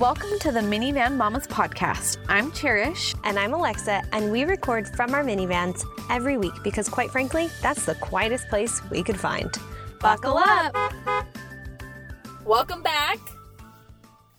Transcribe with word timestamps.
Welcome 0.00 0.40
to 0.40 0.50
the 0.50 0.58
Minivan 0.58 1.16
Mamas 1.16 1.46
podcast. 1.46 2.18
I'm 2.28 2.50
Cherish. 2.50 3.14
And 3.22 3.38
I'm 3.38 3.54
Alexa, 3.54 4.02
and 4.10 4.32
we 4.32 4.42
record 4.42 4.88
from 4.88 5.14
our 5.14 5.22
minivans 5.22 5.84
every 6.10 6.36
week 6.36 6.52
because, 6.64 6.88
quite 6.88 7.12
frankly, 7.12 7.48
that's 7.62 7.86
the 7.86 7.94
quietest 7.94 8.48
place 8.48 8.82
we 8.90 9.04
could 9.04 9.20
find. 9.20 9.56
Buckle 10.00 10.36
up. 10.36 10.74
Welcome 12.44 12.82
back 12.82 13.18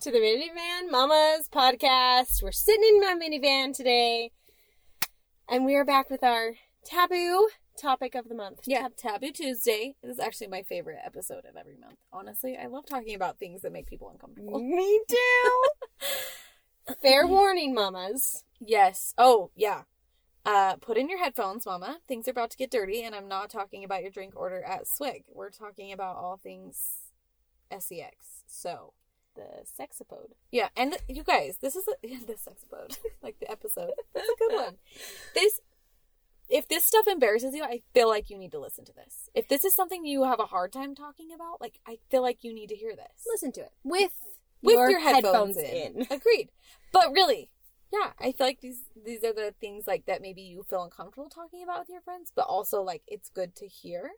to 0.00 0.10
the 0.10 0.18
Minivan 0.18 0.90
Mamas 0.90 1.48
podcast. 1.48 2.42
We're 2.42 2.52
sitting 2.52 2.84
in 2.84 3.00
my 3.00 3.14
minivan 3.18 3.74
today, 3.74 4.32
and 5.48 5.64
we 5.64 5.74
are 5.74 5.86
back 5.86 6.10
with 6.10 6.22
our 6.22 6.50
taboo 6.84 7.48
topic 7.80 8.14
of 8.14 8.28
the 8.28 8.34
month. 8.34 8.60
Yeah, 8.66 8.88
Taboo 8.96 9.30
Tuesday 9.32 9.94
This 10.02 10.12
is 10.14 10.18
actually 10.20 10.48
my 10.48 10.62
favorite 10.62 10.98
episode 11.04 11.44
of 11.48 11.56
every 11.56 11.76
month. 11.76 11.96
Honestly, 12.12 12.56
I 12.56 12.66
love 12.66 12.86
talking 12.86 13.14
about 13.14 13.38
things 13.38 13.62
that 13.62 13.72
make 13.72 13.86
people 13.86 14.08
uncomfortable. 14.10 14.58
Me 14.60 15.00
too. 15.08 15.62
Fair 17.02 17.26
warning, 17.26 17.74
mamas. 17.74 18.44
Yes. 18.60 19.12
Oh, 19.18 19.50
yeah. 19.54 19.82
Uh, 20.44 20.76
put 20.76 20.96
in 20.96 21.08
your 21.08 21.18
headphones, 21.18 21.66
mama. 21.66 21.98
Things 22.06 22.28
are 22.28 22.30
about 22.30 22.50
to 22.52 22.56
get 22.56 22.70
dirty, 22.70 23.02
and 23.02 23.14
I'm 23.14 23.26
not 23.28 23.50
talking 23.50 23.82
about 23.82 24.02
your 24.02 24.12
drink 24.12 24.34
order 24.36 24.62
at 24.62 24.86
Swig. 24.86 25.24
We're 25.32 25.50
talking 25.50 25.92
about 25.92 26.16
all 26.16 26.36
things 26.40 26.98
sex. 27.80 28.42
So, 28.46 28.92
The 29.34 29.64
sexapode. 29.78 30.30
yeah, 30.52 30.68
and 30.76 30.92
th- 30.92 31.02
you 31.08 31.24
guys, 31.24 31.58
this 31.60 31.74
is 31.74 31.88
a, 31.88 31.94
the 32.26 32.34
sexapode, 32.34 32.96
like 33.22 33.40
the 33.40 33.50
episode. 33.50 33.90
That's 34.14 34.28
a 34.28 34.38
good 34.38 34.54
one. 34.54 34.76
This, 35.34 35.58
if 36.48 36.68
this 36.68 36.86
stuff 36.86 37.06
embarrasses 37.06 37.54
you, 37.54 37.62
I 37.64 37.82
feel 37.94 38.08
like 38.08 38.30
you 38.30 38.38
need 38.38 38.52
to 38.52 38.58
listen 38.60 38.84
to 38.86 38.92
this. 38.92 39.28
If 39.34 39.48
this 39.48 39.64
is 39.64 39.74
something 39.74 40.04
you 40.04 40.24
have 40.24 40.40
a 40.40 40.46
hard 40.46 40.72
time 40.72 40.94
talking 40.94 41.28
about, 41.34 41.60
like 41.60 41.80
I 41.86 41.98
feel 42.10 42.22
like 42.22 42.44
you 42.44 42.54
need 42.54 42.68
to 42.68 42.76
hear 42.76 42.94
this 42.94 43.26
Listen 43.26 43.52
to 43.52 43.60
it 43.62 43.72
with 43.84 44.12
with 44.62 44.74
your, 44.74 44.90
your, 44.90 45.00
headphones, 45.00 45.56
in. 45.56 45.64
in. 45.64 46.02
Agreed. 46.10 46.50
But 46.92 47.12
really, 47.12 47.50
yeah, 47.92 48.12
I 48.18 48.32
feel 48.32 48.46
like 48.46 48.60
these 48.60 48.82
these 49.04 49.22
are 49.24 49.32
the 49.32 49.54
things 49.60 49.86
like 49.86 50.06
that 50.06 50.22
maybe 50.22 50.42
you 50.42 50.62
feel 50.62 50.82
uncomfortable 50.82 51.28
talking 51.28 51.62
about 51.62 51.80
with 51.80 51.88
your 51.88 52.00
friends, 52.00 52.32
but 52.34 52.46
also 52.46 52.82
like 52.82 53.02
it's 53.06 53.28
good 53.28 53.54
to 53.56 53.66
hear. 53.66 54.12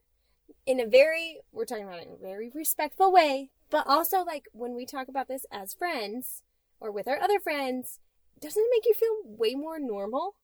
in 0.67 0.81
a 0.81 0.87
very 0.87 1.41
we're 1.53 1.65
talking 1.65 1.85
about 1.85 1.99
it 2.01 2.07
in 2.09 2.15
a 2.15 2.17
very 2.17 2.51
respectful 2.55 3.13
way 3.13 3.51
but 3.71 3.87
also 3.87 4.23
like 4.25 4.47
when 4.53 4.75
we 4.75 4.87
talk 4.87 5.09
about 5.09 5.29
this 5.29 5.45
as 5.53 5.75
friends 5.75 6.43
or 6.81 6.91
with 6.91 7.07
our 7.07 7.19
other 7.21 7.39
friends 7.39 8.01
doesn't 8.41 8.63
it 8.63 8.71
make 8.71 8.87
you 8.87 8.95
feel 8.95 9.17
way 9.25 9.55
more 9.55 9.79
normal 9.79 10.37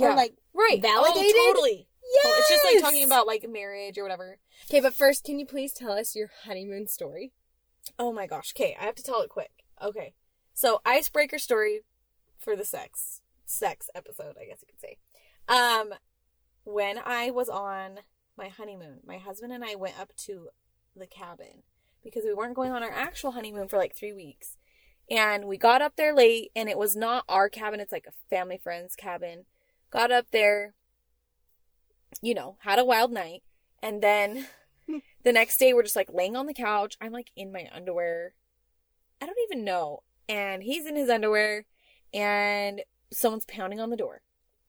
or 0.00 0.14
like 0.14 0.34
right, 0.54 0.80
validated? 0.80 1.32
Oh, 1.36 1.52
totally. 1.52 1.88
yes 2.12 2.24
Well, 2.24 2.34
it's 2.38 2.48
just 2.48 2.64
like 2.64 2.80
talking 2.80 3.04
about 3.04 3.26
like 3.26 3.48
marriage 3.48 3.98
or 3.98 4.02
whatever. 4.02 4.38
okay 4.70 4.80
but 4.80 4.94
first 4.94 5.24
can 5.24 5.38
you 5.38 5.46
please 5.46 5.72
tell 5.72 5.92
us 5.92 6.14
your 6.16 6.30
honeymoon 6.44 6.86
story 6.88 7.32
Oh 7.98 8.12
my 8.12 8.26
gosh. 8.26 8.52
Okay, 8.56 8.76
I 8.80 8.84
have 8.84 8.94
to 8.96 9.02
tell 9.02 9.20
it 9.20 9.28
quick. 9.28 9.50
Okay. 9.82 10.14
So, 10.54 10.80
icebreaker 10.86 11.38
story 11.38 11.80
for 12.38 12.56
the 12.56 12.64
sex 12.64 13.20
sex 13.46 13.90
episode, 13.94 14.36
I 14.40 14.46
guess 14.46 14.62
you 14.62 14.68
could 14.68 14.80
say. 14.80 14.98
Um 15.48 15.94
when 16.64 16.98
I 17.04 17.30
was 17.30 17.48
on 17.50 17.98
my 18.38 18.48
honeymoon, 18.48 19.00
my 19.06 19.18
husband 19.18 19.52
and 19.52 19.62
I 19.62 19.74
went 19.74 20.00
up 20.00 20.16
to 20.24 20.48
the 20.96 21.06
cabin 21.06 21.62
because 22.02 22.24
we 22.24 22.32
weren't 22.32 22.54
going 22.56 22.72
on 22.72 22.82
our 22.82 22.90
actual 22.90 23.32
honeymoon 23.32 23.68
for 23.68 23.76
like 23.76 23.94
3 23.94 24.12
weeks. 24.14 24.56
And 25.10 25.44
we 25.44 25.58
got 25.58 25.82
up 25.82 25.96
there 25.96 26.14
late 26.14 26.50
and 26.56 26.70
it 26.70 26.78
was 26.78 26.96
not 26.96 27.24
our 27.28 27.50
cabin, 27.50 27.80
it's 27.80 27.92
like 27.92 28.06
a 28.08 28.28
family 28.30 28.58
friend's 28.62 28.96
cabin. 28.96 29.44
Got 29.94 30.12
up 30.12 30.26
there 30.32 30.74
you 32.22 32.34
know, 32.34 32.56
had 32.60 32.78
a 32.78 32.84
wild 32.84 33.12
night 33.12 33.42
and 33.82 34.02
then 34.02 34.46
hmm. 34.88 34.98
the 35.24 35.32
next 35.32 35.58
day 35.58 35.72
we're 35.72 35.82
just 35.82 35.96
like 35.96 36.12
laying 36.12 36.36
on 36.36 36.46
the 36.46 36.54
couch. 36.54 36.96
I'm 37.00 37.12
like 37.12 37.30
in 37.36 37.52
my 37.52 37.68
underwear. 37.72 38.34
I 39.20 39.26
don't 39.26 39.38
even 39.50 39.64
know. 39.64 40.02
And 40.28 40.62
he's 40.62 40.86
in 40.86 40.96
his 40.96 41.10
underwear 41.10 41.66
and 42.12 42.82
someone's 43.12 43.44
pounding 43.44 43.80
on 43.80 43.90
the 43.90 43.96
door. 43.96 44.22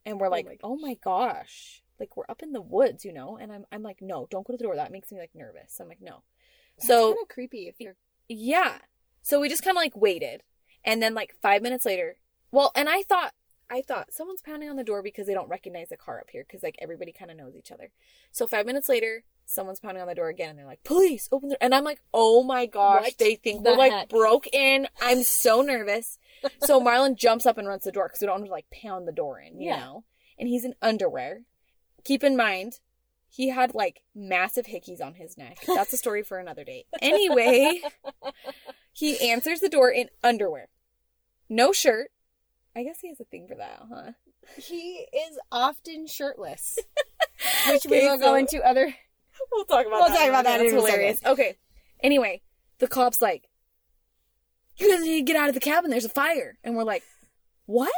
And 0.06 0.20
we're 0.20 0.28
Oh 0.28 0.32
like, 0.32 0.46
my 0.46 0.58
"Oh 0.64 0.76
my 0.76 0.96
gosh." 1.04 1.82
Like 2.00 2.18
we're 2.18 2.26
up 2.28 2.44
in 2.44 2.52
the 2.52 2.62
woods, 2.62 3.06
you 3.06 3.14
know? 3.14 3.38
And 3.38 3.52
I'm 3.52 3.66
I'm 3.72 3.82
like, 3.82 4.02
"No, 4.02 4.28
don't 4.30 4.46
go 4.46 4.54
to 4.54 4.58
the 4.58 4.64
door. 4.64 4.76
That 4.76 4.92
makes 4.92 5.12
me 5.12 5.18
like 5.18 5.32
nervous." 5.34 5.80
I'm 5.80 5.88
like, 5.88 6.02
"No." 6.02 6.22
So 6.78 7.14
kind 7.14 7.24
of 7.24 7.30
creepy 7.30 7.68
if 7.68 7.80
you're 7.80 7.96
yeah. 8.28 8.80
So 9.22 9.40
we 9.40 9.50
just 9.50 9.64
kind 9.64 9.78
of 9.78 9.82
like 9.82 9.96
waited. 9.96 10.44
And 10.84 11.02
then 11.02 11.16
like 11.16 11.34
5 11.42 11.64
minutes 11.64 11.86
later, 11.86 12.18
well, 12.52 12.72
and 12.76 12.88
I 12.88 13.02
thought 13.02 13.34
I 13.70 13.82
thought 13.82 14.14
someone's 14.14 14.42
pounding 14.42 14.70
on 14.70 14.76
the 14.76 14.84
door 14.84 15.02
because 15.02 15.26
they 15.28 15.34
don't 15.34 15.50
recognize 15.50 15.90
the 15.90 15.98
car 15.98 16.20
up 16.20 16.30
here 16.30 16.44
cuz 16.44 16.62
like 16.64 16.76
everybody 16.80 17.12
kind 17.12 17.32
of 17.32 17.38
knows 17.38 17.56
each 17.56 17.72
other. 17.72 17.92
So 18.32 18.46
5 18.46 18.66
minutes 18.66 18.88
later, 18.90 19.24
someone's 19.46 19.80
pounding 19.80 20.02
on 20.02 20.08
the 20.08 20.16
door 20.16 20.30
again 20.30 20.50
and 20.52 20.60
they're 20.60 20.66
like, 20.66 20.84
"Police, 20.84 21.28
open 21.32 21.50
the..." 21.50 21.64
And 21.64 21.74
I'm 21.74 21.84
like, 21.84 22.02
"Oh 22.14 22.44
my 22.44 22.66
gosh, 22.68 23.04
What 23.04 23.18
they 23.18 23.36
think 23.36 23.64
the 23.64 23.72
we're 23.72 23.78
like 23.78 24.10
broke 24.10 24.48
in." 24.54 24.88
I'm 25.02 25.24
so 25.24 25.62
nervous. 25.74 26.20
so 26.64 26.80
Marlon 26.80 27.16
jumps 27.16 27.46
up 27.46 27.58
and 27.58 27.68
runs 27.68 27.84
to 27.84 27.90
the 27.90 27.94
door 27.94 28.08
cuz 28.10 28.22
we 28.22 28.28
don't 28.28 28.36
want 28.42 28.46
to 28.46 28.52
like 28.52 28.70
pound 28.70 29.08
the 29.08 29.12
door 29.12 29.40
in, 29.40 29.60
you 29.60 29.68
Yeah. 29.70 29.80
know. 29.80 30.04
And 30.38 30.48
he's 30.48 30.64
in 30.66 30.76
underwear. 30.82 31.44
Keep 32.04 32.24
in 32.24 32.36
mind, 32.38 32.80
he 33.30 33.50
had 33.50 33.74
like 33.74 34.04
massive 34.14 34.68
hickeys 34.68 35.02
on 35.02 35.16
his 35.16 35.38
neck. 35.38 35.58
That's 35.66 35.92
a 35.94 35.98
story 35.98 36.22
for 36.24 36.38
another 36.40 36.64
day. 36.64 36.86
Anyway, 37.02 37.82
he 38.94 39.30
answers 39.30 39.60
the 39.60 39.70
door 39.70 39.90
in 39.92 40.10
underwear. 40.24 40.70
No 41.50 41.72
shirt. 41.72 42.12
I 42.76 42.84
guess 42.84 43.00
he 43.02 43.08
has 43.10 43.20
a 43.20 43.26
thing 43.26 43.48
for 43.48 43.56
that, 43.56 43.82
huh? 43.92 44.12
he 44.58 45.08
is 45.12 45.40
often 45.52 46.06
shirtless 46.08 46.78
which 47.70 47.86
we 47.90 47.98
Okay, 47.98 48.08
will 48.10 48.18
go 48.20 48.36
into 48.36 48.62
other 48.64 48.94
We'll 49.52 49.66
talk 49.66 49.86
about 49.86 50.00
We'll 50.02 50.10
that. 50.10 50.18
talk 50.18 50.30
about 50.30 50.44
that 50.46 50.62
a 50.62 50.64
hilarious. 50.66 51.20
Okay. 51.26 51.58
Anyway, 52.02 52.42
the 52.80 52.88
cop's 52.88 53.22
like, 53.22 53.50
You 54.78 54.90
guys 54.92 55.04
need 55.04 55.18
to 55.20 55.24
get 55.24 55.36
out 55.36 55.50
of 55.50 55.54
the 55.56 55.60
cabin. 55.62 55.92
There's 55.92 56.06
a 56.06 56.10
fire. 56.10 56.58
And 56.64 56.76
we're 56.76 56.84
like, 56.84 57.04
What? 57.66 57.92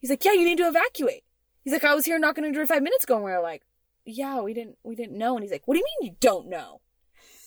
He's 0.00 0.10
like, 0.10 0.24
Yeah, 0.24 0.32
you 0.32 0.44
need 0.44 0.58
to 0.58 0.66
evacuate. 0.66 1.22
He's 1.62 1.72
like, 1.72 1.84
I 1.84 1.94
was 1.94 2.04
here 2.04 2.18
knocking 2.18 2.44
on 2.44 2.52
door 2.52 2.66
five 2.66 2.82
minutes 2.82 3.04
ago. 3.04 3.14
And 3.16 3.24
we 3.24 3.30
are 3.30 3.42
like, 3.42 3.62
Yeah, 4.04 4.40
we 4.40 4.54
didn't 4.54 4.76
we 4.82 4.96
didn't 4.96 5.16
know. 5.18 5.34
And 5.36 5.42
he's 5.44 5.52
like, 5.52 5.62
What 5.66 5.74
do 5.74 5.78
you 5.80 5.86
mean 6.00 6.10
you 6.10 6.16
don't 6.20 6.48
know? 6.48 6.80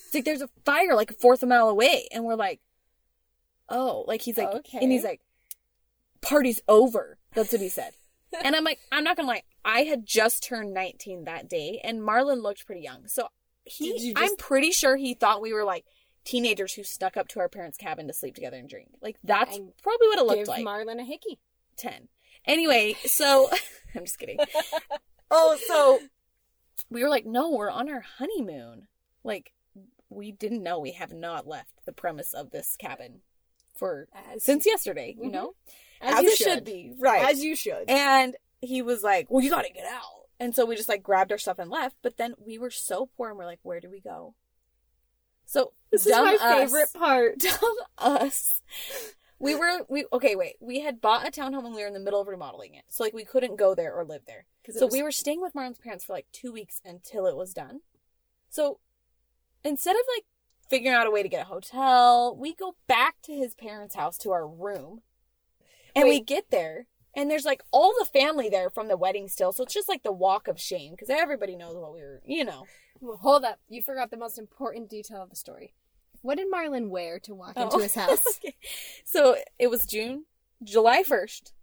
It's 0.05 0.13
like 0.15 0.23
there's 0.25 0.41
a 0.41 0.49
fire 0.65 0.95
like 0.95 1.11
a 1.11 1.15
fourth 1.15 1.39
of 1.43 1.47
a 1.47 1.49
mile 1.49 1.67
away. 1.69 2.07
And 2.13 2.23
we're 2.23 2.35
like, 2.35 2.61
Oh, 3.67 4.05
like 4.07 4.21
he's 4.21 4.37
like 4.37 4.47
Okay. 4.49 4.79
and 4.81 4.91
he's 4.91 5.03
like, 5.03 5.21
Party's 6.21 6.61
over. 6.67 7.17
That's 7.33 7.51
what 7.51 7.61
he 7.61 7.69
said. 7.69 7.91
and 8.43 8.55
I'm 8.55 8.63
like, 8.63 8.79
I'm 8.91 9.03
not 9.03 9.15
gonna 9.17 9.27
lie, 9.27 9.43
I 9.65 9.81
had 9.81 10.05
just 10.05 10.43
turned 10.43 10.73
19 10.73 11.23
that 11.25 11.49
day, 11.49 11.79
and 11.83 12.01
Marlon 12.01 12.41
looked 12.41 12.65
pretty 12.65 12.81
young. 12.81 13.07
So 13.07 13.27
he, 13.63 13.97
you 14.07 14.13
just- 14.13 14.23
I'm 14.31 14.35
pretty 14.37 14.71
sure 14.71 14.95
he 14.97 15.13
thought 15.13 15.41
we 15.41 15.53
were 15.53 15.63
like 15.63 15.85
teenagers 16.25 16.73
who 16.73 16.83
snuck 16.83 17.17
up 17.17 17.27
to 17.29 17.39
our 17.39 17.49
parents' 17.49 17.77
cabin 17.77 18.07
to 18.07 18.13
sleep 18.13 18.35
together 18.35 18.57
and 18.57 18.69
drink. 18.69 18.89
Like 19.01 19.17
that's 19.23 19.55
And 19.55 19.71
probably 19.81 20.07
what 20.07 20.19
it 20.19 20.25
looked 20.25 20.47
like. 20.47 20.65
marlon 20.65 20.99
a 20.99 21.03
hickey 21.03 21.39
10. 21.77 22.07
Anyway, 22.45 22.95
so 23.05 23.49
I'm 23.95 24.05
just 24.05 24.19
kidding. 24.19 24.37
oh, 25.31 25.57
so 25.67 25.99
we 26.89 27.01
were 27.03 27.09
like, 27.09 27.25
no, 27.25 27.49
we're 27.51 27.71
on 27.71 27.89
our 27.89 28.01
honeymoon. 28.17 28.87
Like 29.23 29.53
we 30.09 30.31
didn't 30.31 30.63
know 30.63 30.79
we 30.79 30.91
have 30.93 31.13
not 31.13 31.47
left 31.47 31.85
the 31.85 31.93
premise 31.93 32.33
of 32.33 32.51
this 32.51 32.75
cabin 32.77 33.21
for 33.75 34.07
As- 34.33 34.43
since 34.43 34.65
yesterday, 34.65 35.15
you 35.17 35.29
Mhm. 35.29 35.33
know? 35.33 35.53
As, 36.01 36.23
you 36.23 36.29
it 36.29 36.37
should 36.37 36.63
be. 36.65 36.93
Right. 36.97 37.29
as 37.29 37.43
you 37.43 37.55
should 37.55 37.85
And 37.89 38.35
he 38.61 38.81
was 38.81 39.03
like, 39.03 39.27
Well, 39.29 39.43
you 39.43 39.49
gotta 39.49 39.71
get 39.73 39.85
out. 39.85 40.27
And 40.39 40.55
so 40.55 40.65
we 40.65 40.75
just 40.75 40.89
like 40.89 41.03
grabbed 41.03 41.31
our 41.31 41.37
stuff 41.37 41.59
and 41.59 41.69
left. 41.69 41.97
But 42.01 42.17
then 42.17 42.33
we 42.37 42.57
were 42.57 42.69
so 42.69 43.09
poor 43.17 43.29
and 43.29 43.37
we're 43.37 43.45
like, 43.45 43.59
Where 43.63 43.79
do 43.79 43.89
we 43.89 43.99
go? 43.99 44.35
So 45.45 45.73
this 45.91 46.05
is 46.05 46.11
my 46.11 46.37
us, 46.39 46.71
favorite 46.71 46.93
part 46.93 47.39
Dumb 47.39 47.75
us. 47.97 48.61
We 49.39 49.55
were 49.55 49.85
we 49.89 50.05
okay, 50.13 50.35
wait. 50.35 50.55
We 50.59 50.81
had 50.81 51.01
bought 51.01 51.27
a 51.27 51.31
townhome 51.31 51.65
and 51.65 51.73
we 51.73 51.81
were 51.81 51.87
in 51.87 51.93
the 51.93 51.99
middle 51.99 52.21
of 52.21 52.27
remodeling 52.27 52.75
it. 52.75 52.83
So 52.89 53.03
like 53.03 53.13
we 53.13 53.25
couldn't 53.25 53.55
go 53.55 53.73
there 53.73 53.93
or 53.93 54.05
live 54.05 54.21
there. 54.27 54.45
So 54.69 54.85
was- 54.85 54.93
we 54.93 55.01
were 55.01 55.11
staying 55.11 55.41
with 55.41 55.55
Marlon's 55.55 55.79
parents 55.79 56.05
for 56.05 56.13
like 56.13 56.27
two 56.31 56.51
weeks 56.51 56.81
until 56.85 57.25
it 57.25 57.35
was 57.35 57.53
done. 57.53 57.79
So 58.49 58.79
instead 59.63 59.95
of 59.95 60.01
like 60.15 60.25
figuring 60.69 60.95
out 60.95 61.07
a 61.07 61.11
way 61.11 61.23
to 61.23 61.29
get 61.29 61.41
a 61.41 61.49
hotel, 61.49 62.35
we 62.35 62.53
go 62.53 62.75
back 62.87 63.15
to 63.23 63.33
his 63.33 63.55
parents' 63.55 63.95
house 63.95 64.17
to 64.19 64.31
our 64.31 64.47
room. 64.47 65.01
And 65.95 66.07
we 66.07 66.21
get 66.21 66.51
there, 66.51 66.87
and 67.15 67.29
there's 67.29 67.45
like 67.45 67.61
all 67.71 67.93
the 67.99 68.05
family 68.05 68.49
there 68.49 68.69
from 68.69 68.87
the 68.87 68.97
wedding 68.97 69.27
still. 69.27 69.51
So 69.51 69.63
it's 69.63 69.73
just 69.73 69.89
like 69.89 70.03
the 70.03 70.11
walk 70.11 70.47
of 70.47 70.59
shame 70.59 70.91
because 70.91 71.09
everybody 71.09 71.55
knows 71.55 71.75
what 71.75 71.93
we 71.93 72.01
were, 72.01 72.21
you 72.25 72.43
know. 72.45 72.65
Well, 73.01 73.17
hold 73.17 73.43
up. 73.45 73.59
You 73.69 73.81
forgot 73.81 74.11
the 74.11 74.17
most 74.17 74.37
important 74.37 74.89
detail 74.89 75.21
of 75.23 75.29
the 75.29 75.35
story. 75.35 75.73
What 76.21 76.37
did 76.37 76.51
Marlon 76.51 76.89
wear 76.89 77.17
to 77.19 77.33
walk 77.33 77.55
into 77.55 77.75
Oh. 77.75 77.79
his 77.79 77.95
house? 78.03 78.25
Okay. 78.43 78.55
So 79.05 79.37
it 79.57 79.67
was 79.69 79.85
June, 79.85 80.25
July 80.63 81.01
1st, 81.03 81.53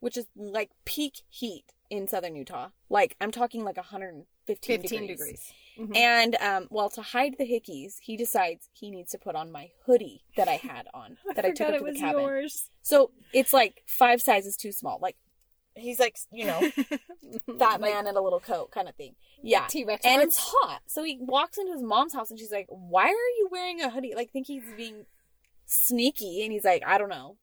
which 0.00 0.16
is 0.18 0.26
like 0.36 0.70
peak 0.84 1.22
heat 1.30 1.64
in 1.88 2.06
southern 2.08 2.36
Utah. 2.36 2.68
Like 2.90 3.16
I'm 3.20 3.30
talking 3.30 3.64
like 3.64 3.76
115 3.78 4.80
15 4.82 5.00
degrees. 5.00 5.18
degrees. 5.18 5.52
Mhm. 5.78 5.96
And 5.96 6.34
um, 6.36 6.68
well, 6.70 6.90
to 6.90 7.02
hide 7.02 7.36
the 7.38 7.44
hickeys, 7.44 7.94
he 8.00 8.16
decides 8.16 8.68
he 8.72 8.90
needs 8.90 9.10
to 9.12 9.18
put 9.18 9.34
on 9.34 9.50
my 9.50 9.70
hoodie 9.86 10.22
that 10.36 10.48
I 10.48 10.56
had 10.56 10.86
on 10.92 11.16
that 11.34 11.44
I, 11.44 11.50
took 11.52 11.68
up 11.68 11.78
to 11.78 11.84
the 11.84 11.98
cabin. 11.98 12.22
yours. 12.22 12.70
So 12.82 13.10
it's 13.32 13.52
like 13.52 13.82
five 13.86 14.20
sizes 14.20 14.56
too 14.56 14.72
small. 14.72 14.98
Like 15.00 15.16
he's 15.74 15.98
like 15.98 16.18
you 16.30 16.44
know 16.44 16.60
that 17.58 17.80
man 17.80 18.06
in 18.06 18.16
a 18.16 18.20
little 18.20 18.40
coat 18.40 18.70
kind 18.70 18.88
of 18.88 18.94
thing. 18.96 19.14
Yeah, 19.42 19.66
T-Rex 19.66 20.04
and 20.04 20.22
it's 20.22 20.36
hot. 20.38 20.82
So 20.86 21.02
he 21.02 21.18
walks 21.20 21.58
into 21.58 21.72
his 21.72 21.82
mom's 21.82 22.12
house 22.14 22.30
and 22.30 22.38
she's 22.38 22.52
like, 22.52 22.66
"Why 22.68 23.06
are 23.06 23.08
you 23.38 23.48
wearing 23.50 23.80
a 23.80 23.90
hoodie?" 23.90 24.14
Like 24.14 24.30
think 24.30 24.46
he's 24.46 24.64
being 24.76 25.06
sneaky 25.64 26.42
and 26.42 26.52
he's 26.52 26.64
like, 26.64 26.82
I 26.86 26.98
don't 26.98 27.08
know. 27.08 27.36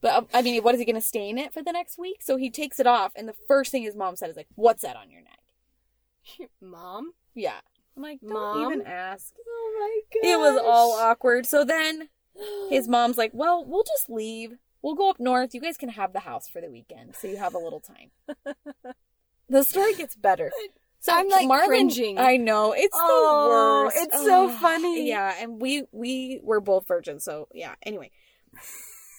But 0.00 0.14
um, 0.14 0.26
I 0.34 0.42
mean, 0.42 0.62
what 0.62 0.74
is 0.74 0.80
he 0.80 0.84
going 0.84 0.96
to 0.96 1.00
stay 1.00 1.28
in 1.28 1.38
it 1.38 1.52
for 1.52 1.62
the 1.62 1.70
next 1.70 1.96
week? 1.96 2.22
So 2.22 2.36
he 2.36 2.50
takes 2.50 2.80
it 2.80 2.88
off, 2.88 3.12
and 3.14 3.28
the 3.28 3.36
first 3.46 3.70
thing 3.70 3.84
his 3.84 3.94
mom 3.94 4.16
said 4.16 4.30
is 4.30 4.36
like, 4.36 4.48
"What's 4.56 4.82
that 4.82 4.96
on 4.96 5.10
your 5.10 5.20
neck?" 5.20 6.48
Mom? 6.60 7.12
Yeah. 7.34 7.58
I'm 7.96 8.02
like, 8.02 8.20
don't 8.20 8.32
Mom? 8.32 8.72
even 8.72 8.86
ask. 8.86 9.34
Oh 9.46 9.76
my 9.80 10.00
god. 10.20 10.28
It 10.28 10.38
was 10.38 10.60
all 10.64 10.92
awkward. 10.92 11.46
So 11.46 11.64
then 11.64 12.08
his 12.70 12.88
mom's 12.88 13.18
like, 13.18 13.30
well, 13.34 13.64
we'll 13.66 13.84
just 13.84 14.08
leave. 14.08 14.52
We'll 14.82 14.94
go 14.94 15.10
up 15.10 15.20
north. 15.20 15.54
You 15.54 15.60
guys 15.60 15.76
can 15.76 15.90
have 15.90 16.12
the 16.12 16.20
house 16.20 16.48
for 16.48 16.60
the 16.60 16.68
weekend, 16.70 17.14
so 17.14 17.28
you 17.28 17.36
have 17.36 17.54
a 17.54 17.58
little 17.58 17.80
time. 17.80 18.10
the 19.48 19.62
story 19.62 19.94
gets 19.94 20.16
better. 20.16 20.50
So 20.98 21.12
I'm, 21.12 21.28
like, 21.28 21.46
Marlon- 21.48 21.66
cringing. 21.66 22.18
I 22.18 22.36
know 22.36 22.72
it's 22.72 22.96
Oh, 22.98 23.44
the 23.44 23.50
worst. 23.84 23.96
it's 24.00 24.24
so 24.24 24.48
funny. 24.48 25.08
Yeah, 25.08 25.34
and 25.40 25.60
we 25.60 25.84
we 25.92 26.40
were 26.42 26.60
both 26.60 26.86
virgins, 26.88 27.22
so 27.24 27.46
yeah. 27.52 27.74
Anyway, 27.84 28.10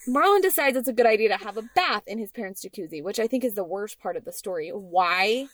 Marlon 0.08 0.42
decides 0.42 0.76
it's 0.76 0.88
a 0.90 0.94
good 0.94 1.06
idea 1.06 1.30
to 1.30 1.38
have 1.38 1.58
a 1.58 1.64
bath 1.76 2.04
in 2.08 2.20
his 2.20 2.32
parents' 2.32 2.66
jacuzzi, 2.66 3.02
which 3.04 3.20
I 3.20 3.28
think 3.28 3.44
is 3.46 3.54
the 3.54 3.64
worst 3.64 4.00
part 4.00 4.18
of 4.18 4.26
the 4.26 4.34
story. 4.34 4.70
Why? 4.70 5.48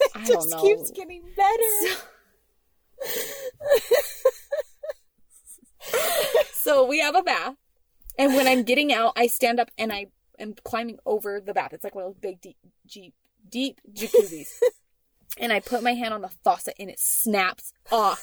I 0.14 0.22
It 0.22 0.26
just 0.26 0.50
know. 0.50 0.60
keeps 0.62 0.90
getting 0.90 1.22
better. 1.36 2.00
So 6.52 6.84
we 6.84 7.00
have 7.00 7.16
a 7.16 7.22
bath, 7.22 7.54
and 8.18 8.34
when 8.34 8.46
I'm 8.46 8.62
getting 8.64 8.92
out, 8.92 9.14
I 9.16 9.26
stand 9.28 9.58
up 9.58 9.70
and 9.78 9.90
I 9.92 10.06
am 10.38 10.54
climbing 10.62 10.98
over 11.06 11.40
the 11.40 11.54
bath. 11.54 11.72
It's 11.72 11.82
like 11.82 11.94
one 11.94 12.04
of 12.04 12.10
those 12.10 12.20
big, 12.20 12.40
deep, 12.42 12.56
deep, 12.86 13.14
deep 13.48 13.80
jacuzzis. 13.92 14.48
and 15.38 15.52
I 15.52 15.60
put 15.60 15.82
my 15.82 15.94
hand 15.94 16.12
on 16.12 16.20
the 16.20 16.28
faucet, 16.44 16.74
and 16.78 16.90
it 16.90 17.00
snaps 17.00 17.72
off. 17.90 18.22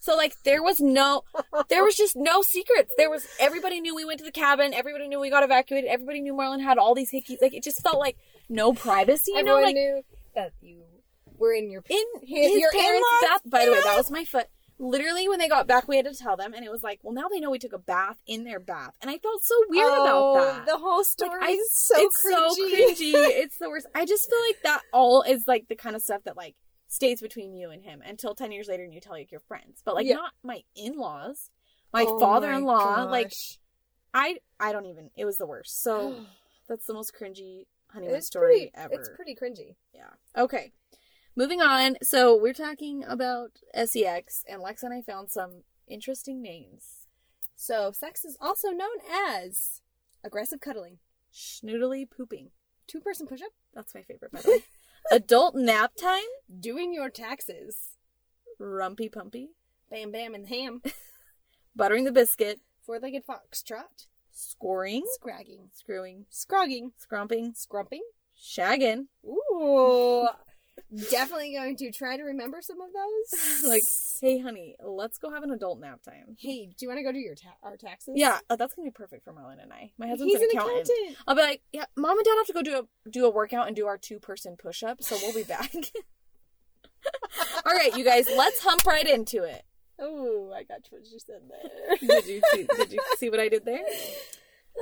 So 0.00 0.16
like 0.16 0.34
there 0.44 0.62
was 0.62 0.80
no, 0.80 1.22
there 1.68 1.84
was 1.84 1.94
just 1.96 2.16
no 2.16 2.42
secrets. 2.42 2.92
There 2.96 3.08
was 3.08 3.26
everybody 3.38 3.80
knew 3.80 3.94
we 3.94 4.04
went 4.04 4.18
to 4.18 4.24
the 4.24 4.32
cabin. 4.32 4.74
Everybody 4.74 5.06
knew 5.08 5.20
we 5.20 5.30
got 5.30 5.44
evacuated. 5.44 5.88
Everybody 5.88 6.20
knew 6.20 6.34
Marlon 6.34 6.60
had 6.60 6.76
all 6.76 6.94
these 6.94 7.12
hickeys. 7.12 7.40
Like 7.40 7.54
it 7.54 7.62
just 7.62 7.82
felt 7.82 7.98
like 7.98 8.16
no 8.48 8.72
privacy. 8.72 9.32
You 9.36 9.44
know, 9.44 9.60
like 9.60 9.74
knew 9.74 10.02
that 10.34 10.52
you 10.60 10.82
were 11.40 11.52
in 11.52 11.70
your 11.70 11.82
in 11.88 12.04
His- 12.22 12.52
his 12.52 12.60
your 12.60 12.70
parents' 12.70 13.06
bath. 13.22 13.40
By 13.46 13.64
the 13.64 13.72
way, 13.72 13.80
that 13.80 13.96
was 13.96 14.10
my 14.10 14.24
foot. 14.24 14.46
Literally, 14.78 15.28
when 15.28 15.38
they 15.38 15.48
got 15.48 15.66
back, 15.66 15.88
we 15.88 15.96
had 15.96 16.06
to 16.06 16.14
tell 16.14 16.36
them, 16.38 16.54
and 16.54 16.64
it 16.64 16.70
was 16.70 16.82
like, 16.82 17.00
well, 17.02 17.12
now 17.12 17.28
they 17.28 17.38
know 17.38 17.50
we 17.50 17.58
took 17.58 17.74
a 17.74 17.78
bath 17.78 18.16
in 18.26 18.44
their 18.44 18.58
bath, 18.58 18.94
and 19.02 19.10
I 19.10 19.18
felt 19.18 19.42
so 19.44 19.54
weird 19.68 19.84
Oh, 19.90 20.32
about 20.34 20.56
that. 20.56 20.66
The 20.72 20.78
whole 20.78 20.98
Like, 20.98 21.06
story 21.06 21.38
I- 21.42 21.50
is 21.50 21.72
so 21.72 21.94
it's 21.98 22.24
cringy. 22.24 22.54
so 22.54 22.66
cringy. 22.66 23.12
It's 23.42 23.58
the 23.58 23.68
worst. 23.68 23.86
I 23.94 24.06
just 24.06 24.30
feel 24.30 24.40
like 24.48 24.62
that 24.62 24.80
all 24.92 25.20
is 25.22 25.46
like 25.46 25.68
the 25.68 25.76
kind 25.76 25.94
of 25.96 26.00
stuff 26.02 26.22
that 26.24 26.36
like 26.36 26.54
stays 26.88 27.20
between 27.20 27.52
you 27.54 27.70
and 27.70 27.82
him 27.82 28.00
until 28.06 28.34
ten 28.34 28.52
years 28.52 28.68
later, 28.68 28.82
and 28.84 28.94
you 28.94 29.00
tell 29.00 29.12
like 29.12 29.30
your 29.30 29.40
friends, 29.40 29.82
but 29.84 29.94
like 29.94 30.06
Yeah. 30.06 30.14
not 30.14 30.32
my 30.42 30.62
in-laws, 30.74 31.50
my 31.92 32.04
Oh 32.08 32.18
father-in-law. 32.18 32.96
my 32.96 33.02
like. 33.04 33.32
I, 34.12 34.38
I 34.58 34.72
don't 34.72 34.86
even. 34.86 35.10
It 35.16 35.24
was 35.24 35.36
the 35.36 35.46
worst. 35.46 35.82
So 35.82 36.24
that's 36.68 36.86
the 36.86 36.94
most 36.94 37.14
cringy 37.14 37.66
honeymoon 37.90 38.22
story 38.22 38.46
pretty, 38.46 38.70
ever. 38.74 38.94
It's 38.94 39.10
pretty 39.14 39.34
cringy. 39.36 39.76
Yeah. 39.94 40.08
Okay. 40.36 40.72
Moving 41.36 41.60
on. 41.60 41.96
So 42.02 42.36
we're 42.36 42.52
talking 42.52 43.04
about 43.06 43.60
sex, 43.86 44.44
and 44.48 44.60
Lex 44.60 44.82
and 44.82 44.92
I 44.92 45.00
found 45.02 45.30
some 45.30 45.62
interesting 45.88 46.42
names. 46.42 47.06
So, 47.56 47.92
sex 47.92 48.24
is 48.24 48.38
also 48.40 48.70
known 48.70 48.96
as 49.12 49.82
aggressive 50.24 50.60
cuddling, 50.60 50.98
Schnoodly 51.32 52.08
pooping. 52.10 52.50
two 52.86 53.00
person 53.00 53.26
push 53.26 53.42
up, 53.42 53.52
That's 53.74 53.94
my 53.94 54.02
favorite, 54.02 54.32
by 54.32 54.40
the 54.40 54.50
way. 54.50 54.58
Adult 55.12 55.54
nap 55.54 55.92
time. 55.94 56.24
doing 56.58 56.92
your 56.94 57.10
taxes, 57.10 57.96
Rumpy 58.58 59.12
pumpy. 59.12 59.48
bam 59.90 60.10
bam 60.10 60.34
and 60.34 60.48
ham, 60.48 60.80
Buttering 61.76 62.04
the 62.04 62.12
biscuit. 62.12 62.60
four 62.82 62.98
legged 62.98 63.26
foxtrot, 63.26 64.06
Scoring. 64.32 65.04
scragging, 65.12 65.68
Screwing. 65.74 66.24
scrogging, 66.30 66.92
Scrumping. 66.98 67.52
scrumping. 67.54 68.00
Shagging. 68.42 69.06
Ooh. 69.26 70.26
Definitely 71.10 71.52
going 71.54 71.76
to 71.76 71.92
try 71.92 72.16
to 72.16 72.22
remember 72.24 72.60
some 72.62 72.78
of 72.80 72.88
those. 72.92 73.62
Like, 73.70 73.82
hey, 74.20 74.38
honey, 74.40 74.74
let's 74.82 75.18
go 75.18 75.30
have 75.30 75.42
an 75.42 75.50
adult 75.52 75.80
nap 75.80 76.02
time. 76.02 76.36
hey, 76.38 76.66
do 76.66 76.74
you 76.80 76.88
want 76.88 76.98
to 76.98 77.04
go 77.04 77.12
do 77.12 77.18
your 77.18 77.34
ta- 77.34 77.56
our 77.62 77.76
taxes? 77.76 78.14
Yeah, 78.16 78.38
oh, 78.48 78.56
that's 78.56 78.74
gonna 78.74 78.86
be 78.86 78.92
perfect 78.92 79.22
for 79.24 79.32
Marlon 79.32 79.62
and 79.62 79.72
I. 79.72 79.92
My 79.98 80.08
husband's 80.08 80.32
He's 80.34 80.42
an 80.42 80.48
an 80.52 80.56
accountant. 80.58 80.88
accountant. 80.88 81.16
I'll 81.28 81.34
be 81.36 81.42
like, 81.42 81.62
yeah, 81.72 81.84
mom 81.96 82.18
and 82.18 82.24
dad 82.24 82.34
have 82.38 82.46
to 82.46 82.52
go 82.52 82.62
do 82.62 82.78
a 82.78 83.10
do 83.10 83.26
a 83.26 83.30
workout 83.30 83.66
and 83.68 83.76
do 83.76 83.86
our 83.86 83.98
two 83.98 84.18
person 84.18 84.56
push 84.56 84.82
up, 84.82 85.02
so 85.02 85.16
we'll 85.22 85.34
be 85.34 85.42
back. 85.44 85.70
All 87.66 87.72
right, 87.74 87.96
you 87.96 88.04
guys, 88.04 88.26
let's 88.36 88.62
hump 88.62 88.84
right 88.86 89.06
into 89.08 89.44
it. 89.44 89.62
Oh, 89.98 90.52
I 90.56 90.62
got 90.64 90.80
what 90.90 91.02
you 91.10 91.18
said 91.18 91.42
there. 91.48 91.96
Did 92.20 92.26
you 92.26 92.42
see, 92.52 92.66
did 92.76 92.92
you 92.92 93.00
see 93.18 93.30
what 93.30 93.40
I 93.40 93.48
did 93.48 93.64
there? 93.64 93.84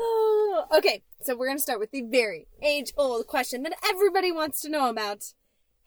Oh, 0.01 0.65
okay, 0.77 1.03
so 1.23 1.35
we're 1.37 1.47
going 1.47 1.57
to 1.57 1.63
start 1.63 1.81
with 1.81 1.91
the 1.91 2.03
very 2.03 2.47
age 2.63 2.93
old 2.97 3.27
question 3.27 3.63
that 3.65 3.73
everybody 3.89 4.31
wants 4.31 4.61
to 4.61 4.69
know 4.69 4.89
about. 4.89 5.25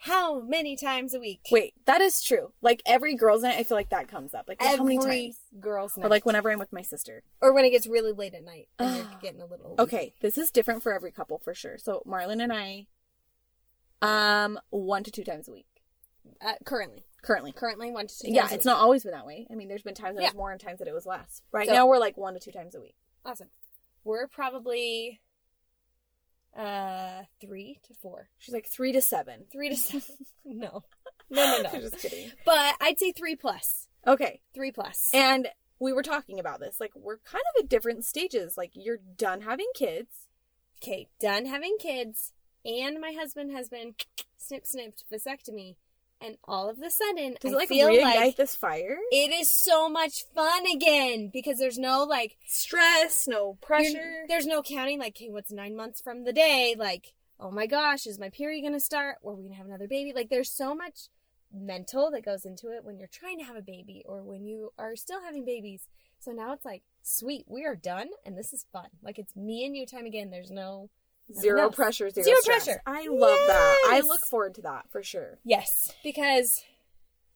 How 0.05 0.39
many 0.41 0.75
times 0.75 1.13
a 1.13 1.19
week? 1.19 1.41
Wait, 1.51 1.73
that 1.85 2.01
is 2.01 2.23
true. 2.23 2.53
Like 2.61 2.81
every 2.87 3.13
girls' 3.15 3.43
night, 3.43 3.57
I 3.59 3.63
feel 3.63 3.77
like 3.77 3.89
that 3.89 4.07
comes 4.07 4.33
up. 4.33 4.45
Like 4.47 4.57
every 4.59 4.77
how 4.95 5.03
many 5.05 5.27
times? 5.27 5.39
girls' 5.59 5.95
night. 5.95 6.07
Or 6.07 6.09
like 6.09 6.25
whenever 6.25 6.49
I'm 6.51 6.57
with 6.57 6.73
my 6.73 6.81
sister. 6.81 7.21
or 7.39 7.53
when 7.53 7.65
it 7.65 7.69
gets 7.69 7.85
really 7.85 8.11
late 8.11 8.33
at 8.33 8.43
night 8.43 8.67
and 8.79 8.97
you're 8.97 9.05
getting 9.21 9.41
a 9.41 9.45
little. 9.45 9.75
Okay, 9.77 10.13
this 10.21 10.37
is 10.39 10.49
different 10.49 10.81
for 10.81 10.91
every 10.91 11.11
couple 11.11 11.37
for 11.37 11.53
sure. 11.53 11.77
So 11.77 12.01
Marlon 12.07 12.41
and 12.41 12.51
I, 12.51 12.87
um, 14.01 14.59
one 14.71 15.03
to 15.03 15.11
two 15.11 15.23
times 15.23 15.47
a 15.47 15.51
week 15.51 15.67
Uh, 16.43 16.53
currently, 16.65 17.05
currently. 17.21 17.51
currently 17.51 17.91
one 17.91 18.07
to 18.07 18.17
two. 18.19 18.31
Yeah, 18.31 18.41
times 18.41 18.51
a 18.53 18.55
it's 18.55 18.65
not 18.65 18.79
always 18.79 19.03
been 19.03 19.11
that 19.13 19.27
way. 19.27 19.45
I 19.51 19.55
mean, 19.55 19.67
there's 19.67 19.83
been 19.83 19.93
times 19.93 20.15
that 20.17 20.23
it 20.23 20.27
was 20.29 20.33
more 20.35 20.51
and 20.51 20.59
times 20.59 20.79
that 20.79 20.87
it 20.87 20.93
was 20.95 21.05
less. 21.05 21.43
Right 21.51 21.67
So- 21.67 21.73
now, 21.75 21.85
we're 21.85 21.99
like 21.99 22.17
one 22.17 22.33
to 22.33 22.39
two 22.39 22.51
times 22.51 22.73
a 22.73 22.81
week. 22.81 22.95
awesome. 23.23 23.49
We're 24.03 24.27
probably 24.27 25.21
uh 26.57 27.23
three 27.39 27.79
to 27.87 27.93
four, 28.01 28.29
She's 28.37 28.53
like 28.53 28.67
three 28.67 28.91
to 28.91 29.01
seven. 29.01 29.45
three 29.51 29.69
to 29.69 29.75
seven. 29.77 30.15
no, 30.45 30.83
no, 31.29 31.61
no, 31.61 31.69
no. 31.73 31.79
Just 31.79 31.99
kidding. 31.99 32.31
but 32.45 32.75
I'd 32.81 32.99
say 32.99 33.11
three 33.11 33.35
plus, 33.35 33.87
Okay, 34.05 34.41
three 34.53 34.71
plus. 34.71 35.09
and 35.13 35.47
we 35.79 35.93
were 35.93 36.03
talking 36.03 36.39
about 36.39 36.59
this. 36.59 36.79
Like 36.79 36.91
we're 36.95 37.17
kind 37.19 37.43
of 37.55 37.63
at 37.63 37.69
different 37.69 38.05
stages. 38.05 38.55
Like 38.57 38.71
you're 38.73 38.99
done 39.17 39.41
having 39.41 39.67
kids. 39.75 40.27
Okay, 40.83 41.07
done 41.19 41.45
having 41.45 41.77
kids, 41.79 42.33
and 42.65 42.99
my 42.99 43.11
husband 43.17 43.51
has 43.51 43.69
been 43.69 43.93
snip 44.37 44.65
snipped 44.65 45.03
vasectomy, 45.13 45.75
and 46.21 46.37
all 46.45 46.69
of 46.69 46.81
a 46.81 46.89
sudden 46.89 47.35
Does 47.41 47.51
I 47.51 47.55
it 47.55 47.57
like 47.57 47.69
feel 47.69 47.87
reignite 47.89 48.15
like 48.15 48.35
this 48.37 48.55
fire? 48.55 48.97
it 49.11 49.31
is 49.31 49.49
so 49.49 49.89
much 49.89 50.23
fun 50.35 50.63
again 50.73 51.29
because 51.31 51.57
there's 51.59 51.77
no 51.77 52.03
like 52.03 52.37
Stress, 52.47 53.27
no 53.27 53.57
pressure. 53.61 54.25
There's 54.27 54.45
no 54.45 54.61
counting 54.61 54.99
like, 54.99 55.17
hey, 55.17 55.29
what's 55.29 55.51
nine 55.51 55.75
months 55.75 56.01
from 56.01 56.23
the 56.23 56.33
day? 56.33 56.75
Like, 56.77 57.13
oh 57.39 57.51
my 57.51 57.65
gosh, 57.65 58.05
is 58.05 58.19
my 58.19 58.29
period 58.29 58.61
gonna 58.63 58.79
start? 58.79 59.17
Or 59.21 59.33
are 59.33 59.35
we 59.35 59.43
gonna 59.43 59.55
have 59.55 59.65
another 59.65 59.87
baby? 59.87 60.13
Like, 60.13 60.29
there's 60.29 60.49
so 60.51 60.75
much 60.75 61.09
mental 61.53 62.11
that 62.11 62.23
goes 62.23 62.45
into 62.45 62.69
it 62.69 62.83
when 62.83 62.97
you're 62.97 63.09
trying 63.09 63.37
to 63.39 63.43
have 63.43 63.55
a 63.57 63.61
baby 63.61 64.03
or 64.05 64.23
when 64.23 64.45
you 64.45 64.71
are 64.77 64.95
still 64.95 65.21
having 65.21 65.43
babies. 65.43 65.87
So 66.19 66.31
now 66.31 66.53
it's 66.53 66.63
like, 66.65 66.83
sweet, 67.01 67.45
we 67.47 67.65
are 67.65 67.75
done, 67.75 68.09
and 68.25 68.37
this 68.37 68.53
is 68.53 68.65
fun. 68.71 68.87
Like 69.01 69.17
it's 69.17 69.35
me 69.35 69.65
and 69.65 69.75
you 69.75 69.85
time 69.85 70.05
again. 70.05 70.29
There's 70.29 70.51
no 70.51 70.89
Zero 71.39 71.69
pressure, 71.69 72.09
zero, 72.09 72.23
Zero 72.25 72.37
stress. 72.41 72.65
pressure. 72.65 72.81
I 72.85 73.07
love 73.07 73.39
that. 73.47 73.87
I 73.91 74.01
look 74.01 74.21
forward 74.21 74.55
to 74.55 74.61
that 74.63 74.85
for 74.91 75.01
sure. 75.03 75.39
yes 75.43 75.93
because 76.03 76.63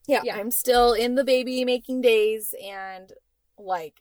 Yeah, 0.06 0.20
Yeah. 0.24 0.36
I'm 0.36 0.50
still 0.50 0.92
in 0.92 1.14
the 1.16 1.24
baby 1.24 1.64
making 1.64 2.00
days, 2.00 2.54
and 2.62 3.12
like 3.58 4.00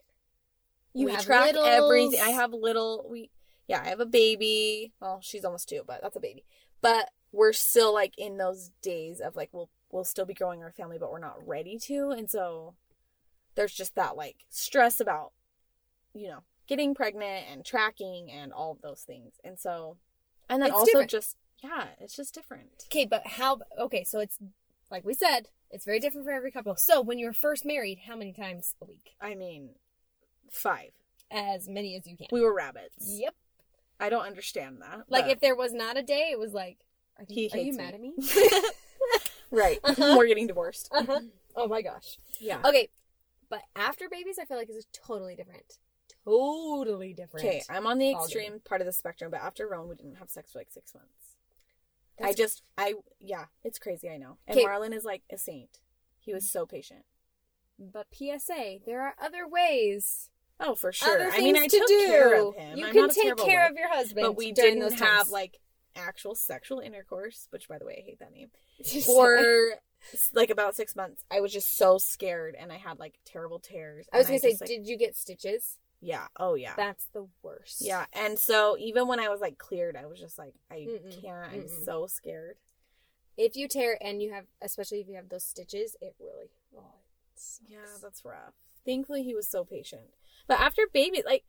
You 0.93 1.07
we 1.07 1.11
have 1.13 1.23
track 1.25 1.45
littles. 1.47 1.67
everything. 1.67 2.21
I 2.21 2.29
have 2.29 2.53
little. 2.53 3.05
We 3.09 3.29
yeah, 3.67 3.81
I 3.83 3.87
have 3.89 3.99
a 3.99 4.05
baby. 4.05 4.93
Well, 4.99 5.19
she's 5.23 5.43
almost 5.43 5.67
two, 5.69 5.81
but 5.87 6.01
that's 6.03 6.15
a 6.15 6.19
baby. 6.19 6.45
But 6.81 7.09
we're 7.31 7.53
still 7.53 7.93
like 7.93 8.13
in 8.17 8.37
those 8.37 8.69
days 8.81 9.19
of 9.19 9.35
like 9.35 9.49
we'll 9.51 9.69
we'll 9.91 10.03
still 10.03 10.25
be 10.25 10.33
growing 10.35 10.61
our 10.61 10.71
family, 10.71 10.97
but 10.99 11.11
we're 11.11 11.19
not 11.19 11.45
ready 11.47 11.77
to, 11.79 12.09
and 12.11 12.29
so 12.29 12.75
there's 13.55 13.73
just 13.73 13.95
that 13.95 14.15
like 14.15 14.37
stress 14.49 14.99
about 14.99 15.31
you 16.13 16.27
know 16.27 16.43
getting 16.67 16.93
pregnant 16.95 17.45
and 17.51 17.65
tracking 17.65 18.31
and 18.31 18.51
all 18.53 18.71
of 18.71 18.81
those 18.81 19.01
things, 19.01 19.33
and 19.43 19.59
so 19.59 19.97
and 20.49 20.61
then 20.61 20.69
It's 20.69 20.75
also 20.75 20.85
different. 20.91 21.11
just 21.11 21.37
yeah, 21.63 21.85
it's 21.99 22.15
just 22.15 22.33
different. 22.33 22.85
okay, 22.91 23.05
but 23.05 23.25
how? 23.25 23.59
Okay, 23.79 24.03
so 24.03 24.19
it's 24.19 24.37
like 24.91 25.03
we 25.05 25.13
said, 25.13 25.47
it's 25.71 25.85
very 25.85 25.99
different 25.99 26.25
for 26.25 26.31
every 26.33 26.51
couple. 26.51 26.75
So 26.75 27.01
when 27.01 27.17
you 27.17 27.25
were 27.27 27.33
first 27.33 27.65
married, 27.65 27.99
how 28.07 28.15
many 28.15 28.33
times 28.33 28.75
a 28.81 28.85
week? 28.85 29.15
I 29.21 29.33
mean, 29.35 29.71
five. 30.51 30.91
As 31.31 31.67
many 31.67 31.95
as 31.95 32.05
you 32.05 32.15
can. 32.15 32.27
We 32.31 32.41
were 32.41 32.53
rabbits. 32.53 32.93
Yep. 33.07 33.33
I 33.99 34.09
don't 34.09 34.25
understand 34.25 34.81
that. 34.81 35.05
Like 35.09 35.25
if 35.27 35.39
there 35.39 35.55
was 35.55 35.73
not 35.73 35.97
a 35.97 36.03
day, 36.03 36.29
it 36.31 36.37
was 36.37 36.53
like, 36.53 36.77
are, 37.17 37.25
He 37.27 37.43
you- 37.45 37.49
are 37.53 37.57
you 37.57 37.73
mad 37.73 37.93
at 37.95 37.99
me? 38.01 38.13
right, 39.51 39.79
Uh-huh. 39.83 40.15
we're 40.17 40.27
getting 40.27 40.47
divorced. 40.47 40.89
uh-huh. 40.91 41.21
Oh 41.55 41.67
my 41.67 41.81
gosh. 41.81 42.17
Yeah. 42.39 42.59
Okay, 42.65 42.89
but 43.49 43.61
after 43.75 44.07
babies, 44.09 44.37
I 44.39 44.45
feel 44.45 44.57
like 44.57 44.69
it's 44.69 44.85
totally 44.93 45.35
different. 45.35 45.77
Totally 46.25 47.13
different. 47.13 47.45
Okay, 47.45 47.61
I'm 47.69 47.85
on 47.87 47.97
the 47.99 48.13
Ballgame. 48.13 48.23
extreme 48.23 48.59
part 48.65 48.81
of 48.81 48.87
the 48.87 48.93
spectrum, 48.93 49.31
but 49.31 49.41
after 49.41 49.67
Rowan, 49.67 49.89
we 49.89 49.95
didn't 49.95 50.15
have 50.15 50.29
sex 50.29 50.51
for 50.51 50.59
like 50.59 50.71
six 50.71 50.93
months. 50.93 51.35
I 52.19 52.31
That's- 52.31 52.35
just, 52.37 52.63
I, 52.77 52.95
yeah, 53.19 53.45
it's 53.63 53.77
crazy, 53.79 54.09
I 54.09 54.17
know. 54.17 54.37
And 54.47 54.57
Okay. 54.57 54.65
Marlon 54.65 54.93
is 54.93 55.03
like 55.05 55.23
a 55.31 55.37
saint. 55.37 55.79
He 56.19 56.33
was 56.33 56.49
so 56.49 56.65
patient. 56.65 57.03
But 57.77 58.07
PSA, 58.13 58.79
there 58.85 59.01
are 59.01 59.15
other 59.21 59.47
ways 59.47 60.29
Oh, 60.57 60.73
for 60.73 60.93
sure. 60.93 61.29
I 61.29 61.39
mean, 61.39 61.57
I 61.57 61.67
took 61.67 61.85
do. 61.85 62.05
care 62.07 62.41
of 62.47 62.55
him. 62.55 62.77
You 62.77 62.85
I'm 62.87 62.93
can 62.93 63.09
take 63.09 63.35
care 63.35 63.63
wife. 63.63 63.71
of 63.71 63.77
your 63.77 63.89
husband, 63.89 64.21
but 64.25 64.37
we 64.37 64.53
didn't 64.53 64.79
those 64.79 64.93
have 64.93 64.99
times. 65.23 65.31
like 65.31 65.59
actual 65.97 66.33
sexual 66.33 66.79
intercourse, 66.79 67.47
which 67.49 67.67
by 67.67 67.77
the 67.77 67.85
way, 67.85 67.97
I 68.01 68.05
hate 68.09 68.19
that 68.19 68.31
name. 68.31 68.51
For 69.05 69.75
like 70.33 70.49
about 70.49 70.75
six 70.77 70.95
months, 70.95 71.25
I 71.29 71.41
was 71.41 71.51
just 71.51 71.75
so 71.75 71.97
scared, 71.97 72.55
and 72.57 72.71
I 72.71 72.77
had 72.77 72.99
like 72.99 73.15
terrible 73.25 73.59
tears. 73.59 74.07
I 74.13 74.17
was 74.19 74.27
gonna 74.27 74.39
say, 74.39 74.51
just, 74.51 74.61
like- 74.61 74.69
did 74.69 74.87
you 74.87 74.97
get 74.97 75.17
stitches? 75.17 75.77
Yeah, 76.05 76.27
oh 76.37 76.53
yeah, 76.55 76.73
That's 76.77 77.07
the 77.13 77.27
worst. 77.41 77.77
yeah. 77.81 78.05
And 78.13 78.37
so 78.37 78.77
even 78.79 79.07
when 79.07 79.19
I 79.19 79.29
was 79.29 79.41
like 79.41 79.57
cleared, 79.57 79.95
I 79.95 80.05
was 80.05 80.19
just 80.19 80.37
like, 80.37 80.53
I 80.71 80.75
Mm-mm. 80.87 81.21
can't. 81.21 81.51
I'm 81.51 81.61
Mm-mm. 81.63 81.85
so 81.85 82.07
scared. 82.07 82.57
If 83.37 83.55
you 83.55 83.67
tear 83.67 83.97
and 84.01 84.21
you 84.21 84.31
have, 84.31 84.45
especially 84.61 85.01
if 85.01 85.07
you 85.07 85.15
have 85.15 85.29
those 85.29 85.43
stitches, 85.43 85.97
it 86.01 86.15
really. 86.19 86.51
Oh, 86.77 86.81
it. 87.35 87.41
Yeah, 87.67 87.79
that's 88.01 88.23
rough. 88.23 88.53
Thankfully, 88.85 89.23
he 89.23 89.35
was 89.35 89.47
so 89.47 89.65
patient. 89.65 90.03
But 90.47 90.59
after 90.59 90.83
baby, 90.93 91.23
like, 91.25 91.43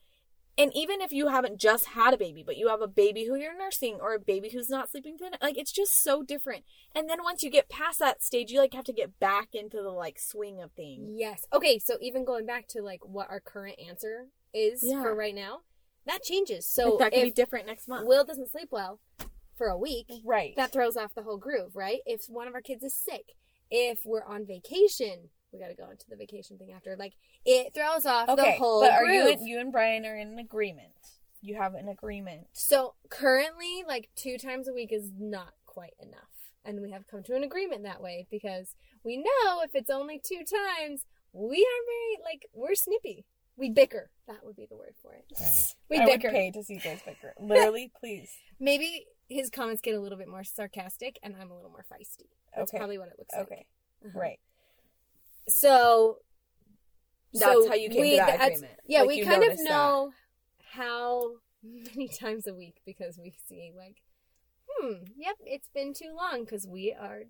and 0.59 0.73
even 0.75 1.03
if 1.03 1.13
you 1.13 1.29
haven't 1.29 1.61
just 1.61 1.89
had 1.89 2.15
a 2.15 2.17
baby, 2.17 2.43
but 2.43 2.57
you 2.57 2.69
have 2.69 2.81
a 2.81 2.89
baby 2.89 3.27
who 3.27 3.37
you're 3.37 3.57
nursing 3.57 3.99
or 4.01 4.15
a 4.15 4.19
baby 4.19 4.49
who's 4.49 4.71
not 4.71 4.91
sleeping 4.91 5.19
through 5.19 5.29
like, 5.43 5.59
it's 5.59 5.71
just 5.71 6.03
so 6.03 6.23
different. 6.23 6.65
And 6.95 7.11
then 7.11 7.23
once 7.23 7.43
you 7.43 7.51
get 7.51 7.69
past 7.69 7.99
that 7.99 8.23
stage, 8.23 8.51
you 8.51 8.59
like 8.59 8.73
have 8.73 8.85
to 8.87 8.93
get 8.95 9.21
back 9.21 9.49
into 9.55 9.83
the 9.83 9.91
like 9.91 10.19
swing 10.19 10.63
of 10.63 10.73
things. 10.73 11.11
Yes. 11.15 11.45
Okay, 11.53 11.79
so 11.79 11.99
even 12.01 12.25
going 12.25 12.47
back 12.47 12.69
to 12.69 12.81
like 12.83 13.05
what 13.05 13.29
our 13.29 13.39
current 13.41 13.79
answer 13.87 14.29
is 14.57 14.83
Yeah. 14.83 15.03
for 15.03 15.15
right 15.15 15.35
now, 15.35 15.61
that 16.07 16.23
changes. 16.23 16.67
So 16.67 16.91
Like, 16.91 16.99
that 16.99 17.13
could 17.13 17.25
be 17.25 17.31
different 17.31 17.67
next 17.67 17.89
month. 17.89 18.07
Will 18.09 18.25
doesn't 18.25 18.51
sleep 18.51 18.69
well 18.71 19.01
for 19.55 19.69
a 19.69 19.79
week, 19.79 20.07
right. 20.25 20.55
that 20.57 20.73
throws 20.73 20.97
off 20.97 21.15
the 21.15 21.23
whole 21.23 21.39
groove, 21.39 21.77
right? 21.77 22.01
If 22.07 22.27
one 22.29 22.49
of 22.49 22.55
our 22.55 22.61
kids 22.63 22.83
is 22.83 22.95
sick, 22.95 23.35
if 23.71 24.01
we're 24.05 24.25
on 24.25 24.47
vacation, 24.47 25.31
we 25.53 25.59
got 25.59 25.69
to 25.69 25.75
go 25.75 25.91
into 25.91 26.07
the 26.09 26.17
vacation 26.17 26.59
thing 26.59 26.73
after. 26.73 26.97
Like 26.97 27.15
it 27.45 27.75
throws 27.75 28.07
off 28.07 28.27
the 28.35 28.53
whole 28.53 28.81
but 28.81 28.93
are 28.93 29.05
groove. 29.05 29.15
you 29.15 29.33
and 29.33 29.49
you 29.49 29.61
and 29.61 29.73
Brian 29.73 30.05
are 30.05 30.17
in 30.17 30.29
an 30.29 30.39
agreement? 30.39 30.93
You 31.41 31.57
have 31.57 31.75
an 31.75 31.89
agreement. 31.89 32.49
So 32.53 32.95
currently, 33.09 33.85
like 33.87 34.09
two 34.17 34.39
times 34.39 34.69
a 34.69 34.73
week 34.73 34.93
is 34.93 35.13
not 35.19 35.55
quite 35.65 35.95
enough. 36.01 36.23
And 36.65 36.81
we 36.83 36.91
have 36.91 37.07
come 37.07 37.23
to 37.25 37.37
an 37.37 37.45
agreement 37.45 37.85
that 37.85 38.03
way 38.03 38.27
because 38.31 38.75
we 39.05 39.19
know 39.19 39.61
if 39.63 39.71
it's 39.75 39.91
only 39.91 40.19
two 40.19 40.43
times, 40.45 41.05
we 41.33 41.59
are 41.59 41.83
very, 41.87 42.25
like, 42.25 42.47
we're 42.53 42.75
snippy. 42.75 43.25
We 43.57 43.71
bicker. 43.71 44.11
That 44.29 44.45
would 44.45 44.57
be 44.57 44.67
the 44.69 44.77
word 44.77 44.95
for 45.03 45.15
it. 45.15 45.25
We 45.89 45.99
I 45.99 46.05
would 46.05 46.21
bicker. 46.21 46.31
pay 46.31 46.51
to 46.51 46.63
see 46.65 46.75
you 46.75 46.81
guys 46.81 47.01
bicker. 47.07 47.33
Literally, 47.41 47.93
please. 48.01 48.29
Maybe 48.59 49.07
his 49.29 49.51
comments 49.51 49.81
get 49.81 49.95
a 49.95 50.01
little 50.01 50.19
bit 50.19 50.29
more 50.29 50.43
sarcastic 50.45 51.19
and 51.23 51.35
I'm 51.41 51.51
a 51.51 51.55
little 51.55 51.71
more 51.71 51.85
feisty. 51.91 52.27
That's 52.57 52.71
Okay. 52.73 52.79
probably 52.79 52.99
what 52.99 53.09
it 53.09 53.15
looks 53.19 53.33
like. 53.35 53.43
Okay. 53.47 53.67
Uh-huh. 54.05 54.19
Right. 54.19 54.39
So 55.49 56.19
That's 57.33 57.69
how 57.69 57.75
you 57.75 57.89
came 57.89 58.11
to 58.11 58.17
that 58.17 58.27
that's- 58.27 58.59
agreement. 58.59 58.81
Yeah, 58.87 59.01
Like, 59.01 59.09
we 59.09 59.15
you 59.19 59.25
kind 59.25 59.37
of 59.43 59.49
noticed 59.49 59.65
that. 59.65 59.71
know 59.71 60.11
how 60.73 61.31
many 61.63 62.09
times 62.21 62.47
a 62.47 62.55
week 62.55 62.77
because 62.85 63.19
we 63.19 63.35
see 63.49 63.73
like, 63.77 63.97
hmm, 64.69 64.95
yep, 65.17 65.37
it's 65.45 65.69
been 65.75 65.95
too 65.95 66.13
long 66.17 66.45
because 66.45 66.67
we 66.67 66.93
are. 66.99 67.23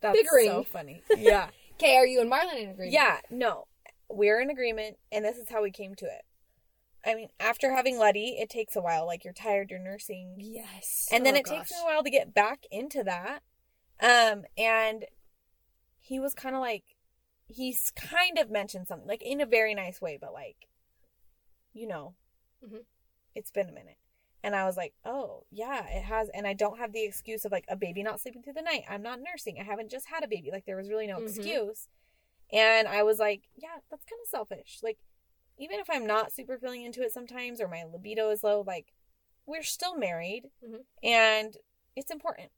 That's 0.00 0.18
bickering. 0.20 0.46
so 0.48 0.64
funny. 0.64 1.02
Yeah. 1.16 1.48
Okay, 1.74 1.96
are 1.96 2.06
you 2.06 2.20
and 2.20 2.30
Marlon 2.30 2.60
in 2.60 2.70
agreement? 2.70 2.92
Yeah, 2.92 3.18
no. 3.30 3.68
We're 4.08 4.40
in 4.40 4.50
agreement, 4.50 4.98
and 5.10 5.24
this 5.24 5.36
is 5.36 5.48
how 5.50 5.62
we 5.62 5.70
came 5.70 5.94
to 5.96 6.04
it. 6.06 6.22
I 7.04 7.14
mean, 7.14 7.28
after 7.38 7.72
having 7.72 7.98
Letty, 7.98 8.36
it 8.38 8.50
takes 8.50 8.74
a 8.76 8.80
while. 8.80 9.06
Like, 9.06 9.24
you're 9.24 9.32
tired, 9.32 9.70
you're 9.70 9.78
nursing. 9.78 10.36
Yes. 10.38 11.08
And 11.12 11.24
then 11.24 11.34
Oh, 11.34 11.38
it 11.38 11.44
takes 11.46 11.70
gosh. 11.70 11.78
me 11.78 11.82
a 11.82 11.84
while 11.84 12.02
to 12.02 12.10
get 12.10 12.34
back 12.34 12.64
into 12.70 13.04
that. 13.04 13.42
Um, 14.00 14.44
and 14.58 15.06
he 16.00 16.18
was 16.18 16.34
kind 16.34 16.54
of 16.54 16.60
like, 16.60 16.84
he's 17.46 17.90
kind 17.92 18.38
of 18.38 18.50
mentioned 18.50 18.88
something, 18.88 19.06
like, 19.08 19.22
in 19.22 19.40
a 19.40 19.46
very 19.46 19.74
nice 19.74 20.00
way, 20.00 20.18
but 20.20 20.32
like, 20.32 20.68
you 21.72 21.86
know, 21.86 22.14
Mhm. 22.64 22.84
it's 23.34 23.50
been 23.50 23.68
a 23.68 23.72
minute. 23.72 23.98
And 24.42 24.54
I 24.54 24.64
was 24.64 24.76
like, 24.76 24.94
oh, 25.04 25.44
yeah, 25.50 25.86
it 25.88 26.02
has. 26.04 26.28
And 26.30 26.46
I 26.46 26.52
don't 26.54 26.78
have 26.78 26.92
the 26.92 27.04
excuse 27.04 27.44
of 27.44 27.52
like 27.52 27.64
a 27.68 27.76
baby 27.76 28.02
not 28.02 28.20
sleeping 28.20 28.42
through 28.42 28.52
the 28.54 28.62
night. 28.62 28.84
I'm 28.88 29.02
not 29.02 29.20
nursing. 29.20 29.58
I 29.60 29.64
haven't 29.64 29.90
just 29.90 30.06
had 30.08 30.22
a 30.24 30.28
baby. 30.28 30.50
Like, 30.50 30.64
there 30.66 30.76
was 30.76 30.88
really 30.88 31.06
no 31.06 31.18
Mhm. 31.18 31.28
excuse. 31.28 31.88
And 32.52 32.86
I 32.88 33.02
was 33.02 33.18
like, 33.18 33.42
yeah, 33.56 33.78
that's 33.90 34.04
kind 34.04 34.20
of 34.22 34.28
selfish. 34.28 34.78
Like, 34.82 34.98
even 35.58 35.78
if 35.80 35.88
I'm 35.90 36.06
not 36.06 36.32
super 36.32 36.58
feeling 36.58 36.84
into 36.84 37.02
it 37.02 37.12
sometimes 37.12 37.60
or 37.60 37.68
my 37.68 37.84
libido 37.84 38.30
is 38.30 38.42
low, 38.44 38.62
like, 38.66 38.92
we're 39.46 39.62
still 39.62 39.96
married 39.96 40.50
Mhm. 40.64 40.84
and 41.02 41.56
it's 41.94 42.10
important. 42.10 42.50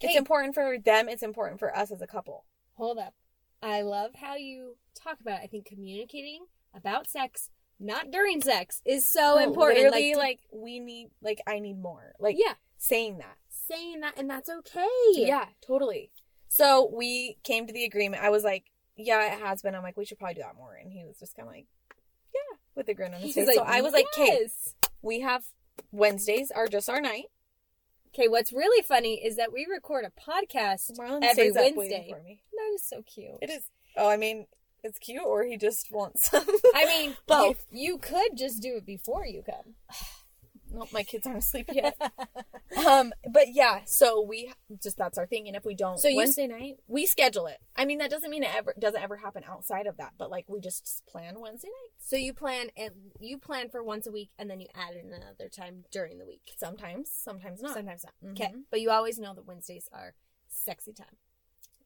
It's 0.00 0.16
important 0.16 0.54
for 0.54 0.78
them, 0.78 1.08
it's 1.08 1.22
important 1.22 1.60
for 1.60 1.76
us 1.76 1.92
as 1.92 2.00
a 2.02 2.06
couple. 2.08 2.44
Hold 2.74 2.98
up. 2.98 3.14
I 3.62 3.82
love 3.82 4.16
how 4.16 4.34
you 4.34 4.76
talk 4.94 5.20
about 5.20 5.40
it. 5.40 5.44
I 5.44 5.46
think 5.46 5.66
communicating 5.66 6.46
about 6.74 7.06
sex, 7.08 7.50
not 7.78 8.10
during 8.10 8.40
sex, 8.42 8.82
is 8.84 9.06
so 9.06 9.38
important. 9.38 9.78
Oh, 9.78 9.82
Literally, 9.84 10.12
to- 10.14 10.18
like, 10.18 10.40
we 10.52 10.80
need, 10.80 11.10
like, 11.20 11.40
I 11.46 11.60
need 11.60 11.78
more. 11.78 12.14
Like, 12.18 12.36
yeah, 12.38 12.54
saying 12.78 13.18
that. 13.18 13.36
saying 13.48 14.00
that, 14.00 14.18
and 14.18 14.28
that's 14.28 14.50
okay. 14.50 14.88
Yeah, 15.12 15.46
totally. 15.64 16.10
So 16.48 16.90
we 16.92 17.38
came 17.44 17.66
to 17.66 17.72
the 17.72 17.84
agreement. 17.84 18.22
I 18.22 18.28
was 18.30 18.42
like, 18.42 18.71
yeah, 18.96 19.34
it 19.34 19.40
has 19.40 19.62
been. 19.62 19.74
I'm 19.74 19.82
like, 19.82 19.96
we 19.96 20.04
should 20.04 20.18
probably 20.18 20.34
do 20.34 20.42
that 20.42 20.56
more. 20.56 20.74
And 20.74 20.92
he 20.92 21.04
was 21.04 21.18
just 21.18 21.34
kind 21.36 21.48
of 21.48 21.54
like, 21.54 21.66
yeah, 22.34 22.56
with 22.74 22.88
a 22.88 22.94
grin 22.94 23.14
on 23.14 23.20
his 23.20 23.34
He's 23.34 23.46
face. 23.46 23.56
so 23.56 23.62
I 23.62 23.80
was 23.80 23.92
like, 23.92 24.06
okay, 24.16 24.38
yes. 24.42 24.74
we 25.02 25.20
have 25.20 25.44
Wednesdays 25.90 26.50
are 26.50 26.66
just 26.66 26.88
our 26.88 27.00
night. 27.00 27.26
Okay, 28.14 28.28
what's 28.28 28.52
really 28.52 28.82
funny 28.82 29.24
is 29.24 29.36
that 29.36 29.52
we 29.52 29.66
record 29.70 30.04
a 30.04 30.10
podcast 30.20 30.92
Marlon 30.98 31.22
every 31.22 31.50
stays 31.50 31.56
up 31.56 31.62
waiting 31.62 31.76
Wednesday. 31.76 32.06
for 32.10 32.22
me. 32.22 32.42
That 32.52 32.74
is 32.74 32.82
so 32.82 33.02
cute. 33.02 33.38
It 33.40 33.50
is. 33.50 33.62
Oh, 33.96 34.08
I 34.08 34.18
mean, 34.18 34.46
it's 34.84 34.98
cute, 34.98 35.22
or 35.24 35.44
he 35.44 35.56
just 35.56 35.90
wants 35.90 36.30
some. 36.30 36.44
I 36.74 36.84
mean, 36.86 37.16
Both. 37.26 37.64
You, 37.70 37.92
you 37.92 37.98
could 37.98 38.36
just 38.36 38.60
do 38.60 38.76
it 38.76 38.86
before 38.86 39.24
you 39.26 39.42
come. 39.42 39.74
nope, 40.72 40.88
my 40.92 41.02
kids 41.02 41.26
aren't 41.26 41.38
asleep 41.38 41.70
yet. 41.72 41.96
um, 42.86 43.12
but 43.30 43.52
yeah, 43.52 43.80
so 43.84 44.22
we 44.22 44.52
just 44.82 44.96
that's 44.96 45.18
our 45.18 45.26
thing, 45.26 45.46
and 45.46 45.56
if 45.56 45.64
we 45.64 45.74
don't, 45.74 45.98
So 45.98 46.14
Wednesday 46.14 46.46
night 46.46 46.78
we 46.88 47.06
schedule 47.06 47.46
it. 47.46 47.58
I 47.76 47.84
mean, 47.84 47.98
that 47.98 48.10
doesn't 48.10 48.30
mean 48.30 48.42
it 48.42 48.54
ever 48.54 48.74
doesn't 48.78 49.02
ever 49.02 49.16
happen 49.16 49.42
outside 49.48 49.86
of 49.86 49.96
that, 49.98 50.12
but 50.18 50.30
like 50.30 50.46
we 50.48 50.60
just 50.60 51.02
plan 51.06 51.38
Wednesday 51.38 51.68
night. 51.68 51.92
So 51.98 52.16
you 52.16 52.32
plan 52.32 52.68
and 52.76 52.90
you 53.20 53.38
plan 53.38 53.68
for 53.68 53.82
once 53.82 54.06
a 54.06 54.12
week, 54.12 54.30
and 54.38 54.50
then 54.50 54.60
you 54.60 54.68
add 54.74 54.94
in 54.94 55.12
another 55.12 55.48
time 55.48 55.84
during 55.90 56.18
the 56.18 56.26
week. 56.26 56.52
sometimes, 56.56 57.10
sometimes 57.10 57.62
not. 57.62 57.74
Sometimes 57.74 58.04
not. 58.04 58.30
Okay, 58.32 58.52
but 58.70 58.80
you 58.80 58.90
always 58.90 59.18
know 59.18 59.34
that 59.34 59.46
Wednesdays 59.46 59.88
are 59.92 60.14
sexy 60.48 60.92
time. 60.92 61.16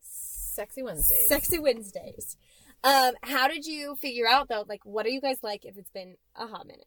Sexy 0.01 0.83
Wednesdays. 0.83 1.29
Sexy 1.29 1.59
Wednesdays. 1.59 2.37
Um, 2.83 3.15
how 3.23 3.49
did 3.49 3.67
you 3.67 3.97
figure 3.97 4.27
out 4.27 4.49
though? 4.49 4.65
Like, 4.67 4.85
what 4.85 5.07
are 5.07 5.11
you 5.11 5.21
guys 5.21 5.39
like 5.43 5.65
if 5.65 5.77
it's 5.77 5.91
been 5.91 6.17
a 6.35 6.47
hot 6.47 6.67
minute? 6.67 6.87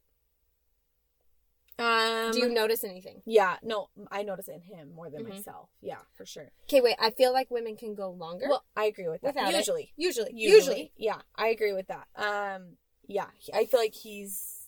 Um, 1.79 2.31
Do 2.33 2.39
you 2.39 2.50
notice 2.50 2.83
anything? 2.83 3.21
Yeah, 3.25 3.57
no, 3.63 3.89
I 4.12 4.21
notice 4.24 4.50
it 4.50 4.55
in 4.55 4.62
him 4.62 4.91
more 4.93 5.09
than 5.09 5.24
Mhm. 5.24 5.29
myself. 5.29 5.69
Yeah, 5.81 6.01
for 6.15 6.25
sure. 6.25 6.51
Okay, 6.63 6.81
wait. 6.81 6.95
I 7.00 7.09
feel 7.12 7.31
like 7.31 7.50
women 7.50 7.77
can 7.77 7.95
go 7.95 8.09
longer. 8.12 8.48
Well, 8.50 8.65
I 8.75 8.86
agree 8.86 9.07
with 9.07 9.21
that. 9.21 9.36
Usually, 9.53 9.93
usually, 9.95 10.31
usually, 10.33 10.55
usually, 10.57 10.93
yeah, 10.98 11.21
I 11.36 11.48
agree 11.48 11.71
with 11.74 11.88
that. 11.88 12.07
Um, 12.15 12.77
yeah, 13.07 13.27
I 13.53 13.65
feel 13.65 13.79
like 13.79 13.93
he's 13.95 14.67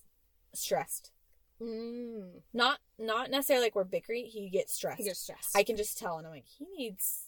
stressed. 0.53 1.12
Mm, 1.62 2.41
Not 2.53 2.80
not 2.98 3.30
necessarily 3.30 3.65
like 3.68 3.75
we're 3.75 3.84
bickering. 3.84 4.25
He 4.25 4.50
gets 4.50 4.74
stressed. 4.74 4.98
he 4.98 5.03
gets 5.03 5.20
stressed. 5.20 5.56
I 5.56 5.63
can 5.63 5.75
just 5.77 5.98
tell, 5.98 6.18
and 6.18 6.25
I'm 6.25 6.34
like, 6.34 6.46
he 6.48 6.65
needs. 6.75 7.25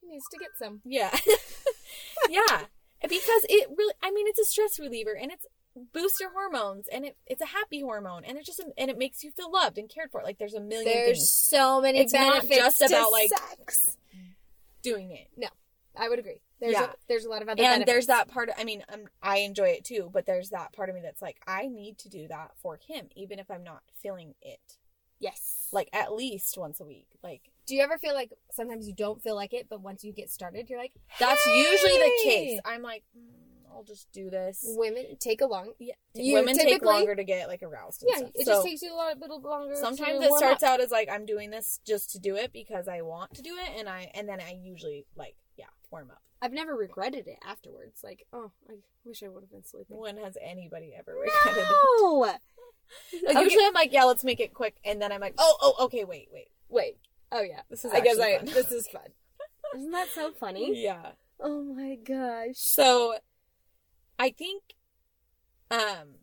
he 0.00 0.08
needs 0.08 0.26
to 0.30 0.38
get 0.38 0.56
some. 0.58 0.80
Yeah, 0.84 1.16
yeah, 2.30 2.64
because 3.02 3.44
it 3.48 3.68
really. 3.76 3.94
I 4.02 4.10
mean, 4.10 4.26
it's 4.26 4.38
a 4.40 4.44
stress 4.44 4.78
reliever, 4.80 5.12
and 5.12 5.30
it's 5.30 5.46
boosts 5.92 6.20
your 6.20 6.30
hormones, 6.32 6.86
and 6.92 7.04
it 7.04 7.16
it's 7.26 7.42
a 7.42 7.46
happy 7.46 7.80
hormone, 7.80 8.24
and 8.24 8.36
it 8.38 8.44
just 8.46 8.60
and 8.78 8.90
it 8.90 8.98
makes 8.98 9.22
you 9.22 9.30
feel 9.30 9.50
loved 9.50 9.78
and 9.78 9.88
cared 9.88 10.10
for. 10.10 10.22
Like 10.22 10.38
there's 10.38 10.54
a 10.54 10.60
million 10.60 10.84
There's 10.92 11.18
things 11.18 11.30
so 11.30 11.80
many 11.80 12.00
It's 12.00 12.12
not 12.12 12.34
benefits 12.48 12.56
just 12.58 12.78
to 12.78 12.84
about, 12.86 13.12
like, 13.12 13.30
sex. 13.30 13.96
doing 14.82 15.10
it. 15.10 15.28
No 15.36 15.48
i 15.98 16.08
would 16.10 16.18
agree. 16.18 16.40
There's 16.60 16.72
Yeah. 16.72 16.90
a, 16.90 16.94
there's 17.08 17.24
a 17.24 17.30
lot 17.30 17.40
of 17.42 17.48
other 17.48 17.62
and 17.62 17.70
benefits. 17.80 17.90
there's 17.90 18.06
that 18.08 18.28
part. 18.28 18.50
of, 18.50 18.54
I 18.58 18.64
mean, 18.64 18.84
i 18.88 18.96
I 19.22 19.36
enjoy 19.38 19.68
it 19.70 19.84
too, 19.84 20.10
but 20.12 20.26
there's 20.26 20.50
that 20.50 20.72
part 20.74 20.88
of 20.90 20.94
me 20.94 21.00
that's 21.02 21.22
like, 21.22 21.40
I 21.46 21.68
need 21.68 21.96
to 22.00 22.10
do 22.10 22.28
that 22.28 22.50
for 22.60 22.78
him, 22.86 23.08
even 23.16 23.38
if 23.38 23.50
I'm 23.50 23.64
not 23.64 23.80
feeling 24.02 24.34
it. 24.42 24.76
yes. 25.18 25.68
Like 25.72 25.88
at 25.94 26.12
least 26.12 26.58
once 26.58 26.80
a 26.80 26.84
week. 26.84 27.08
Like 27.22 27.50
do 27.66 27.74
you 27.74 27.82
ever 27.82 27.98
feel 27.98 28.14
like 28.14 28.30
sometimes 28.52 28.86
you 28.86 28.94
don't 28.94 29.22
feel 29.22 29.34
like 29.34 29.52
it, 29.52 29.68
but 29.68 29.80
once 29.80 30.04
you 30.04 30.12
get 30.12 30.30
started, 30.30 30.68
you're 30.70 30.78
like, 30.78 30.92
that's 31.18 31.44
usually 31.46 31.98
the 31.98 32.12
case. 32.24 32.60
I'm 32.64 32.82
like, 32.82 33.02
mm, 33.16 33.24
I'll 33.76 33.84
just 33.84 34.10
do 34.12 34.30
this. 34.30 34.64
Women 34.76 35.04
take 35.20 35.40
a 35.42 35.46
long. 35.46 35.72
Yeah, 35.78 35.94
women 36.14 36.56
take 36.56 36.82
longer 36.84 37.14
to 37.14 37.24
get 37.24 37.46
like 37.48 37.62
aroused. 37.62 38.02
And 38.02 38.10
Yeah, 38.10 38.16
stuff. 38.18 38.30
it 38.34 38.46
So, 38.46 38.52
just 38.52 38.66
takes 38.66 38.82
you 38.82 38.94
a 38.94 38.96
lot, 38.96 39.18
little 39.18 39.40
longer. 39.40 39.74
Sometimes 39.76 40.24
it 40.24 40.32
starts 40.34 40.62
up. 40.62 40.70
out 40.70 40.80
as 40.80 40.90
like 40.90 41.08
I'm 41.10 41.26
doing 41.26 41.50
this 41.50 41.80
just 41.86 42.10
to 42.12 42.18
do 42.18 42.36
it 42.36 42.52
because 42.52 42.88
I 42.88 43.02
want 43.02 43.34
to 43.34 43.42
do 43.42 43.54
it, 43.56 43.78
and 43.78 43.88
I 43.88 44.10
and 44.14 44.28
then 44.28 44.40
I 44.40 44.58
usually 44.62 45.04
like 45.16 45.36
yeah 45.56 45.66
warm 45.90 46.10
up. 46.10 46.22
I've 46.40 46.52
never 46.52 46.74
regretted 46.74 47.26
it 47.28 47.38
afterwards. 47.46 48.00
Like, 48.04 48.26
oh, 48.32 48.52
I 48.68 48.74
wish 49.04 49.22
I 49.22 49.28
would 49.28 49.42
have 49.42 49.50
been 49.50 49.64
sleeping. 49.64 49.98
When 49.98 50.16
has 50.18 50.36
anybody 50.42 50.94
ever 50.98 51.12
regretted 51.14 51.62
it? 51.62 51.68
No. 52.00 52.34
Like, 53.26 53.34
Okay. 53.36 53.42
Usually 53.42 53.64
I'm 53.66 53.72
like, 53.74 53.92
yeah, 53.92 54.04
let's 54.04 54.22
make 54.22 54.38
it 54.38 54.54
quick, 54.54 54.76
and 54.84 55.02
then 55.02 55.10
I'm 55.10 55.20
like, 55.20 55.34
oh, 55.38 55.56
oh, 55.60 55.84
okay, 55.86 56.04
wait, 56.04 56.28
wait. 56.32 56.48
Wait. 56.68 56.98
Oh 57.32 57.40
yeah. 57.42 57.62
This 57.68 57.84
is 57.84 57.92
I 57.92 57.98
guess 57.98 58.16
I. 58.18 58.36
fun. 58.36 58.46
This 58.46 58.70
is 58.70 58.86
fun. 58.86 59.08
Isn't 59.76 59.90
that 59.90 60.08
so 60.14 60.30
funny? 60.30 60.82
Yeah. 60.84 61.10
Oh 61.40 61.64
my 61.64 61.96
gosh. 61.96 62.54
So, 62.54 63.16
I 64.18 64.30
think 64.30 64.62
um 65.70 66.16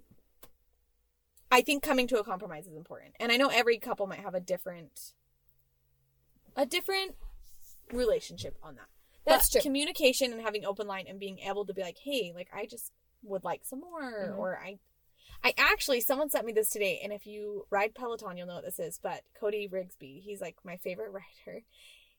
I 1.51 1.61
think 1.61 1.83
coming 1.83 2.07
to 2.07 2.19
a 2.19 2.23
compromise 2.23 2.65
is 2.65 2.75
important. 2.75 3.15
And 3.19 3.31
I 3.31 3.37
know 3.37 3.49
every 3.49 3.77
couple 3.77 4.07
might 4.07 4.19
have 4.21 4.33
a 4.33 4.39
different 4.39 5.13
a 6.55 6.65
different 6.65 7.15
relationship 7.91 8.57
on 8.63 8.75
that. 8.75 8.87
That's 9.25 9.49
But 9.49 9.61
true. 9.61 9.69
Communication 9.69 10.31
and 10.33 10.41
having 10.41 10.65
open 10.65 10.87
line 10.87 11.05
and 11.07 11.19
being 11.19 11.39
able 11.39 11.65
to 11.65 11.73
be 11.73 11.81
like, 11.81 11.97
"Hey, 11.99 12.31
like 12.33 12.49
I 12.53 12.65
just 12.65 12.91
would 13.23 13.43
like 13.43 13.65
some 13.65 13.79
more," 13.79 14.01
Mhm. 14.29 14.37
or 14.37 14.57
I, 14.59 14.79
I 15.43 15.53
actually 15.57 16.01
someone 16.01 16.29
sent 16.29 16.45
me 16.45 16.53
this 16.53 16.69
today, 16.69 16.99
and 17.03 17.13
if 17.13 17.25
you 17.25 17.65
ride 17.69 17.95
Peloton, 17.95 18.35
you'll 18.37 18.47
know 18.47 18.55
what 18.55 18.65
this 18.65 18.79
is. 18.79 18.99
But 19.01 19.23
Cody 19.39 19.67
Rigsby, 19.67 20.21
he's 20.21 20.41
like 20.41 20.57
my 20.63 20.77
favorite 20.77 21.11
rider. 21.45 21.63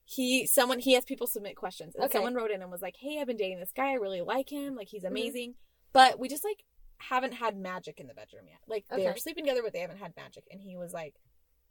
He 0.04 0.46
someone 0.46 0.78
he 0.80 0.92
has 0.94 1.04
people 1.04 1.26
submit 1.26 1.56
questions, 1.56 1.94
and 1.94 2.04
Okay. 2.04 2.12
someone 2.12 2.34
wrote 2.34 2.50
in 2.50 2.60
and 2.62 2.70
was 2.70 2.82
like, 2.82 2.96
"Hey, 2.98 3.18
I've 3.20 3.26
been 3.26 3.36
dating 3.36 3.60
this 3.60 3.72
guy. 3.74 3.90
I 3.90 3.94
really 3.94 4.20
like 4.20 4.50
him. 4.50 4.74
Like 4.76 4.88
Mm-hmm. 4.88 4.96
he's 4.96 5.04
amazing, 5.04 5.54
but 5.92 6.18
we 6.18 6.28
just 6.28 6.44
like 6.44 6.64
haven't 6.98 7.32
had 7.32 7.56
magic 7.56 7.98
in 8.00 8.06
the 8.06 8.14
bedroom 8.14 8.44
yet. 8.48 8.60
Like 8.66 8.84
they're 8.88 9.16
sleeping 9.16 9.44
together, 9.44 9.62
but 9.62 9.72
they 9.72 9.80
haven't 9.80 9.98
had 9.98 10.14
magic." 10.16 10.44
And 10.50 10.60
he 10.60 10.76
was 10.76 10.92
like, 10.92 11.14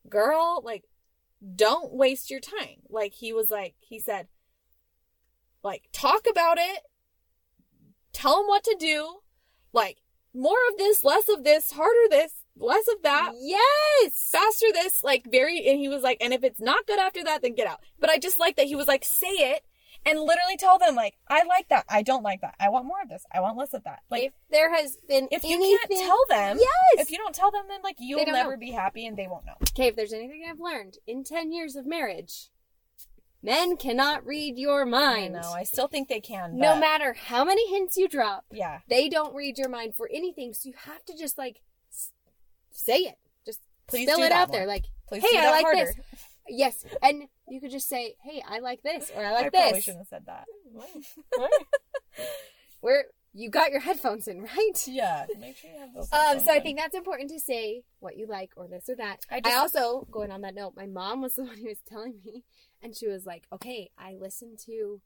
"Girl, 0.10 0.62
like." 0.64 0.86
Don't 1.58 1.92
waste 1.92 2.32
your 2.32 2.40
time. 2.40 2.84
Like 2.88 3.12
he 3.16 3.34
was 3.34 3.50
like 3.52 3.76
he 3.82 4.00
said, 4.00 4.30
like 5.62 5.90
talk 5.92 6.26
about 6.30 6.58
it 6.58 6.80
tell 8.14 8.40
him 8.40 8.48
what 8.48 8.64
to 8.64 8.78
do 8.80 9.20
like 9.74 9.98
more 10.34 10.56
of 10.72 10.78
this 10.78 11.04
less 11.04 11.28
of 11.28 11.44
this 11.44 11.72
harder 11.74 12.08
this 12.10 12.43
less 12.58 12.86
of 12.96 13.02
that 13.04 13.32
yes. 13.40 14.30
faster 14.32 14.68
this 14.74 15.04
like 15.04 15.26
very 15.30 15.66
and 15.68 15.80
he 15.80 15.90
was 15.90 16.04
like 16.04 16.18
and 16.22 16.34
if 16.34 16.44
it's 16.44 16.62
not 16.62 16.86
good 16.86 17.00
after 17.00 17.24
that 17.24 17.42
then 17.42 17.56
get 17.56 17.68
out 17.68 17.80
but 18.00 18.10
i 18.10 18.18
just 18.18 18.40
like 18.40 18.56
that 18.56 18.68
he 18.68 18.76
was 18.76 18.88
like 18.88 19.04
say 19.04 19.28
it 19.28 19.64
and 20.06 20.20
literally 20.20 20.58
tell 20.58 20.78
them 20.78 20.96
like 20.96 21.16
i 21.30 21.44
like 21.44 21.68
that 21.70 21.86
i 21.90 22.02
don't 22.02 22.24
like 22.24 22.42
that 22.42 22.56
i 22.60 22.70
want 22.70 22.86
more 22.86 23.02
of 23.02 23.10
this 23.10 23.26
i 23.32 23.40
want 23.40 23.58
less 23.58 23.74
of 23.74 23.84
that 23.84 24.00
like 24.10 24.24
if 24.24 24.34
there 24.52 24.74
has 24.74 24.98
been 25.08 25.28
if 25.32 25.44
you 25.44 25.58
can't 25.58 26.02
tell 26.06 26.20
them 26.30 26.58
yes. 26.60 27.06
if 27.06 27.12
you 27.12 27.18
don't 27.18 27.36
tell 27.36 27.52
them 27.52 27.64
then 27.68 27.80
like 27.84 27.96
you'll 28.00 28.26
never 28.26 28.52
know. 28.52 28.58
be 28.58 28.72
happy 28.72 29.06
and 29.06 29.18
they 29.18 29.28
won't 29.28 29.46
know 29.46 29.54
okay, 29.70 29.88
if 29.88 29.96
there's 29.96 30.14
anything 30.14 30.46
I've 30.50 30.60
learned 30.60 30.98
in 31.08 31.24
ten 31.24 31.52
years 31.52 31.76
of 31.76 31.86
marriage, 31.86 32.50
men 33.42 33.78
cannot 33.78 34.26
read 34.26 34.58
your 34.58 34.86
mind. 34.86 35.34
know 35.34 35.54
i 35.56 35.64
still 35.64 35.88
think 35.88 36.08
they 36.08 36.20
can 36.20 36.58
no 36.58 36.78
matter 36.78 37.14
how 37.14 37.44
many 37.44 37.70
hints 37.70 37.98
you 37.98 38.08
drop, 38.08 38.46
yeah 38.52 38.80
they 38.88 39.10
don't 39.10 39.34
read 39.34 39.58
your 39.58 39.70
mind 39.70 39.96
for 39.96 40.10
anything. 40.14 40.54
So 40.54 40.70
you 40.70 40.76
have 40.86 41.04
to 41.06 41.18
just 41.18 41.38
like 41.38 41.62
say 42.74 42.98
it. 42.98 43.16
Just 43.46 43.62
Please 43.88 44.10
spill 44.10 44.24
it 44.24 44.32
out 44.32 44.50
more. 44.50 44.58
there. 44.58 44.68
Like, 44.68 44.86
Please 45.08 45.24
hey, 45.24 45.38
I 45.38 45.52
like 45.52 45.66
harder. 45.66 45.86
this. 45.86 45.96
Yes, 46.50 46.86
and 47.02 47.24
you 47.48 47.62
could 47.62 47.72
just 47.72 47.88
say, 47.88 48.16
hey, 48.22 48.44
I 48.46 48.60
like 48.60 48.84
this, 48.84 49.10
or 49.16 49.24
I 49.24 49.32
like 49.32 49.52
this. 49.54 49.62
i 49.62 49.64
probably 49.64 49.82
shouldn't 49.82 50.02
have 50.02 50.08
said 50.08 50.26
that 50.26 50.46
Where 52.82 53.06
you 53.34 53.50
got 53.50 53.72
your 53.72 53.80
headphones 53.80 54.28
in, 54.28 54.42
right? 54.42 54.88
yeah 54.88 55.26
make 55.40 55.56
sure 55.56 55.72
you 55.72 55.80
have 55.80 55.94
those 55.94 56.12
Um, 56.12 56.40
so 56.46 56.52
I 56.52 56.60
think 56.60 56.78
that's 56.78 56.96
important 56.96 57.30
to 57.32 57.40
say 57.40 57.84
what 58.00 58.18
you 58.18 58.28
like 58.28 58.52
or 58.58 58.68
this 58.68 58.90
or 58.90 58.96
that. 58.98 59.22
I 59.32 59.40
I, 59.46 59.54
also, 59.56 60.06
going 60.12 60.32
on 60.32 60.42
that 60.42 60.54
note, 60.54 60.74
my 60.76 60.86
mom 60.86 61.22
was 61.22 61.36
the 61.36 61.44
one 61.44 61.58
who 61.58 61.68
was 61.68 61.80
telling 61.88 62.16
me, 62.26 62.44
and 62.82 62.94
she 62.96 63.08
was 63.08 63.26
like, 63.26 63.46
okay, 63.54 63.90
I 63.98 64.16
listened 64.20 64.60
to, 64.66 65.00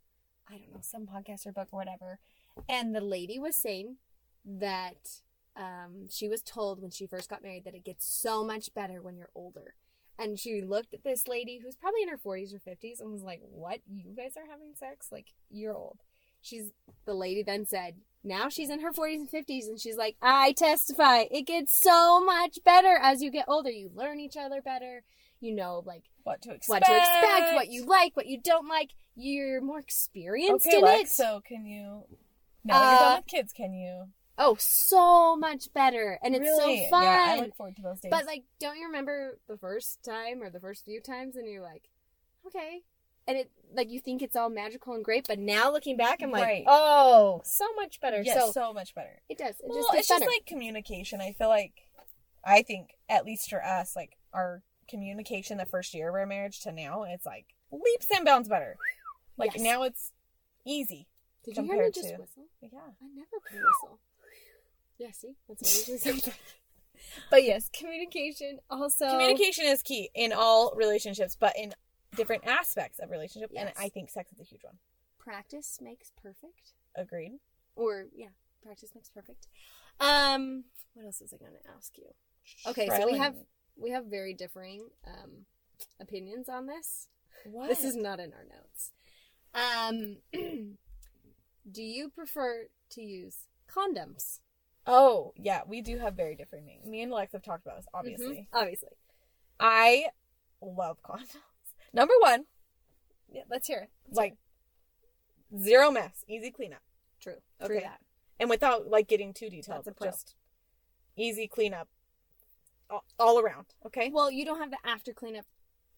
I 0.50 0.54
don't 0.58 0.74
know, 0.74 0.80
some 0.82 1.06
podcast 1.06 1.46
or 1.46 1.52
book 1.52 1.68
or 1.72 1.78
whatever, 1.78 2.20
and 2.68 2.96
the 2.96 3.02
lady 3.02 3.38
was 3.38 3.56
saying 3.56 3.98
that 4.44 5.22
um, 5.58 6.08
she 6.10 6.28
was 6.28 6.42
told 6.42 6.82
when 6.82 6.92
she 6.92 7.08
first 7.08 7.30
got 7.30 7.42
married 7.44 7.66
that 7.66 7.76
it 7.76 7.84
gets 7.86 8.06
so 8.06 8.44
much 8.44 8.74
better 8.74 9.02
when 9.02 9.18
you're 9.18 9.30
older. 9.36 9.74
And 10.20 10.40
she 10.40 10.62
looked 10.62 10.94
at 10.94 11.04
this 11.04 11.28
lady 11.28 11.60
who's 11.64 11.76
probably 11.76 12.02
in 12.02 12.10
her 12.10 12.18
40s 12.18 12.54
or 12.54 12.58
50s 12.60 13.00
and 13.00 13.12
was 13.12 13.22
like, 13.24 13.40
What? 13.42 13.80
You 13.88 14.16
guys 14.16 14.34
are 14.36 14.50
having 14.50 14.74
sex? 14.76 15.08
Like, 15.12 15.28
you're 15.50 15.76
old. 15.76 16.00
She's, 16.42 16.72
the 17.06 17.14
lady 17.14 17.44
then 17.44 17.66
said, 17.66 17.96
now 18.24 18.50
she's 18.50 18.70
in 18.70 18.82
her 18.82 18.92
40s 18.92 19.16
and 19.16 19.30
50s 19.32 19.68
and 19.68 19.80
she's 19.80 19.96
like, 19.98 20.16
I 20.22 20.54
testify. 20.54 21.26
It 21.30 21.44
gets 21.48 21.74
so 21.80 22.24
much 22.24 22.60
better 22.64 22.98
as 23.02 23.22
you 23.22 23.32
get 23.32 23.46
older. 23.48 23.70
You 23.70 23.90
learn 23.94 24.20
each 24.20 24.38
other 24.38 24.62
better. 24.62 25.04
You 25.40 25.54
know, 25.56 25.84
like, 25.86 26.04
what 26.24 26.42
to 26.44 26.52
expect 26.52 26.86
what 26.88 26.92
to 26.92 26.98
expect, 26.98 27.54
what 27.56 27.68
you 27.70 27.86
like, 27.86 28.16
what 28.16 28.26
you 28.28 28.40
don't 28.42 28.68
like. 28.68 28.92
You're 29.16 29.62
more 29.62 29.80
experienced 29.80 30.66
okay 30.68 30.78
in 30.78 30.84
Lex, 30.84 31.12
it. 31.12 31.14
so 31.16 31.42
can 31.48 31.66
you 31.66 32.04
now 32.64 32.80
that 32.80 32.90
you're 32.92 32.96
Uh, 32.96 33.00
done 33.10 33.18
with 33.18 33.28
kids 33.28 33.54
can 33.54 33.74
you 33.74 34.06
Oh, 34.38 34.56
so 34.60 35.36
much 35.36 35.74
better. 35.74 36.20
And 36.24 36.36
it's 36.36 36.44
really 36.44 36.84
so 36.86 36.90
fun. 36.90 37.04
yeah 37.04 37.36
i 37.38 37.40
look 37.42 37.56
forward 37.56 37.76
to 37.78 37.82
those 37.82 38.00
days 38.00 38.12
But 38.12 38.26
like, 38.26 38.44
don't 38.60 38.78
you 38.78 38.86
remember 38.86 39.38
the 39.48 39.58
first 39.58 40.04
time 40.04 40.42
or 40.44 40.50
the 40.50 40.60
first 40.60 40.86
few 40.86 41.02
times, 41.02 41.36
and 41.36 41.50
you're 41.50 41.64
like, 41.64 41.84
okay, 42.46 42.82
and 43.28 43.38
it 43.38 43.52
like 43.74 43.90
you 43.92 44.00
think 44.00 44.22
it's 44.22 44.36
all 44.36 44.50
magical 44.50 44.94
and 44.94 45.04
great, 45.04 45.28
but 45.28 45.40
now 45.40 45.72
looking 45.72 45.98
back, 45.98 46.22
I'm 46.22 46.32
like, 46.32 46.44
Right. 46.44 46.64
oh, 46.68 47.42
so 47.44 47.66
much 47.76 48.00
better. 48.00 48.22
yes, 48.22 48.38
so, 48.40 48.52
so, 48.52 48.74
much 48.74 48.94
better 48.96 49.20
it 49.28 49.38
does. 49.38 49.56
It 49.60 49.66
well 49.68 49.82
just 49.82 49.94
it's 49.96 50.08
just 50.08 50.26
like 50.26 50.46
communication 50.46 51.20
i 51.20 51.32
feel 51.34 51.50
like 51.50 51.74
i 52.46 52.62
think 52.62 52.92
at 53.10 53.26
least 53.26 53.50
for 53.50 53.62
us 53.64 53.96
like 53.96 54.16
our 54.34 54.62
communication 54.90 55.58
the 55.58 55.66
first 55.66 55.94
year 55.94 56.08
of 56.10 56.16
our 56.16 56.26
marriage 56.26 56.62
to 56.62 56.72
now 56.72 57.04
it's 57.04 57.26
like 57.26 57.46
leaps 57.72 58.08
and 58.16 58.24
bounds 58.24 58.48
better 58.48 58.78
like 59.38 59.54
Yes. 59.56 59.64
now 59.64 59.84
it's 59.84 60.14
easy 60.66 61.08
Did 61.44 61.58
you 61.58 61.64
hear 61.64 61.84
me 61.84 61.92
just 61.92 62.08
to- 62.08 62.16
whistle? 62.22 62.46
yeah 62.62 62.70
I 63.02 63.08
never 63.14 63.38
whistle. 63.52 64.00
Yeah, 64.98 65.12
see, 65.12 65.36
that's 65.48 65.62
what 65.62 65.72
I 65.72 65.78
usually 65.78 65.98
sound 65.98 66.28
like. 66.28 66.36
But 67.30 67.44
yes, 67.44 67.70
communication 67.70 68.60
also. 68.70 69.10
communication 69.10 69.66
is 69.66 69.82
key 69.82 70.10
in 70.16 70.34
all 70.34 70.74
relationships 70.76 71.38
but 71.40 71.54
in 71.58 71.74
different 72.16 72.46
aspects 72.46 73.00
of 73.00 73.12
relationship 73.12 73.52
and 73.56 73.72
i 73.78 73.88
think 73.88 74.10
sex 74.10 74.32
is 74.32 74.40
a 74.40 74.44
huge 74.44 74.64
one 74.64 74.78
Practice 75.20 75.80
makes 75.82 76.12
perfect. 76.22 76.74
agreed 76.96 77.34
Or 77.76 78.06
yeah, 78.16 78.30
practice 78.64 78.92
makes 78.96 79.10
perfect. 79.10 79.48
Um, 80.00 80.64
what 80.94 81.06
else 81.06 81.20
was 81.20 81.34
I 81.34 81.38
going 81.38 81.52
to 81.52 81.70
ask 81.76 81.98
you? 81.98 82.08
Okay, 82.66 82.88
so 82.88 83.06
we 83.06 83.18
have 83.18 83.36
we 83.76 83.92
have 83.92 84.06
very 84.06 84.34
differing 84.34 84.88
um 85.06 85.46
opinions 86.00 86.48
on 86.48 86.66
this. 86.66 87.10
what 87.44 87.68
This 87.68 87.84
is 87.84 87.96
not 87.98 88.22
in 88.22 88.32
our 88.32 88.46
notes. 88.46 88.92
Um, 89.54 90.18
do 91.72 91.84
you 91.84 92.10
prefer 92.10 92.68
to 92.92 93.02
use 93.02 93.48
condoms? 93.70 94.40
Oh, 94.88 95.34
yeah, 95.36 95.62
we 95.68 95.82
do 95.82 95.98
have 96.00 96.14
very 96.16 96.36
different 96.36 96.66
names. 96.66 96.86
Me 96.86 97.02
and 97.02 97.12
Lex 97.12 97.34
have 97.34 97.44
talked 97.44 97.66
about 97.66 97.78
this, 97.78 97.88
obviously. 97.94 98.48
Mhm, 98.54 98.58
obviously. 98.58 98.90
I 99.60 100.08
love 100.62 101.02
condoms. 101.04 101.36
Number 101.94 102.14
one, 102.20 102.46
Yeah, 103.30 103.44
let's 103.50 103.68
hear 103.68 103.80
it. 103.80 103.90
like 104.10 104.38
zero 105.58 105.92
mess, 105.92 106.24
easy 106.28 106.52
cleanup. 106.52 106.82
True. 107.20 107.42
True 107.66 107.80
that. 107.82 108.02
And 108.40 108.50
without 108.50 108.88
like 108.88 109.08
getting 109.08 109.34
too 109.34 109.50
detailed, 109.50 109.80
That's 109.86 109.88
a 109.90 109.92
pro. 109.94 110.08
just 110.08 110.36
easy 111.16 111.48
cleanup 111.48 111.90
all, 112.90 113.04
all 113.20 113.40
around. 113.40 113.66
Okay? 113.86 114.10
Well, 114.10 114.32
you 114.32 114.46
don't 114.46 114.60
have 114.60 114.72
the 114.72 114.78
after 114.86 115.14
cleanup. 115.14 115.46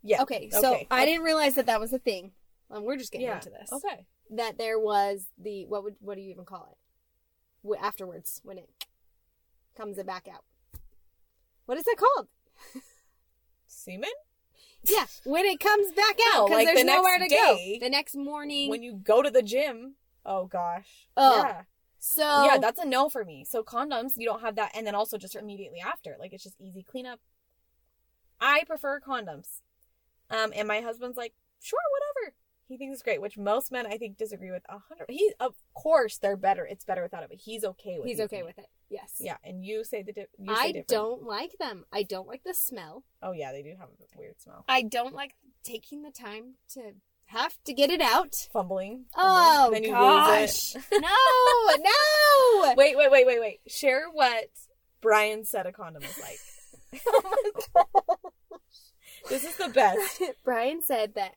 Yeah. 0.02 0.22
Okay, 0.24 0.50
so 0.50 0.74
Okay. 0.74 0.88
I 0.90 1.06
didn't 1.06 1.24
realize 1.24 1.56
that 1.56 1.66
that 1.66 1.80
was 1.80 1.92
a 1.94 2.00
thing. 2.00 2.32
Um, 2.72 2.84
we're 2.86 2.98
just 2.98 3.12
getting 3.12 3.28
yeah. 3.28 3.36
into 3.36 3.50
this. 3.50 3.72
Okay. 3.72 4.06
That 4.32 4.58
there 4.58 4.80
was 4.80 5.28
the 5.38 5.66
what 5.66 5.84
would 5.84 5.96
what 6.00 6.16
do 6.16 6.22
you 6.22 6.32
even 6.32 6.46
call 6.46 6.70
it? 6.72 7.78
Afterwards, 7.82 8.40
when 8.44 8.58
it 8.58 8.70
comes 9.80 9.98
it 9.98 10.06
back 10.06 10.28
out. 10.32 10.44
What 11.66 11.78
is 11.78 11.88
it 11.88 11.98
called? 11.98 12.28
Semen? 13.68 14.10
Yeah, 14.84 15.06
when 15.24 15.46
it 15.46 15.60
comes 15.60 15.92
back 15.92 16.18
out 16.34 16.48
because 16.48 16.58
like 16.58 16.68
there's 16.68 16.80
the 16.80 16.86
next 16.86 16.98
nowhere 16.98 17.20
to 17.20 17.28
day, 17.28 17.78
go. 17.80 17.86
The 17.86 17.90
next 17.90 18.16
morning. 18.16 18.70
When 18.70 18.84
you 18.84 18.94
go 18.94 19.22
to 19.22 19.30
the 19.30 19.42
gym. 19.42 19.96
Oh 20.26 20.46
gosh. 20.46 21.08
Oh. 21.16 21.44
Yeah. 21.44 21.62
so 22.00 22.46
yeah, 22.46 22.58
that's 22.58 22.80
a 22.80 22.86
no 22.86 23.10
for 23.10 23.24
me. 23.24 23.46
So 23.46 23.64
condoms, 23.64 24.14
you 24.18 24.26
don't 24.26 24.42
have 24.42 24.56
that, 24.56 24.72
and 24.76 24.86
then 24.86 24.96
also 24.96 25.18
just 25.18 25.36
immediately 25.36 25.80
after, 25.80 26.16
like 26.20 26.34
it's 26.34 26.44
just 26.44 26.60
easy 26.60 26.84
cleanup. 26.84 27.20
I 28.42 28.64
prefer 28.66 29.00
condoms, 29.00 29.62
um, 30.30 30.52
and 30.56 30.68
my 30.68 30.82
husband's 30.82 31.18
like, 31.18 31.34
sure, 31.62 31.80
whatever. 31.92 32.36
He 32.70 32.78
thinks 32.78 32.94
it's 32.94 33.04
great, 33.04 33.20
which 33.20 33.36
most 33.36 33.72
men 33.72 33.88
I 33.88 33.98
think 33.98 34.18
disagree 34.18 34.52
with. 34.52 34.62
A 34.70 34.78
hundred. 34.78 35.08
He, 35.10 35.34
of 35.40 35.56
course, 35.74 36.20
they're 36.20 36.38
better. 36.38 36.66
It's 36.66 36.86
better 36.86 37.02
without 37.02 37.24
it, 37.24 37.30
but 37.30 37.40
he's 37.40 37.64
okay 37.66 37.98
with. 37.98 38.06
It. 38.06 38.10
He's 38.10 38.20
okay 38.22 38.44
with 38.44 38.60
it. 38.60 38.68
Yes. 38.90 39.16
Yeah, 39.20 39.38
and 39.44 39.66
you 39.66 39.84
say 39.84 40.04
the 40.04 40.14
di- 40.14 40.26
you 40.38 40.56
say 40.56 40.62
I 40.62 40.68
different. 40.68 40.88
don't 40.88 41.24
like 41.24 41.56
them. 41.60 41.86
I 41.92 42.04
don't 42.04 42.28
like 42.28 42.44
the 42.46 42.54
smell. 42.54 43.04
Oh 43.24 43.32
yeah, 43.32 43.52
they 43.52 43.64
do 43.64 43.74
have 43.80 43.90
a 43.90 44.18
weird 44.18 44.40
smell. 44.40 44.66
I 44.70 44.84
don't 44.84 45.16
like 45.16 45.34
taking 45.64 46.04
the 46.04 46.12
time 46.12 46.56
to 46.76 46.94
have 47.26 47.58
to 47.66 47.74
get 47.74 47.90
it 47.90 48.02
out. 48.02 48.36
Fumbling. 48.54 49.06
Oh 49.18 49.70
then 49.74 49.84
you 49.84 49.90
gosh! 49.90 50.76
lose 50.76 50.86
it. 50.92 51.02
no, 51.02 51.10
no. 52.70 52.74
wait, 52.76 52.96
wait, 52.96 53.10
wait, 53.12 53.26
wait, 53.26 53.40
wait. 53.40 53.60
Share 53.68 54.04
what 54.12 54.46
Brian 55.02 55.44
said 55.44 55.66
a 55.66 55.72
condom 55.72 56.04
is 56.04 56.20
like. 56.20 57.02
oh 57.08 57.22
my 57.24 57.62
gosh. 57.74 58.60
This 59.28 59.44
is 59.44 59.56
the 59.58 59.70
best. 59.70 60.22
Brian 60.44 60.82
said 60.82 61.14
that 61.16 61.34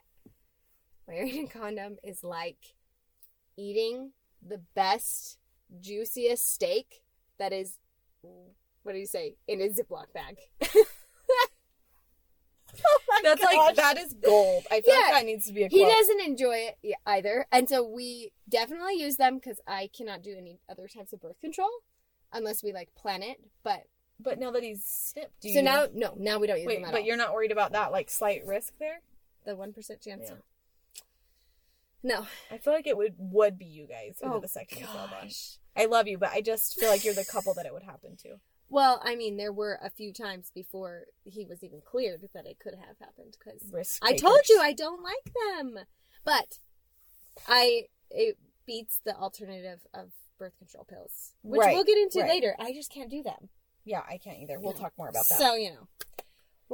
wearing 1.07 1.45
a 1.45 1.49
condom 1.49 1.97
is 2.03 2.23
like 2.25 2.75
eating 3.57 4.13
the 4.47 4.61
best, 4.75 5.39
juiciest 5.81 6.53
steak 6.53 7.03
that 7.39 7.53
is, 7.53 7.79
what 8.83 8.93
do 8.93 8.99
you 8.99 9.07
say, 9.07 9.37
in 9.47 9.61
a 9.61 9.69
Ziploc 9.69 10.13
bag. 10.15 10.37
Oh 12.85 13.21
That's 13.23 13.43
like 13.43 13.77
that 13.77 13.99
is 13.99 14.15
gold. 14.15 14.65
I 14.71 14.81
feel 14.81 14.95
Yeah. 14.95 15.01
like 15.03 15.13
that 15.13 15.27
needs 15.27 15.47
to 15.47 15.53
be 15.53 15.65
a 15.65 15.69
He 15.69 15.85
doesn't 15.85 16.21
enjoy 16.23 16.57
it 16.83 16.97
either. 17.05 17.47
And 17.53 17.69
so 17.69 17.87
we 17.87 18.33
definitely 18.49 18.95
use 18.99 19.17
them 19.17 19.35
because 19.37 19.61
I 19.67 19.91
cannot 19.95 20.23
do 20.23 20.35
any 20.37 20.59
other 20.71 20.89
types 20.89 21.13
of 21.13 21.21
birth 21.21 21.39
control. 21.41 21.69
unless 22.33 22.63
we 22.63 22.73
like 22.73 22.95
plan 22.95 23.23
it. 23.23 23.37
But 23.63 23.83
But 24.19 24.39
now 24.39 24.51
that 24.53 24.63
he's 24.63 24.83
snipped, 24.85 25.39
do 25.43 25.53
so 25.53 25.61
now, 25.61 25.87
no, 25.93 26.15
now 26.17 26.39
we 26.39 26.47
don't 26.47 26.57
use 26.61 26.67
wait, 26.67 26.77
them 26.77 26.87
at 26.87 26.93
but 26.93 27.01
all. 27.03 27.07
you're 27.07 27.17
not 27.19 27.35
worried 27.35 27.53
about 27.53 27.73
that 27.73 27.93
like 27.93 28.09
slight 28.09 28.47
risk 28.47 28.73
there? 28.79 29.03
the 29.45 29.55
one 29.55 29.75
percent 29.75 30.01
chance. 30.01 30.23
Yeah. 30.31 30.37
No. 32.03 32.27
I 32.51 32.59
feel 32.59 32.73
like 32.73 32.87
it 32.87 32.97
would 32.97 33.15
would 33.19 33.59
be 33.59 33.67
you 33.67 33.87
guys 33.87 34.17
Oh 34.23 34.41
the 34.41 34.49
second 34.49 34.83
as 34.83 34.89
well. 34.89 35.09
Then. 35.11 35.29
gosh. 35.29 35.59
I 35.77 35.87
love 35.87 36.09
you, 36.09 36.19
but 36.19 36.31
I 36.31 36.41
just 36.41 36.79
feel 36.79 36.91
like 36.91 37.05
you're 37.05 37.15
the 37.15 37.25
couple 37.25 37.55
that 37.55 37.67
it 37.67 37.73
would 37.73 37.85
happen 37.85 38.17
to. 38.23 38.37
Well, 38.69 39.01
I 39.05 39.17
mean, 39.17 39.37
there 39.37 39.53
were 39.53 39.79
a 39.83 39.91
few 39.91 40.13
times 40.13 40.51
before 40.55 41.05
he 41.25 41.45
was 41.45 41.63
even 41.63 41.83
cleared 41.85 42.29
that 42.35 42.47
it 42.47 42.59
could 42.59 42.75
have 42.75 42.97
happened 42.99 43.37
because 43.39 43.99
I 44.03 44.17
told 44.17 44.41
you 44.49 44.61
I 44.61 44.73
don't 44.73 45.03
like 45.03 45.33
them. 45.35 45.85
But 46.25 46.59
I 47.49 47.87
it 48.11 48.39
beats 48.67 49.01
the 49.05 49.15
alternative 49.17 49.81
of 49.95 50.11
birth 50.39 50.57
control 50.59 50.85
pills, 50.85 51.35
which 51.43 51.61
Right, 51.61 51.75
we'll 51.75 51.85
get 51.85 51.99
into 51.99 52.21
right. 52.21 52.31
later. 52.31 52.57
I 52.59 52.73
just 52.73 52.91
can't 52.91 53.11
do 53.11 53.23
them. 53.23 53.49
Yeah, 53.85 54.03
I 54.09 54.19
can't 54.19 54.39
either. 54.39 54.61
We'll 54.61 54.73
talk 54.73 54.93
more 54.97 55.09
about 55.09 55.29
that. 55.29 55.39
So, 55.39 55.55
you 55.55 55.71
know. 55.71 55.89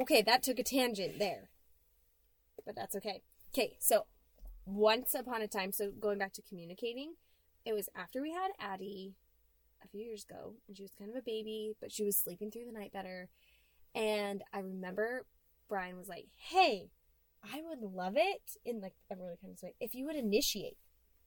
Okay, 0.01 0.21
that 0.21 0.43
took 0.43 0.59
a 0.59 0.63
tangent 0.63 1.19
there. 1.19 1.49
But 2.65 2.75
that's 2.75 2.95
okay. 2.95 3.23
Okay, 3.53 3.75
so 3.79 4.05
once 4.69 5.15
upon 5.15 5.41
a 5.41 5.47
time, 5.47 5.71
so 5.71 5.91
going 5.91 6.19
back 6.19 6.33
to 6.33 6.41
communicating, 6.41 7.13
it 7.65 7.73
was 7.73 7.89
after 7.95 8.21
we 8.21 8.31
had 8.31 8.51
Addie 8.59 9.15
a 9.83 9.87
few 9.87 10.01
years 10.01 10.25
ago, 10.29 10.53
and 10.67 10.75
she 10.75 10.83
was 10.83 10.91
kind 10.97 11.09
of 11.09 11.15
a 11.15 11.21
baby, 11.21 11.73
but 11.79 11.91
she 11.91 12.03
was 12.03 12.17
sleeping 12.17 12.51
through 12.51 12.65
the 12.65 12.77
night 12.77 12.93
better. 12.93 13.29
And 13.95 14.43
I 14.53 14.59
remember 14.59 15.25
Brian 15.67 15.97
was 15.97 16.07
like, 16.07 16.27
Hey, 16.35 16.89
I 17.43 17.61
would 17.61 17.81
love 17.81 18.13
it 18.15 18.57
in 18.65 18.81
like 18.81 18.95
a 19.11 19.15
really 19.15 19.37
kind 19.41 19.53
of 19.53 19.63
way 19.63 19.73
if 19.79 19.95
you 19.95 20.05
would 20.05 20.15
initiate 20.15 20.77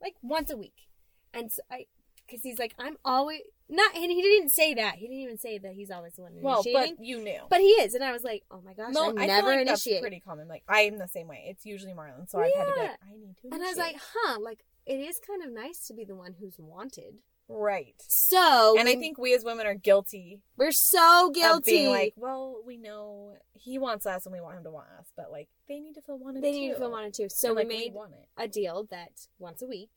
like 0.00 0.14
once 0.22 0.50
a 0.50 0.56
week. 0.56 0.88
And 1.32 1.50
so 1.50 1.62
I, 1.70 1.86
because 2.26 2.42
he's 2.42 2.58
like, 2.58 2.74
I'm 2.78 2.96
always 3.04 3.40
not, 3.68 3.94
and 3.94 4.10
he 4.10 4.20
didn't 4.20 4.50
say 4.50 4.74
that. 4.74 4.96
He 4.96 5.06
didn't 5.06 5.22
even 5.22 5.38
say 5.38 5.58
that 5.58 5.72
he's 5.72 5.90
always 5.90 6.12
the 6.14 6.22
one 6.22 6.32
initiating. 6.32 6.72
well, 6.74 6.88
but 6.96 7.04
you 7.04 7.18
knew. 7.18 7.40
But 7.48 7.60
he 7.60 7.68
is, 7.68 7.94
and 7.94 8.04
I 8.04 8.12
was 8.12 8.22
like, 8.22 8.42
"Oh 8.50 8.60
my 8.64 8.74
gosh, 8.74 8.92
no, 8.92 9.14
I 9.16 9.22
I 9.22 9.26
never 9.26 9.48
like 9.56 9.66
that's 9.66 9.86
initiate." 9.86 10.02
pretty 10.02 10.20
common. 10.20 10.46
Like 10.48 10.62
I'm 10.68 10.98
the 10.98 11.08
same 11.08 11.26
way. 11.28 11.44
It's 11.48 11.64
usually 11.64 11.92
Marlon, 11.94 12.28
so 12.28 12.38
I've 12.40 12.52
had 12.54 12.64
to 12.66 12.72
be 12.74 12.80
like, 12.80 12.90
Yeah. 12.90 12.96
I 13.10 13.16
need 13.16 13.36
to. 13.42 13.48
and 13.54 13.62
I 13.62 13.66
was 13.68 13.78
like, 13.78 13.96
"Huh, 14.14 14.38
like 14.40 14.60
it 14.84 14.96
is 15.00 15.18
kind 15.26 15.42
of 15.42 15.52
nice 15.52 15.86
to 15.86 15.94
be 15.94 16.04
the 16.04 16.14
one 16.16 16.34
who's 16.38 16.56
wanted." 16.58 17.22
right. 17.48 17.94
So, 18.08 18.76
And 18.78 18.88
I 18.88 18.94
think 18.96 19.18
we 19.18 19.34
as 19.34 19.44
women 19.44 19.66
are 19.66 19.74
guilty 19.74 20.40
we're 20.56 20.72
so 20.72 21.28
of 21.28 21.34
guilty. 21.34 21.70
being 21.72 21.90
like, 21.90 22.14
well, 22.16 22.62
we 22.64 22.78
know 22.78 23.34
he 23.52 23.78
wants 23.78 24.06
us 24.06 24.24
and 24.24 24.32
we 24.32 24.40
want 24.40 24.56
him 24.56 24.64
to 24.64 24.70
want 24.70 24.86
us, 24.98 25.06
but 25.16 25.30
like 25.30 25.48
they 25.68 25.78
need 25.80 25.94
to 25.96 26.00
feel 26.02 26.18
wanted. 26.18 26.42
they 26.42 26.52
need 26.52 26.70
to 26.72 26.78
feel 26.78 26.90
wanted 26.90 27.12
too. 27.12 27.28
So 27.28 27.48
And, 27.48 27.56
we 27.56 27.62
like, 27.64 27.68
made 27.68 27.92
it. 27.94 28.26
a 28.38 28.48
deal 28.48 28.84
that 28.90 29.10
once 29.38 29.60
a 29.60 29.66
week, 29.66 29.90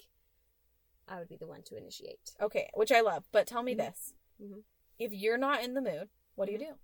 I 1.07 1.19
would 1.19 1.29
be 1.29 1.37
the 1.37 1.47
one 1.47 1.61
to 1.63 1.77
initiate. 1.77 2.31
Okay, 2.41 2.69
which 2.73 2.91
I 2.91 3.01
love. 3.01 3.25
But 3.31 3.47
tell 3.47 3.63
me 3.63 3.73
Mhm. 3.73 3.77
this: 3.77 4.13
Mhm. 4.41 4.63
if 4.97 5.13
you're 5.13 5.37
not 5.37 5.63
in 5.63 5.73
the 5.73 5.81
mood, 5.81 6.09
what 6.35 6.45
do 6.47 6.53
Mm-hmm. 6.53 6.61
you 6.61 6.67
do? 6.69 6.79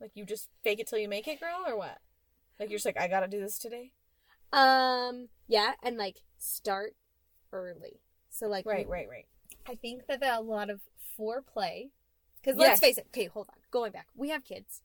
Like 0.00 0.12
you 0.14 0.24
just 0.24 0.48
fake 0.62 0.80
it 0.80 0.86
till 0.86 0.98
you 0.98 1.08
make 1.08 1.26
it, 1.28 1.40
girl, 1.40 1.64
or 1.66 1.76
what? 1.76 1.98
Like 2.58 2.70
you're 2.70 2.78
just 2.78 2.86
like, 2.86 2.98
I 2.98 3.08
gotta 3.08 3.28
do 3.28 3.40
this 3.40 3.58
today. 3.58 3.92
Um, 4.52 5.28
yeah, 5.48 5.74
and 5.82 5.96
like 5.96 6.22
start 6.38 6.94
early. 7.52 8.00
So 8.30 8.46
like, 8.48 8.66
Right, 8.66 8.88
right, 8.88 9.08
right. 9.08 9.26
I 9.66 9.74
think 9.74 10.06
that 10.06 10.22
a 10.22 10.40
lot 10.40 10.70
of 10.70 10.80
foreplay, 11.18 11.90
because 12.40 12.56
Yes. 12.58 12.68
let's 12.68 12.80
face 12.80 12.98
it. 12.98 13.06
Okay, 13.08 13.26
hold 13.26 13.48
on. 13.48 13.56
Going 13.70 13.92
back, 13.92 14.08
we 14.14 14.28
have 14.30 14.44
kids. 14.44 14.82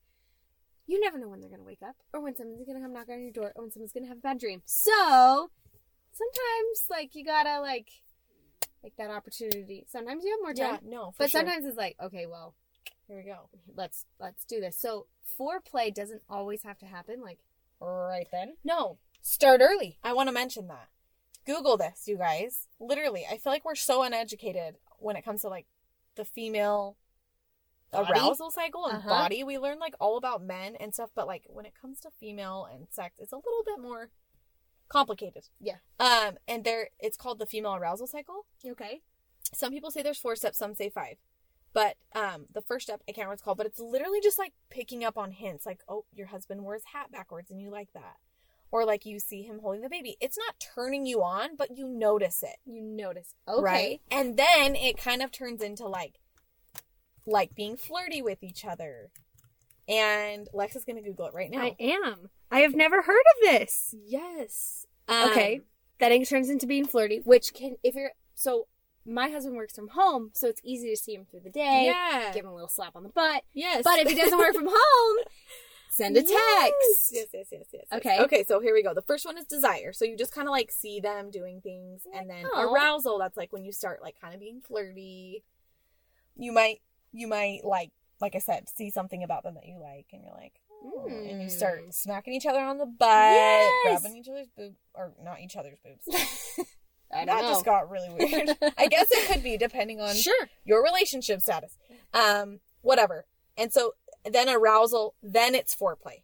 You 0.86 1.00
never 1.00 1.18
know 1.18 1.28
when 1.28 1.40
they're 1.40 1.50
gonna 1.50 1.62
wake 1.62 1.82
up, 1.82 1.96
or 2.12 2.20
when 2.20 2.34
someone's 2.34 2.66
gonna 2.66 2.80
come 2.80 2.92
knock 2.92 3.08
on 3.08 3.22
your 3.22 3.30
door, 3.32 3.52
or 3.54 3.62
when 3.62 3.70
someone's 3.70 3.92
gonna 3.92 4.08
have 4.08 4.18
a 4.18 4.20
bad 4.20 4.38
dream. 4.38 4.62
So 4.66 5.50
sometimes, 6.12 6.86
like, 6.90 7.14
you 7.14 7.24
gotta 7.24 7.60
like, 7.60 7.88
like 8.82 8.94
that 8.98 9.10
opportunity. 9.10 9.84
Sometimes 9.88 10.24
you 10.24 10.30
have 10.30 10.40
more 10.42 10.54
time. 10.54 10.80
Yeah, 10.84 10.90
no, 10.90 11.10
for 11.12 11.18
but 11.20 11.30
sure. 11.30 11.40
sometimes 11.40 11.64
it's 11.66 11.76
like, 11.76 11.96
okay, 12.02 12.26
well, 12.26 12.54
here 13.06 13.16
we 13.16 13.22
go. 13.24 13.48
let's 13.76 14.04
let's 14.18 14.44
do 14.44 14.60
this. 14.60 14.76
So 14.76 15.06
foreplay 15.38 15.94
doesn't 15.94 16.22
always 16.28 16.62
have 16.64 16.78
to 16.78 16.86
happen 16.86 17.20
like 17.20 17.38
right 17.80 18.26
then. 18.32 18.54
No, 18.64 18.98
Start 19.24 19.60
early. 19.62 19.98
I 20.02 20.12
want 20.14 20.28
to 20.28 20.32
mention 20.32 20.66
that. 20.66 20.88
Google 21.46 21.76
this, 21.76 22.04
you 22.06 22.16
guys. 22.18 22.66
Literally, 22.80 23.24
I 23.24 23.38
feel 23.38 23.52
like 23.52 23.64
we're 23.64 23.76
so 23.76 24.02
uneducated 24.02 24.76
when 24.98 25.14
it 25.16 25.24
comes 25.24 25.42
to 25.42 25.48
like 25.48 25.66
the 26.16 26.24
female 26.24 26.96
Body? 27.92 28.10
arousal 28.12 28.50
cycle 28.50 28.86
and 28.86 28.98
Uh-huh. 28.98 29.08
body. 29.10 29.44
We 29.44 29.58
learn 29.58 29.78
like 29.78 29.94
all 30.00 30.16
about 30.16 30.42
men 30.42 30.74
and 30.76 30.92
stuff, 30.94 31.10
but 31.14 31.26
like 31.28 31.44
when 31.48 31.66
it 31.66 31.72
comes 31.80 32.00
to 32.00 32.10
female 32.10 32.66
and 32.72 32.86
sex, 32.90 33.16
it's 33.20 33.32
a 33.32 33.36
little 33.36 33.62
bit 33.64 33.78
more 33.80 34.10
complicated. 34.92 35.48
Yeah. 35.58 35.76
Um, 35.98 36.34
and 36.46 36.64
there, 36.64 36.90
it's 37.00 37.16
called 37.16 37.38
the 37.38 37.46
female 37.46 37.74
arousal 37.74 38.06
cycle. 38.06 38.46
Okay. 38.64 39.00
Some 39.54 39.72
people 39.72 39.90
say 39.90 40.02
there's 40.02 40.18
four 40.18 40.36
steps, 40.36 40.58
some 40.58 40.74
say 40.74 40.90
five. 40.90 41.16
But 41.72 41.96
um, 42.14 42.46
the 42.52 42.60
first 42.60 42.86
step, 42.86 43.00
I 43.08 43.12
can't 43.12 43.18
remember 43.18 43.30
what 43.30 43.34
it's 43.34 43.42
called, 43.42 43.56
but 43.56 43.66
it's 43.66 43.80
literally 43.80 44.20
just 44.22 44.38
like 44.38 44.52
picking 44.70 45.02
up 45.02 45.16
on 45.16 45.30
hints, 45.30 45.64
like, 45.64 45.80
oh, 45.88 46.04
your 46.12 46.26
husband 46.26 46.62
wore 46.62 46.74
his 46.74 46.84
hat 46.92 47.10
backwards 47.10 47.50
and 47.50 47.60
you 47.60 47.70
like 47.70 47.88
that. 47.94 48.16
Or 48.70 48.84
like 48.84 49.06
you 49.06 49.18
see 49.18 49.42
him 49.42 49.60
holding 49.60 49.80
the 49.80 49.88
baby. 49.88 50.16
It's 50.20 50.36
not 50.38 50.60
turning 50.60 51.06
you 51.06 51.22
on, 51.22 51.56
but 51.56 51.76
you 51.76 51.88
notice 51.88 52.42
it. 52.42 52.56
You 52.66 52.82
notice. 52.82 53.34
Okay. 53.48 53.62
Right? 53.62 54.00
And 54.10 54.36
then 54.36 54.76
it 54.76 54.98
kind 54.98 55.22
of 55.22 55.32
turns 55.32 55.62
into 55.62 55.86
like 55.86 56.20
like 57.26 57.54
being 57.54 57.76
flirty 57.76 58.22
with 58.22 58.42
each 58.42 58.64
other. 58.64 59.10
And 59.88 60.48
Lex 60.52 60.76
is 60.76 60.84
gonna 60.84 61.02
Google 61.02 61.26
it 61.26 61.34
right 61.34 61.50
now. 61.50 61.60
I 61.60 61.76
am. 61.78 62.30
I 62.52 62.60
have 62.60 62.74
never 62.74 63.02
heard 63.02 63.16
of 63.16 63.50
this. 63.50 63.94
yes. 64.06 64.86
okay. 65.08 65.56
Um, 65.56 65.62
That 65.98 66.12
it 66.12 66.28
turns 66.28 66.50
into 66.50 66.66
being 66.66 66.86
flirty, 66.86 67.20
which 67.24 67.54
can 67.54 67.76
if 67.82 67.94
you're 67.94 68.12
so 68.34 68.66
my 69.04 69.28
husband 69.30 69.56
works 69.56 69.74
from 69.74 69.88
home, 69.88 70.30
so 70.32 70.46
it's 70.46 70.60
easy 70.62 70.90
to 70.90 70.96
see 70.96 71.14
him 71.14 71.26
through 71.30 71.40
the 71.40 71.50
day. 71.50 71.84
Yeah. 71.86 72.30
Give 72.32 72.44
him 72.44 72.50
a 72.50 72.54
little 72.54 72.68
slap 72.68 72.94
on 72.94 73.02
the 73.02 73.08
butt. 73.08 73.42
yes. 73.52 73.82
But 73.84 73.98
if 73.98 74.08
he 74.08 74.14
doesn't 74.14 74.38
work 74.38 74.54
from 74.54 74.66
home, 74.70 75.16
send 75.90 76.16
a 76.16 76.20
text. 76.20 76.32
Yes, 76.32 77.10
yes, 77.12 77.26
yes, 77.32 77.46
yes, 77.50 77.66
yes. 77.72 77.84
Okay. 77.92 78.18
Okay, 78.20 78.44
so 78.44 78.60
here 78.60 78.72
we 78.74 78.82
go. 78.82 78.94
The 78.94 79.02
first 79.02 79.26
one 79.26 79.36
is 79.38 79.44
desire. 79.46 79.92
So 79.92 80.04
you 80.04 80.16
just 80.16 80.32
kind 80.32 80.46
of 80.46 80.52
like 80.52 80.70
see 80.70 81.00
them 81.00 81.30
doing 81.30 81.60
things, 81.60 82.02
and 82.14 82.30
then 82.30 82.44
Oh. 82.52 82.70
arousal. 82.72 83.18
That's 83.18 83.36
like 83.36 83.52
when 83.52 83.64
you 83.64 83.72
start 83.72 84.00
like 84.02 84.20
kind 84.20 84.34
of 84.34 84.40
being 84.40 84.60
flirty. 84.60 85.42
You 86.36 86.52
might, 86.52 86.80
you 87.12 87.26
might 87.26 87.60
like, 87.64 87.90
like 88.20 88.34
I 88.34 88.38
said, 88.38 88.68
see 88.68 88.88
something 88.90 89.22
about 89.22 89.42
them 89.42 89.54
that 89.54 89.66
you 89.66 89.78
like, 89.80 90.06
and 90.12 90.22
you're 90.22 90.34
like, 90.34 90.54
oh, 90.84 91.06
and 91.08 91.42
you 91.42 91.48
start 91.48 91.86
Mm. 91.88 91.94
smacking 91.94 92.34
each 92.34 92.46
other 92.46 92.60
on 92.60 92.78
the 92.78 92.86
butt, 92.86 93.08
Yes. 93.08 94.00
grabbing 94.00 94.16
each 94.18 94.28
other's 94.28 94.48
boob, 94.56 94.74
or 94.94 95.12
not 95.22 95.40
each 95.40 95.56
other's 95.56 95.78
boobs. 95.84 96.06
I 97.14 97.24
don't 97.24 97.26
that 97.26 97.42
know. 97.42 97.50
just 97.50 97.64
got 97.64 97.90
really 97.90 98.08
weird. 98.10 98.50
I 98.78 98.86
guess 98.86 99.08
it 99.10 99.30
could 99.30 99.42
be 99.42 99.56
depending 99.58 100.00
on 100.00 100.14
sure. 100.14 100.48
your 100.64 100.82
relationship 100.82 101.42
status. 101.42 101.76
Um, 102.14 102.60
whatever. 102.80 103.26
And 103.56 103.72
so 103.72 103.94
then 104.24 104.48
arousal, 104.48 105.14
then 105.22 105.54
it's 105.54 105.74
foreplay. 105.76 106.22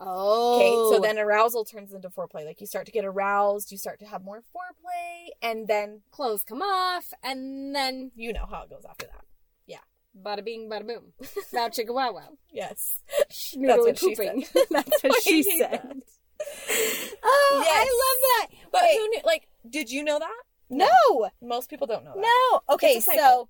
Oh. 0.00 0.56
Okay, 0.56 0.96
so 0.96 1.00
then 1.02 1.18
arousal 1.18 1.64
turns 1.64 1.92
into 1.92 2.08
foreplay. 2.08 2.44
Like 2.46 2.60
you 2.60 2.66
start 2.66 2.86
to 2.86 2.92
get 2.92 3.04
aroused, 3.04 3.70
you 3.70 3.78
start 3.78 3.98
to 4.00 4.06
have 4.06 4.24
more 4.24 4.38
foreplay, 4.54 5.28
and 5.42 5.68
then 5.68 6.00
clothes 6.10 6.42
come 6.44 6.60
off, 6.62 7.12
and 7.22 7.74
then 7.74 8.10
you 8.16 8.32
know 8.32 8.46
how 8.50 8.62
it 8.62 8.70
goes 8.70 8.84
after 8.88 9.06
that. 9.06 9.24
Bada 10.16 10.44
bing, 10.44 10.68
bada 10.70 10.86
boom. 10.86 11.12
Bow 11.52 11.68
chicka 11.68 11.92
wow 11.94 12.12
wow. 12.12 12.28
Yes. 12.50 13.00
Schnoodly 13.30 13.78
what 13.78 13.98
she 13.98 14.14
pooping. 14.14 14.44
That's 14.70 15.02
what 15.02 15.22
she 15.22 15.42
said. 15.42 15.80
that. 16.68 17.16
Oh, 17.22 17.62
Yes. 17.64 17.86
I 17.86 17.90
love 18.04 18.50
that. 18.50 18.58
But 18.72 18.82
Wait, 18.82 18.96
who 18.98 19.08
knew? 19.08 19.20
Like, 19.24 19.48
did 19.68 19.90
you 19.90 20.02
know 20.04 20.18
that? 20.18 20.42
no, 20.70 21.28
Most 21.42 21.68
people 21.70 21.86
don't 21.86 22.04
know 22.04 22.14
that. 22.16 22.22
no. 22.68 22.74
Okay, 22.74 22.98
so 23.00 23.48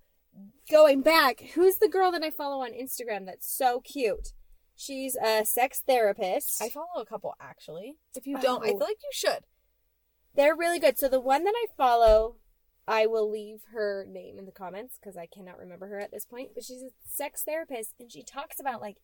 going 0.71 1.03
back, 1.03 1.41
who's 1.55 1.77
the 1.77 1.89
girl 1.89 2.11
that 2.13 2.23
I 2.25 2.31
follow 2.31 2.63
on 2.65 2.73
Instagram 2.73 3.27
that's 3.27 3.51
so 3.51 3.81
cute? 3.81 4.33
She's 4.77 5.15
a 5.17 5.45
sex 5.45 5.83
therapist. 5.87 6.61
I 6.61 6.69
follow 6.69 6.87
a 7.01 7.07
couple 7.07 7.35
actually. 7.41 7.97
If 8.17 8.27
you 8.27 8.37
oh. 8.39 8.43
don't, 8.43 8.65
I 8.65 8.71
Oh. 8.71 8.79
feel 8.79 8.87
like 8.89 8.99
you 9.03 9.11
should. 9.13 9.45
They're 10.35 10.57
really 10.57 10.79
good. 10.81 10.99
So 10.99 11.09
the 11.09 11.21
one 11.21 11.45
that 11.45 11.55
I 11.57 11.67
follow, 11.77 12.37
I 12.87 13.07
will 13.07 13.31
leave 13.31 13.61
her 13.73 14.07
name 14.09 14.39
in 14.39 14.47
the 14.47 14.53
comments 14.53 14.99
because 15.01 15.17
I 15.17 15.27
cannot 15.27 15.59
remember 15.59 15.87
her 15.89 16.01
at 16.01 16.11
this 16.11 16.25
point. 16.25 16.51
But 16.55 16.65
she's 16.65 16.83
a 16.83 16.91
sex 17.07 17.43
therapist, 17.45 17.95
and 18.01 18.11
she 18.11 18.23
talks 18.23 18.59
about 18.59 18.81
like, 18.81 18.97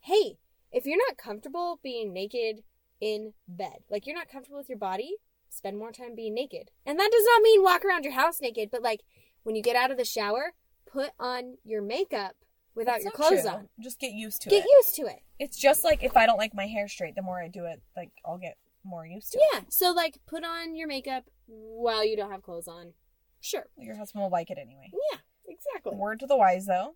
hey, 0.00 0.38
if 0.72 0.86
you're 0.86 0.98
not 1.08 1.18
comfortable 1.18 1.78
being 1.82 2.12
naked 2.12 2.62
in 3.00 3.34
bed, 3.46 3.84
like 3.90 4.06
you're 4.06 4.16
not 4.16 4.30
comfortable 4.30 4.58
with 4.58 4.68
your 4.68 4.78
body, 4.78 5.16
spend 5.50 5.78
more 5.78 5.92
time 5.92 6.14
being 6.14 6.34
naked. 6.34 6.70
And 6.86 6.98
that 6.98 7.10
does 7.12 7.24
not 7.24 7.42
mean 7.42 7.62
walk 7.62 7.84
around 7.84 8.04
your 8.04 8.14
house 8.14 8.40
naked, 8.40 8.70
but 8.70 8.82
like 8.82 9.00
when 9.42 9.56
you 9.56 9.62
get 9.62 9.76
out 9.76 9.90
of 9.90 9.98
the 9.98 10.04
shower, 10.04 10.54
put 10.90 11.10
on 11.18 11.58
your 11.64 11.82
makeup 11.82 12.36
without 12.74 12.94
That's 12.94 13.04
your 13.04 13.12
clothes 13.12 13.42
true. 13.42 13.50
on. 13.50 13.68
Just 13.80 13.98
get 13.98 14.12
used 14.12 14.42
to 14.42 14.50
Get 14.50 14.56
it. 14.56 14.60
Get 14.60 14.70
used 14.78 14.94
to 14.96 15.02
it. 15.02 15.22
It's 15.38 15.58
just 15.58 15.84
like 15.84 16.02
if 16.02 16.16
I 16.16 16.26
don't 16.26 16.38
like 16.38 16.54
my 16.54 16.66
hair 16.66 16.88
straight, 16.88 17.14
the 17.14 17.22
more 17.22 17.42
I 17.42 17.48
do 17.48 17.64
it, 17.64 17.82
like 17.96 18.10
I'll 18.24 18.38
get 18.38 18.56
more 18.84 19.06
used 19.06 19.32
to 19.32 19.38
it. 19.38 19.44
Yeah. 19.52 19.60
So 19.68 19.92
like 19.92 20.18
put 20.26 20.44
on 20.44 20.74
your 20.76 20.88
makeup 20.88 21.24
while 21.46 22.04
you 22.04 22.16
don't 22.16 22.30
have 22.30 22.42
clothes 22.42 22.68
on. 22.68 22.92
Sure. 23.40 23.64
Your 23.76 23.96
husband 23.96 24.22
will 24.22 24.30
like 24.30 24.50
it 24.50 24.58
anyway. 24.60 24.90
Yeah. 25.12 25.18
Exactly. 25.46 25.96
Word 25.96 26.20
to 26.20 26.26
the 26.26 26.36
wise, 26.36 26.66
though. 26.66 26.94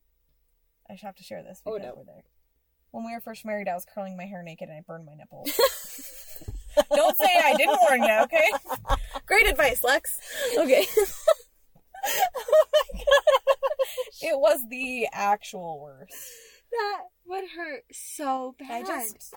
I 0.90 0.96
should 0.96 1.06
have 1.06 1.16
to 1.16 1.22
share 1.22 1.42
this 1.42 1.62
Oh, 1.64 1.76
no. 1.76 1.94
we're 1.96 2.04
there. 2.04 2.24
When 2.90 3.04
we 3.06 3.12
were 3.14 3.20
first 3.20 3.44
married, 3.46 3.68
I 3.68 3.74
was 3.74 3.86
curling 3.86 4.16
my 4.16 4.26
hair 4.26 4.42
naked 4.42 4.68
and 4.68 4.76
I 4.76 4.82
burned 4.86 5.06
my 5.06 5.14
nipples. 5.14 5.50
Don't 6.94 7.16
say 7.16 7.24
I 7.42 7.54
didn't 7.56 7.78
warn 7.88 8.02
you, 8.02 8.18
okay? 8.24 8.48
Great 9.26 9.46
advice, 9.48 9.82
Lex. 9.84 10.20
Okay. 10.58 10.84
Oh 12.04 12.66
it 14.20 14.38
was 14.38 14.60
the 14.68 15.06
actual 15.12 15.80
worst. 15.80 16.12
that 16.72 17.00
would 17.26 17.44
hurt 17.56 17.84
so 17.92 18.54
bad. 18.58 18.70
I 18.70 18.82
just 18.82 19.34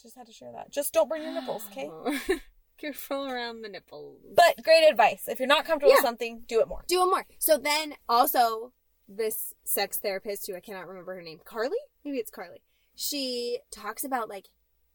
just 0.00 0.16
had 0.16 0.26
to 0.26 0.32
share 0.32 0.52
that. 0.52 0.70
Just 0.72 0.92
don't 0.94 1.08
burn 1.08 1.22
your 1.22 1.32
nipples, 1.32 1.66
okay? 1.70 1.88
Oh. 1.90 2.18
Careful 2.78 3.26
around 3.26 3.62
the 3.62 3.68
nipples. 3.68 4.20
But 4.34 4.62
great 4.62 4.88
advice. 4.88 5.24
If 5.26 5.38
you're 5.40 5.48
not 5.48 5.64
comfortable 5.64 5.92
with 5.94 6.02
something, 6.02 6.42
do 6.46 6.60
it 6.60 6.68
more. 6.68 6.84
do 6.86 7.02
it 7.02 7.06
more. 7.06 7.26
So 7.38 7.58
then 7.58 7.94
also 8.08 8.72
this 9.08 9.54
sex 9.64 9.96
therapist 9.98 10.46
who 10.46 10.54
I 10.54 10.60
cannot 10.60 10.86
remember 10.86 11.14
her 11.16 11.22
name, 11.22 11.40
Carly? 11.44 11.78
Maybe 12.04 12.18
it's 12.18 12.30
Carly. 12.30 12.62
She 12.94 13.58
talks 13.70 14.04
about 14.04 14.28
like 14.28 14.46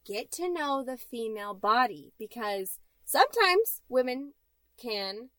get 0.05 0.31
to 0.33 0.49
know 0.49 0.83
the 0.83 0.97
female 0.97 1.53
body 1.53 2.13
because 2.17 2.79
sometimes 3.05 3.81
women 3.89 4.33
can 4.77 5.29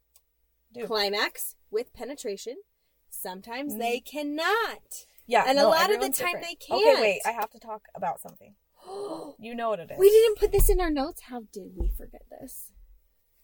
Do. 0.73 0.87
climax 0.87 1.57
with 1.71 1.93
penetration. 1.95 2.57
Sometimes 3.11 3.75
Mhm. 3.75 3.79
they 3.79 4.01
cannot. 4.01 5.07
Yeah, 5.27 5.45
And 5.47 5.59
a 5.59 5.67
lot 5.69 5.91
of 5.91 6.01
the 6.01 6.09
time 6.11 6.13
different. 6.35 6.43
they 6.43 6.55
can't. 6.57 6.83
Okay, 6.97 7.01
wait. 7.01 7.23
I 7.25 7.31
have 7.33 7.51
to 7.51 7.59
talk 7.59 7.87
about 7.95 8.21
something. 8.21 8.57
You 9.39 9.55
know 9.55 9.71
what 9.71 9.81
it 9.81 9.91
is. 9.91 9.99
we 9.99 10.09
didn't 10.09 10.39
put 10.39 10.53
this 10.53 10.71
in 10.71 10.81
our 10.81 10.91
notes. 10.91 11.23
How 11.29 11.43
did 11.53 11.73
we 11.77 11.91
forget 11.91 12.23
this? 12.31 12.71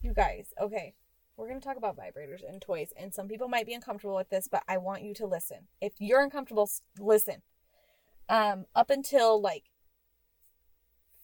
You 0.00 0.14
guys, 0.14 0.48
okay. 0.60 0.94
We're 1.36 1.48
going 1.48 1.60
to 1.60 1.66
talk 1.66 1.76
about 1.76 1.96
vibrators 1.96 2.46
and 2.46 2.60
toys, 2.60 2.92
and 2.98 3.12
some 3.14 3.26
people 3.26 3.48
might 3.48 3.66
be 3.66 3.74
uncomfortable 3.74 4.14
with 4.14 4.28
this, 4.30 4.46
but 4.50 4.62
I 4.68 4.76
want 4.78 5.02
you 5.02 5.14
to 5.14 5.26
listen. 5.26 5.68
If 5.80 5.94
you're 5.98 6.22
uncomfortable, 6.22 6.70
listen. 6.98 7.42
Um, 8.28 8.66
up 8.74 8.90
until 8.90 9.40
like 9.40 9.64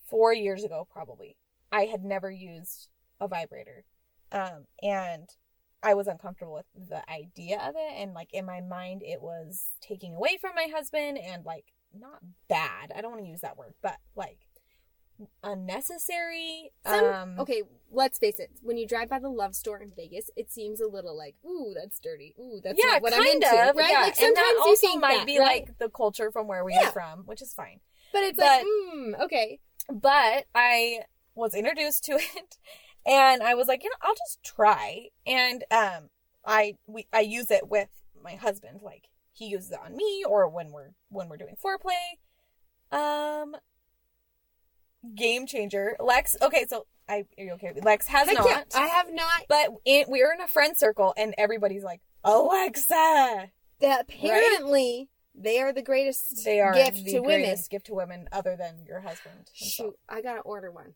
four 0.09 0.33
years 0.33 0.65
ago, 0.65 0.87
probably, 0.91 1.37
I 1.71 1.83
had 1.83 2.03
never 2.03 2.31
used 2.31 2.89
a 3.21 3.29
vibrator. 3.29 3.85
Um, 4.33 4.67
and 4.83 5.29
I 5.83 5.95
was 5.95 6.07
uncomfortable 6.07 6.55
with 6.55 6.89
the 6.89 7.09
idea 7.11 7.59
of 7.59 7.75
it, 7.77 7.93
and 7.97 8.13
like 8.15 8.33
in 8.33 8.45
my 8.45 8.61
mind, 8.61 9.03
it 9.05 9.23
was 9.23 9.67
taking 9.81 10.15
away 10.15 10.39
from 10.41 10.53
my 10.55 10.69
husband, 10.75 11.19
and 11.19 11.45
like 11.45 11.67
not 11.99 12.21
bad. 12.49 12.93
I 12.95 13.01
don't 13.01 13.11
want 13.13 13.25
to 13.25 13.29
use 13.31 13.41
that 13.41 13.57
word, 13.57 13.75
but 13.83 13.97
like 14.15 14.39
unnecessary. 15.43 16.73
Some, 16.87 17.05
um, 17.05 17.35
okay, 17.41 17.63
let's 17.91 18.19
face 18.19 18.39
it. 18.39 18.51
When 18.63 18.77
you 18.77 18.87
drive 18.87 19.09
by 19.09 19.19
the 19.19 19.29
Love 19.29 19.55
Store 19.55 19.79
in 19.81 19.93
Vegas, 19.97 20.31
it 20.37 20.51
seems 20.51 20.81
a 20.81 20.87
little 20.87 21.17
like, 21.17 21.35
ooh, 21.45 21.73
that's 21.75 21.99
dirty. 21.99 22.35
Ooh, 22.39 22.61
that's 22.63 22.79
yeah, 22.83 22.93
not 22.93 23.03
what 23.03 23.13
kind 23.13 23.25
I'm 23.25 23.33
into, 23.35 23.47
of, 23.71 23.77
right? 23.77 23.91
Yeah. 23.91 24.01
Like 24.03 24.21
and 24.21 24.37
that 24.37 24.55
sometimes 24.57 24.83
you 24.83 24.89
also 24.89 24.99
might 24.99 25.17
that, 25.19 25.27
be 25.27 25.39
right? 25.39 25.67
like 25.67 25.79
the 25.79 25.89
culture 25.89 26.31
from 26.31 26.47
where 26.47 26.65
we 26.65 26.75
Yeah. 26.75 26.89
are 26.89 26.93
from, 26.93 27.21
which 27.21 27.43
is 27.43 27.55
fine. 27.55 27.81
but 28.13 28.23
it's 28.23 28.37
but- 28.37 28.45
like, 28.45 28.65
mm, 28.67 29.25
okay, 29.25 29.61
But 29.93 30.45
I 30.55 31.01
was 31.35 31.55
introduced 31.55 32.05
to 32.05 32.13
it, 32.37 32.59
and 33.07 33.43
I 33.43 33.55
was 33.55 33.69
like, 33.69 33.85
you 33.85 33.91
know, 33.91 33.97
I'll 34.03 34.15
just 34.15 34.43
try. 34.43 35.09
And 35.27 35.65
um, 35.71 36.11
I 36.45 36.77
we 36.87 37.07
I 37.13 37.21
use 37.21 37.51
it 37.51 37.69
with 37.69 37.89
my 38.23 38.35
husband. 38.35 38.81
Like 38.83 39.05
he 39.37 39.47
uses 39.47 39.71
it 39.71 39.79
on 39.85 39.97
me, 39.97 40.25
or 40.27 40.49
when 40.49 40.73
we're 40.73 40.91
when 41.11 41.29
we're 41.29 41.37
doing 41.37 41.55
foreplay. 41.63 42.17
Um, 42.97 43.57
game 45.15 45.47
changer. 45.47 45.97
Lex. 46.01 46.37
Okay, 46.41 46.65
so 46.69 46.87
I 47.09 47.25
are 47.39 47.45
you 47.45 47.53
okay? 47.53 47.73
Lex 47.83 48.07
has 48.09 48.29
Heck 48.29 48.39
not. 48.39 48.67
I 48.75 48.87
have 48.87 49.13
not. 49.13 49.45
but 49.49 49.69
it, 49.85 50.09
we 50.09 50.23
were 50.23 50.33
in 50.33 50.41
a 50.41 50.49
friend 50.49 50.77
circle, 50.77 51.13
and 51.17 51.35
everybody's 51.39 51.85
like, 51.85 52.01
Alexa. 52.25 53.51
That 53.81 54.01
apparently 54.01 55.11
they 55.35 55.61
are 55.61 55.71
the 55.73 55.83
greatest 55.83 56.45
They 56.47 56.61
are 56.61 56.73
gift 56.73 57.05
the 57.05 57.13
to 57.13 57.21
women. 57.21 57.41
greatest 57.43 57.71
gift 57.71 57.87
to 57.87 57.95
women, 57.95 58.27
other 58.33 58.57
than 58.57 58.85
your 58.87 59.01
husband. 59.01 59.51
himself. 59.55 59.91
Shoot, 59.91 59.99
I 60.09 60.23
gotta 60.23 60.41
order 60.41 60.71
one. 60.71 60.95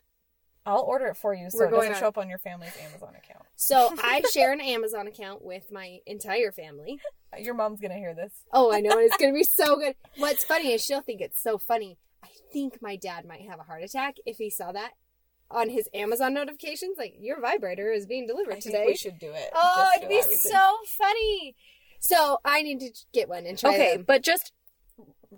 I'll 0.67 0.83
order 0.83 1.07
it 1.07 1.17
for 1.17 1.33
you, 1.35 1.49
so 1.51 1.59
We're 1.59 1.65
it 1.67 1.71
going 1.71 1.81
doesn't 1.89 1.95
on- 1.95 2.01
show 2.01 2.09
up 2.09 2.19
on 2.19 2.29
your 2.29 2.39
family's 2.39 2.77
Amazon 2.85 3.11
account. 3.17 3.47
So 3.57 3.95
I 4.03 4.23
share 4.33 4.53
an 4.53 4.61
Amazon 4.61 5.07
account 5.07 5.43
with 5.45 5.73
my 5.73 5.99
entire 6.07 6.53
family. 6.53 6.99
Your 7.39 7.55
mom's 7.55 7.81
gonna 7.81 7.95
hear 7.97 8.15
this. 8.15 8.33
Oh, 8.53 8.73
I 8.73 8.81
know, 8.81 8.99
it's 8.99 9.17
gonna 9.17 9.33
be 9.33 9.45
so 9.45 9.77
good. 9.77 9.95
What's 10.19 10.45
funny 10.45 10.73
is 10.73 10.85
she'll 10.85 11.01
think 11.03 11.21
it's 11.21 11.43
so 11.43 11.57
funny. 11.59 11.99
I 12.23 12.29
think 12.53 12.83
my 12.83 12.97
dad 12.97 13.25
might 13.27 13.49
have 13.49 13.59
a 13.59 13.63
heart 13.63 13.83
attack 13.83 14.17
if 14.27 14.37
he 14.37 14.51
saw 14.51 14.73
that 14.73 14.93
on 15.51 15.71
his 15.71 15.89
Amazon 15.95 16.35
notifications. 16.35 16.97
Like 16.99 17.15
your 17.19 17.41
vibrator 17.41 17.91
is 17.91 18.05
being 18.07 18.27
delivered 18.27 18.53
I 18.55 18.61
think 18.61 18.75
today. 18.75 18.85
we 18.87 18.97
should 18.97 19.19
do 19.19 19.31
it. 19.33 19.51
Oh, 19.55 19.89
it'd 19.97 20.09
be 20.09 20.21
so 20.23 20.77
funny. 20.99 21.57
So 22.01 22.39
I 22.45 22.63
need 22.63 22.81
to 22.81 22.91
get 23.13 23.29
one 23.29 23.47
and 23.47 23.59
try 23.59 23.75
okay, 23.75 23.97
them. 23.97 24.05
but 24.07 24.23
just 24.23 24.53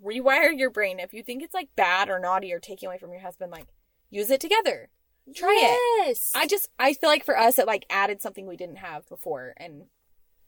rewire 0.05 0.57
your 0.57 0.71
brain. 0.71 0.99
If 1.01 1.13
you 1.13 1.23
think 1.23 1.43
it's 1.43 1.55
like 1.55 1.69
bad 1.77 2.09
or 2.09 2.19
naughty 2.19 2.53
or 2.53 2.59
taking 2.61 2.89
away 2.89 2.99
from 2.99 3.13
your 3.13 3.21
husband, 3.21 3.51
like 3.53 3.67
use 4.11 4.31
it 4.31 4.41
together. 4.41 4.89
Try 5.35 5.57
it. 5.63 6.07
yes. 6.07 6.33
I 6.35 6.47
just 6.47 6.69
I 6.79 6.95
feel 6.95 7.09
like 7.09 7.25
for 7.25 7.39
us 7.39 7.59
it 7.59 7.67
like 7.67 7.87
added 7.91 8.21
something 8.21 8.47
we 8.47 8.57
didn't 8.57 8.77
have 8.79 9.09
before, 9.09 9.55
and 9.57 9.85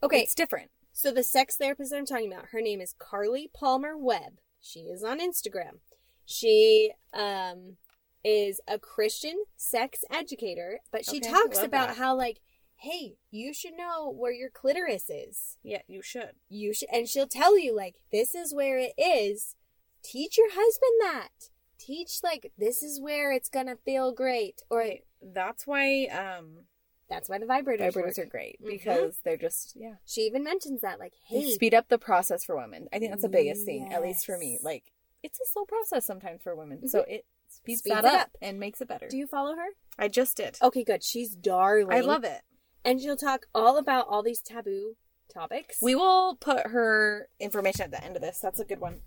okay. 0.02 0.20
it's 0.20 0.34
different. 0.34 0.70
So 0.92 1.10
the 1.10 1.22
sex 1.22 1.56
therapist 1.56 1.92
I'm 1.92 2.06
talking 2.06 2.32
about, 2.32 2.46
her 2.52 2.60
name 2.60 2.80
is 2.80 2.94
Carly 2.98 3.50
Palmer 3.52 3.96
Webb. 3.96 4.38
She 4.60 4.80
is 4.80 5.02
on 5.04 5.20
Instagram. 5.20 5.78
She 6.26 6.92
um 7.12 7.76
is 8.24 8.60
a 8.66 8.78
Christian 8.78 9.44
sex 9.56 10.00
educator, 10.10 10.80
but 10.90 11.04
she 11.04 11.18
Okay, 11.18 11.30
talks 11.30 11.58
about 11.62 11.88
that. 11.88 11.96
how 11.98 12.16
like, 12.16 12.38
hey, 12.76 13.16
you 13.30 13.52
should 13.52 13.74
know 13.76 14.10
where 14.10 14.32
your 14.32 14.48
clitoris 14.50 15.10
is. 15.10 15.58
Yeah, 15.62 15.82
you 15.86 16.00
should. 16.02 16.30
You 16.48 16.72
should 16.72 16.88
and 16.92 17.08
she'll 17.08 17.26
tell 17.28 17.58
you 17.58 17.74
like 17.76 17.96
this 18.10 18.34
is 18.34 18.54
where 18.54 18.78
it 18.78 18.92
is. 18.98 19.54
Teach 20.02 20.36
your 20.38 20.50
husband 20.50 20.92
that. 21.02 21.50
Teach 21.78 22.20
like 22.22 22.52
this 22.58 22.82
is 22.82 23.00
where 23.00 23.32
it's 23.32 23.48
gonna 23.48 23.76
feel 23.84 24.12
great. 24.12 24.62
Or 24.70 24.84
That's 25.22 25.66
why 25.66 26.06
um 26.06 26.64
that's 27.08 27.28
why 27.28 27.38
the 27.38 27.44
vibrators, 27.46 27.92
vibrators 27.92 28.18
are 28.18 28.24
great 28.26 28.60
Mhm. 28.62 28.66
because 28.66 29.18
they're 29.24 29.36
just 29.36 29.74
yeah. 29.76 29.96
She 30.06 30.22
even 30.22 30.42
mentions 30.42 30.80
that, 30.80 30.98
like, 30.98 31.12
They 31.30 31.40
hey, 31.42 31.50
speed 31.52 31.74
up 31.74 31.88
the 31.88 31.98
process 31.98 32.44
for 32.44 32.56
women. 32.56 32.88
I 32.92 32.98
think 32.98 33.10
that's 33.10 33.22
the 33.22 33.28
biggest 33.28 33.64
thing, 33.66 33.92
at 33.92 34.02
least 34.02 34.24
for 34.24 34.38
me. 34.38 34.58
Like 34.62 34.84
it's 35.22 35.38
a 35.40 35.46
slow 35.46 35.64
process 35.64 36.04
sometimes 36.06 36.42
for 36.42 36.54
women, 36.56 36.88
so 36.88 37.00
it 37.00 37.24
speeds, 37.48 37.80
Speeds 37.80 37.94
that 37.94 38.04
it 38.04 38.10
up, 38.14 38.20
up. 38.22 38.30
and 38.42 38.58
makes 38.58 38.80
it 38.80 38.88
better. 38.88 39.08
do 39.08 39.16
you 39.16 39.26
follow 39.26 39.54
her? 39.56 39.68
I 39.98 40.08
just 40.08 40.36
did. 40.36 40.58
Okay, 40.62 40.82
good. 40.84 41.02
She's 41.04 41.34
darling. 41.34 41.92
I 41.96 42.00
love 42.00 42.24
it. 42.24 42.42
And 42.84 43.00
she'll 43.00 43.16
talk 43.16 43.46
all 43.54 43.76
about 43.78 44.06
all 44.08 44.22
these 44.22 44.40
taboo 44.42 44.96
topics. 45.32 45.78
We 45.80 45.94
will 45.94 46.36
put 46.36 46.66
her 46.68 47.28
information 47.40 47.82
at 47.84 47.90
the 47.90 48.02
end 48.04 48.16
of 48.16 48.22
this. 48.22 48.40
That's 48.40 48.60
a 48.60 48.64
good 48.64 48.80
one. 48.80 49.02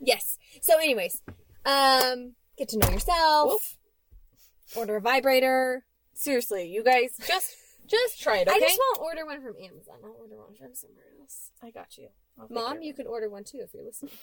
yes. 0.00 0.38
So, 0.62 0.78
anyways, 0.78 1.22
um, 1.66 2.34
get 2.56 2.68
to 2.70 2.78
know 2.78 2.88
yourself. 2.90 3.76
Order 4.74 4.96
a 4.96 5.00
vibrator. 5.00 5.84
Seriously, 6.14 6.68
you 6.68 6.82
guys, 6.82 7.10
just 7.26 7.54
just 7.86 8.20
try 8.20 8.38
it. 8.38 8.48
Okay, 8.48 8.56
I 8.56 8.60
just 8.60 8.80
won't 8.80 9.00
order 9.00 9.26
one 9.26 9.42
from 9.42 9.54
Amazon. 9.62 9.96
I'll 10.02 10.16
order 10.20 10.36
one 10.38 10.54
from 10.58 10.74
somewhere 10.74 11.04
else. 11.20 11.50
I 11.62 11.70
got 11.70 11.98
you, 11.98 12.08
I'll 12.38 12.48
Mom, 12.50 12.82
you 12.82 12.94
could 12.94 13.06
order 13.06 13.28
one 13.28 13.44
too 13.44 13.58
if 13.62 13.74
you're 13.74 13.84
listening. 13.84 14.12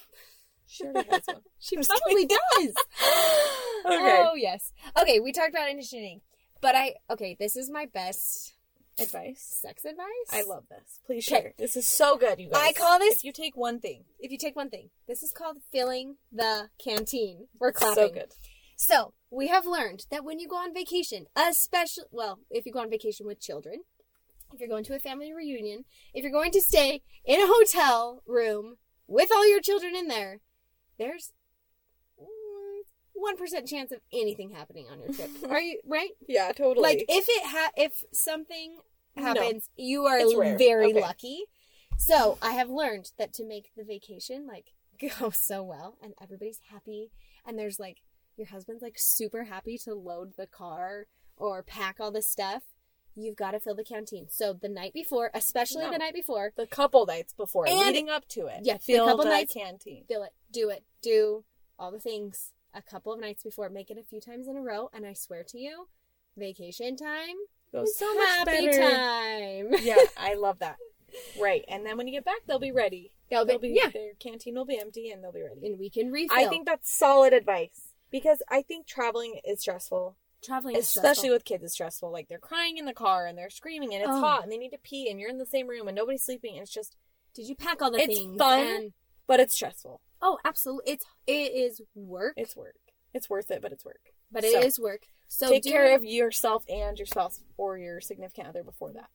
She 0.66 0.86
already 0.86 1.10
has 1.12 1.24
one. 1.28 1.42
She 1.60 1.76
probably 1.76 2.26
does. 2.26 2.74
Okay. 3.86 4.24
Oh 4.26 4.32
yes. 4.36 4.72
Okay, 5.00 5.20
we 5.20 5.34
talked 5.34 5.50
about 5.50 5.70
initiating, 5.70 6.22
but 6.62 6.74
I 6.74 6.96
okay. 7.10 7.36
This 7.38 7.58
is 7.58 7.70
my 7.70 7.86
best 7.86 8.53
Advice. 9.00 9.42
sex 9.62 9.86
advice. 9.86 10.06
I 10.32 10.44
love 10.44 10.66
this. 10.70 11.00
Please 11.06 11.24
share. 11.24 11.54
This 11.58 11.76
is 11.76 11.88
so 11.88 12.18
good, 12.18 12.40
you 12.40 12.50
guys. 12.50 12.62
I 12.62 12.74
call 12.74 13.00
this- 13.00 13.16
If 13.18 13.24
you 13.24 13.32
take 13.32 13.56
one 13.58 13.80
thing, 13.80 14.06
If 14.20 14.32
you 14.32 14.38
take 14.38 14.56
one 14.56 14.70
thing, 14.70 14.90
this 15.08 15.24
is 15.24 15.32
called 15.32 15.58
filling 15.72 16.18
the 16.32 16.70
canteen. 16.78 17.48
We're 17.60 17.72
clapping. 17.72 18.08
so 18.08 18.10
good. 18.10 18.34
So, 18.76 19.14
we 19.30 19.48
have 19.48 19.66
learned 19.66 20.06
that 20.12 20.24
when 20.24 20.40
you 20.40 20.48
go 20.48 20.58
on 20.58 20.74
vacation, 20.74 21.28
especially, 21.36 22.06
well, 22.12 22.40
if 22.50 22.66
you 22.66 22.72
go 22.72 22.80
on 22.80 22.90
vacation 22.90 23.26
with 23.26 23.40
children, 23.40 23.84
if 24.54 24.60
you're 24.60 24.70
going 24.70 24.84
to 24.86 24.96
a 24.96 25.00
family 25.00 25.34
reunion, 25.34 25.86
if 26.14 26.22
you're 26.24 26.32
going 26.32 26.52
to 26.52 26.62
stay 26.62 27.02
in 27.26 27.40
a 27.42 27.48
hotel 27.48 28.22
room 28.28 28.78
with 29.08 29.32
all 29.34 29.48
your 29.50 29.62
children 29.62 29.96
in 29.96 30.08
there, 30.08 30.42
there's 30.98 31.34
one 33.24 33.38
percent 33.38 33.68
chance 33.68 33.92
of 33.92 34.00
anything 34.12 34.52
happening 34.52 34.86
on 34.92 35.00
your 35.00 35.12
trip. 35.14 35.30
Are 35.50 35.60
you 35.62 35.80
right? 35.86 36.12
Yeah, 36.28 36.52
totally. 36.52 36.84
Like 36.84 37.06
if 37.10 37.26
it 37.28 37.44
ha- 37.46 37.72
if 37.76 38.04
something 38.14 38.78
No. 39.16 39.24
happens, 39.24 39.70
you 39.76 40.06
are 40.06 40.20
very 40.58 40.92
Okay. 40.92 41.02
lucky. 41.02 41.44
So 41.98 42.38
I 42.42 42.52
have 42.52 42.70
learned 42.70 43.12
that 43.18 43.34
to 43.34 43.46
make 43.46 43.72
the 43.78 43.84
vacation 43.84 44.46
like 44.48 44.74
go 45.20 45.30
so 45.32 45.64
well 45.64 45.98
and 46.04 46.14
everybody's 46.22 46.60
happy 46.72 47.12
and 47.46 47.58
there's 47.58 47.80
like 47.80 47.98
your 48.38 48.48
husband's 48.48 48.82
like 48.82 48.98
super 48.98 49.44
happy 49.46 49.78
to 49.80 49.94
load 49.94 50.34
the 50.38 50.48
car 50.48 51.06
or 51.38 51.62
pack 51.64 51.98
all 52.00 52.12
the 52.12 52.22
stuff, 52.22 52.64
you've 53.16 53.36
got 53.36 53.52
to 53.52 53.60
fill 53.60 53.76
the 53.76 53.84
canteen. 53.84 54.26
So 54.30 54.54
the 54.54 54.70
night 54.70 54.94
before, 54.94 55.30
especially 55.36 55.84
No. 55.84 55.92
the 55.92 55.98
night 56.00 56.14
before, 56.16 56.52
the 56.58 56.66
couple 56.68 57.06
nights 57.06 57.34
before, 57.34 57.68
And- 57.68 57.78
leading 57.80 58.10
up 58.10 58.28
to 58.30 58.48
it. 58.48 58.62
Yeah, 58.64 58.74
the 58.74 58.80
fill 58.80 59.06
couple 59.08 59.24
the 59.26 59.30
nights- 59.30 59.54
canteen. 59.54 60.06
fill 60.08 60.24
it, 60.24 60.34
do 60.52 60.70
it, 60.70 60.84
do 61.02 61.44
all 61.78 61.92
the 61.92 62.00
things 62.00 62.52
a 62.74 62.82
couple 62.82 63.14
of 63.14 63.20
nights 63.20 63.44
before, 63.44 63.70
make 63.70 63.90
it 63.92 63.98
a 63.98 64.04
few 64.04 64.20
times 64.22 64.48
in 64.48 64.56
a 64.58 64.62
row, 64.62 64.90
and 64.94 65.06
I 65.06 65.14
swear 65.14 65.44
to 65.44 65.60
you, 65.60 65.88
vacation 66.38 66.96
time 66.96 67.36
Goes 67.72 67.96
so 67.98 68.14
much 68.16 68.28
happy 68.28 68.68
better. 68.68 68.82
time. 68.82 69.76
yeah, 69.84 69.98
I 70.18 70.36
love 70.36 70.60
that. 70.60 70.78
Right, 71.40 71.64
and 71.68 71.86
then 71.86 71.98
when 71.98 72.08
you 72.08 72.14
get 72.14 72.26
back, 72.26 72.42
they'll 72.48 72.60
be 72.60 72.72
ready. 72.72 73.12
They'll 73.30 73.46
be- 73.46 73.70
yeah. 73.70 73.90
Their 73.90 74.14
canteen 74.20 74.56
will 74.56 74.66
be 74.66 74.80
empty, 74.80 75.10
and 75.10 75.24
they'll 75.24 75.32
be 75.32 75.42
ready. 75.42 75.66
and 75.68 75.80
we 75.80 75.90
can 75.90 76.12
refill. 76.12 76.38
I 76.38 76.48
think 76.48 76.66
that's 76.68 76.92
solid 76.92 77.34
advice 77.34 77.90
because 78.12 78.42
I 78.50 78.62
think 78.62 78.86
traveling 78.86 79.40
is 79.44 79.62
stressful, 79.62 80.16
traveling, 80.44 80.76
is 80.76 80.86
especially 80.86 81.14
stressful. 81.14 81.30
with 81.32 81.46
kids, 81.46 81.64
is 81.64 81.74
stressful. 81.74 82.12
Like 82.12 82.28
they're 82.30 82.38
crying 82.38 82.78
in 82.78 82.86
the 82.86 82.94
car 82.94 83.26
and 83.26 83.36
they're 83.38 83.50
screaming 83.50 83.94
and 83.94 84.04
it's 84.04 84.12
Oh. 84.12 84.20
hot 84.20 84.44
and 84.44 84.52
they 84.52 84.58
need 84.58 84.70
to 84.72 84.78
pee 84.78 85.10
and 85.10 85.20
you're 85.20 85.30
in 85.32 85.40
the 85.40 85.46
same 85.48 85.68
room 85.68 85.88
and 85.88 85.96
nobody's 85.96 86.24
sleeping. 86.24 86.54
And 86.54 86.62
it's 86.64 86.72
just 86.72 86.96
Did 87.34 87.48
you 87.48 87.56
pack 87.56 87.82
all 87.82 87.90
the 87.90 87.98
It's 88.00 88.16
things? 88.20 88.38
fun. 88.38 88.60
And, 88.62 88.94
But 89.26 89.40
it's 89.40 89.56
stressful. 89.56 90.00
Oh, 90.24 90.40
absolutely. 90.44 90.94
It's 90.94 91.06
it 91.28 91.52
is 91.54 91.82
work, 91.94 92.34
It's 92.38 92.56
work. 92.56 92.76
It's 93.14 93.30
worth 93.30 93.52
it, 93.52 93.62
but 93.62 93.72
it's 93.72 93.86
work. 93.86 94.00
but 94.32 94.44
it 94.44 94.66
is 94.66 94.76
so, 94.78 94.84
work. 94.84 95.02
So 95.28 95.50
Take 95.50 95.64
care 95.66 95.96
of 95.96 96.04
yourself 96.04 96.64
and 96.68 96.98
your 96.98 97.06
spouse 97.06 97.42
or 97.58 97.78
your 97.78 98.02
significant 98.02 98.48
other 98.48 98.64
before 98.64 98.92
that. 98.94 99.10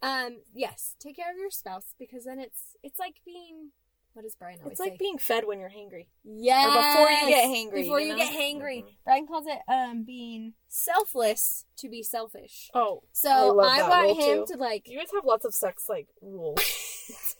Um, 0.00 0.38
yes, 0.54 0.96
take 0.98 1.16
care 1.16 1.30
of 1.30 1.36
your 1.36 1.50
spouse 1.50 1.94
because 1.98 2.24
then 2.24 2.38
it's 2.38 2.76
it's 2.82 2.98
like 2.98 3.16
being 3.26 3.70
what 4.14 4.22
does 4.22 4.34
Brian 4.34 4.58
always 4.58 4.72
It's 4.72 4.80
like 4.80 4.92
say? 4.92 4.96
being 4.98 5.16
fed 5.16 5.46
when 5.46 5.58
you're 5.58 5.70
hangry. 5.70 6.06
Yeah. 6.24 6.66
before 6.66 7.10
you 7.10 7.28
get 7.28 7.44
hangry, 7.48 7.82
Before 7.82 7.98
you 8.00 8.08
you, 8.08 8.12
know? 8.12 8.18
get 8.18 8.34
hangry, 8.34 8.82
Mhm. 8.84 8.94
Brian 9.04 9.26
calls 9.26 9.46
it 9.46 9.58
um 9.68 10.02
being 10.04 10.52
selfless 10.68 11.64
to 11.78 11.88
be 11.88 12.02
selfish. 12.02 12.70
Oh, 12.74 13.02
So 13.12 13.58
I 13.60 13.78
I, 13.80 13.88
want 14.06 14.18
him 14.20 14.46
too. 14.46 14.52
to 14.54 14.58
like. 14.58 14.88
you 14.88 14.98
guys 14.98 15.08
have 15.14 15.24
lots 15.24 15.44
of 15.46 15.54
sex 15.54 15.88
like 15.88 16.08
rules. 16.20 16.58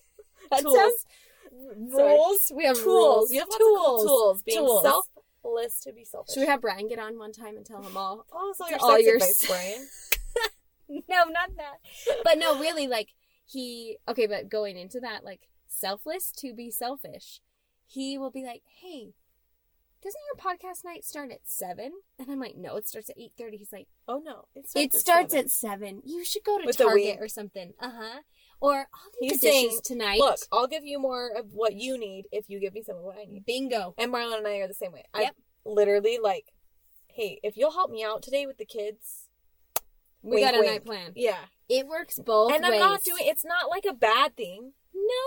That 0.51 0.61
Tools. 0.63 1.07
Sorry. 1.91 2.15
rules. 2.15 2.53
We 2.55 2.65
have 2.65 2.77
tools. 2.77 2.87
rules. 2.87 3.33
You 3.33 3.39
have 3.41 3.49
tools. 3.59 4.03
tools. 4.07 4.43
Being 4.43 4.59
Tools. 4.59 4.83
selfless 4.83 5.81
to 5.81 5.93
be 5.93 6.05
selfish. 6.05 6.35
Should 6.35 6.41
we 6.41 6.47
have 6.47 6.61
Brian 6.61 6.89
get 6.89 6.99
on 6.99 7.19
one 7.19 7.33
time 7.33 7.57
and 7.57 7.67
tell 7.67 7.83
him 7.83 7.97
all? 7.97 8.27
oh, 8.33 8.55
so 8.57 8.69
your 8.69 8.79
all 8.81 8.99
your 9.01 9.17
advice, 9.17 9.47
Brian? 9.47 9.89
no, 11.09 11.25
not 11.31 11.51
that. 11.57 11.79
But 12.25 12.39
no, 12.39 12.59
really, 12.59 12.87
like 12.87 13.09
he. 13.45 13.99
Okay, 14.09 14.27
but 14.27 14.49
going 14.49 14.77
into 14.77 15.01
that, 15.01 15.25
like 15.25 15.49
selfless 15.69 16.33
to 16.39 16.55
be 16.55 16.71
selfish, 16.71 17.41
he 17.87 18.17
will 18.19 18.31
be 18.31 18.45
like, 18.45 18.63
"Hey, 18.81 19.13
doesn't 20.03 20.21
your 20.35 20.37
podcast 20.55 20.85
night 20.85 21.05
start 21.05 21.31
at 21.31 21.41
7? 21.45 21.93
And 22.19 22.31
I'm 22.31 22.41
like, 22.41 22.57
"No, 22.57 22.77
it 22.77 22.89
starts 22.89 23.09
at 23.11 23.19
8.30. 23.19 23.59
He's 23.59 23.73
like, 23.73 23.89
Oh 24.09 24.21
no, 24.25 24.47
it 24.55 24.67
"It 24.75 24.93
starts 24.95 25.35
at 25.35 25.51
seven. 25.51 26.03
You 26.05 26.25
should 26.25 26.45
go 26.45 26.59
to 26.59 26.67
With 26.67 26.77
Target 26.77 27.19
or 27.21 27.29
something." 27.29 27.75
Uh 27.79 27.91
huh. 27.97 28.21
Or 28.63 28.75
I'll 28.95 29.11
do 29.11 29.19
He's 29.21 29.41
the 29.41 29.47
dishes 29.49 29.71
saying, 29.71 29.81
tonight. 29.85 30.19
Look, 30.21 30.39
I'll 30.53 30.67
give 30.69 30.85
you 30.85 30.99
more 31.01 31.31
of 31.37 31.53
what 31.53 31.75
you 31.75 31.99
need 31.99 32.27
if 32.33 32.49
you 32.49 32.61
give 32.61 32.73
me 32.75 32.83
some 32.83 32.97
of 32.97 33.03
what 33.03 33.19
I 33.19 33.25
need. 33.25 33.45
bingo. 33.45 33.95
And 33.99 34.13
Marlon 34.13 34.39
and 34.39 34.47
I 34.47 34.59
are 34.59 34.69
the 34.69 34.75
same 34.75 34.93
way. 34.93 35.05
Yep. 35.19 35.35
I 35.67 35.69
literally 35.69 36.19
like, 36.23 36.53
hey, 37.09 37.41
if 37.43 37.57
you'll 37.57 37.73
help 37.73 37.91
me 37.91 38.05
out 38.05 38.23
today 38.23 38.47
with 38.47 38.59
the 38.59 38.65
kids, 38.65 39.29
We 40.23 40.37
Wink, 40.37 40.47
got 40.47 40.55
a 40.55 40.61
wink. 40.61 40.71
night 40.73 40.85
plan. 40.85 41.13
yeah. 41.17 41.39
It 41.69 41.87
works 41.89 42.19
both 42.19 42.53
and. 42.53 42.65
I'm 42.65 42.79
not 42.79 43.03
doing. 43.03 43.23
It's 43.25 43.45
not 43.45 43.69
like 43.71 43.85
a 43.89 43.95
bad 43.95 44.37
thing. 44.37 44.73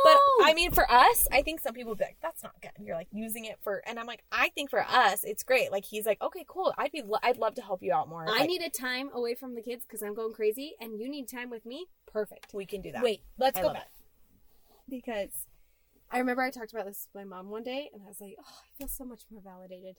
No, 0.06 0.12
But 0.40 0.46
I 0.46 0.54
mean, 0.54 0.72
for 0.72 0.90
us, 0.92 1.28
I 1.32 1.42
think 1.42 1.60
some 1.60 1.74
people 1.74 1.92
would 1.92 1.98
be 2.00 2.06
like, 2.06 2.18
"That's 2.22 2.44
not 2.44 2.54
good." 2.62 2.72
You're 2.80 2.96
like 2.96 3.08
using 3.12 3.46
it 3.46 3.58
for, 3.62 3.82
and 3.88 4.00
I'm 4.00 4.06
like, 4.06 4.24
I 4.32 4.50
think 4.50 4.70
for 4.70 4.82
us, 4.82 5.24
it's 5.24 5.44
great. 5.44 5.72
Like 5.72 5.86
he's 5.86 6.06
like, 6.06 6.22
"Okay, 6.22 6.46
cool. 6.48 6.74
I'd 6.78 6.92
be, 6.92 7.02
lo- 7.02 7.20
I'd 7.24 7.38
love 7.38 7.56
to 7.56 7.62
help 7.62 7.82
you 7.84 7.94
out 7.94 8.08
more. 8.10 8.24
I 8.28 8.40
Like, 8.40 8.48
need 8.48 8.62
a 8.62 8.70
time 8.70 9.10
away 9.14 9.36
from 9.36 9.56
the 9.56 9.62
kids 9.62 9.84
because 9.86 10.02
I'm 10.02 10.14
going 10.16 10.34
crazy, 10.34 10.76
and 10.80 11.00
you 11.00 11.10
need 11.10 11.28
time 11.28 11.50
with 11.50 11.66
me. 11.66 11.88
Perfect. 12.12 12.54
we 12.54 12.66
can 12.66 12.82
do 12.82 12.92
that." 12.92 13.04
Wait, 13.04 13.22
let's 13.38 13.58
I 13.60 13.62
go 13.62 13.74
back 13.74 13.90
because 14.90 15.30
I 16.12 16.20
remember 16.20 16.42
I 16.44 16.52
talked 16.52 16.74
about 16.74 16.86
this 16.86 17.08
with 17.14 17.26
my 17.26 17.36
mom 17.36 17.50
one 17.50 17.64
day, 17.64 17.90
and 17.94 18.02
I 18.04 18.08
was 18.08 18.22
like, 18.22 18.36
"Oh, 18.40 18.44
I 18.64 18.78
feel 18.78 18.88
so 18.88 19.06
much 19.06 19.22
more 19.32 19.42
validated." 19.42 19.98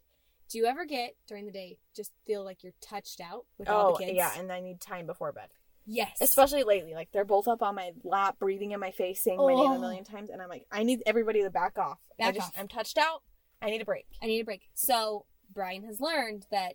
Do 0.48 0.58
you 0.58 0.66
ever 0.66 0.84
get 0.84 1.16
during 1.26 1.44
the 1.46 1.50
day 1.52 1.78
just 1.94 2.12
feel 2.24 2.44
like 2.44 2.62
you're 2.62 2.72
touched 2.80 3.20
out 3.20 3.46
with 3.58 3.68
all 3.68 3.88
Oh 3.88 3.96
the 3.98 4.04
kids? 4.04 4.16
yeah, 4.16 4.30
and 4.38 4.52
I 4.52 4.60
need 4.60 4.80
time 4.80 5.04
before 5.06 5.32
bed. 5.32 5.48
Yes, 5.86 6.16
Especially 6.20 6.64
lately, 6.64 6.94
like 6.94 7.08
they're 7.12 7.24
both 7.24 7.48
up 7.48 7.62
on 7.62 7.74
my 7.74 7.92
lap, 8.04 8.38
breathing 8.38 8.72
in 8.72 8.80
my 8.80 8.90
face, 8.90 9.22
saying 9.22 9.38
my 9.38 9.48
name 9.54 9.58
Oh. 9.58 9.76
a 9.76 9.78
million 9.78 10.04
oh. 10.08 10.12
times, 10.12 10.30
and 10.30 10.42
I'm 10.42 10.48
like, 10.48 10.66
I 10.70 10.82
need 10.82 11.02
everybody 11.06 11.42
to 11.42 11.50
back 11.50 11.78
off. 11.78 11.98
I 12.20 12.24
Back 12.26 12.34
just, 12.34 12.48
off. 12.48 12.54
I'm 12.58 12.68
touched 12.68 12.98
out. 12.98 13.22
I 13.62 13.70
need 13.70 13.80
a 13.80 13.84
break. 13.86 14.06
I 14.22 14.26
need 14.26 14.40
a 14.40 14.44
break. 14.44 14.62
So 14.74 15.26
Brian 15.52 15.84
has 15.84 16.00
learned 16.00 16.46
that 16.50 16.74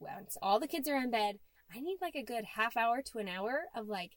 once 0.00 0.36
all 0.42 0.60
the 0.60 0.66
kids 0.68 0.88
are 0.88 0.96
in 0.96 1.10
bed, 1.10 1.38
I 1.74 1.80
need 1.80 1.98
like 2.00 2.14
a 2.14 2.22
good 2.22 2.44
half 2.56 2.76
hour 2.76 3.02
to 3.02 3.18
an 3.18 3.28
hour 3.28 3.64
of 3.74 3.86
like 3.88 4.12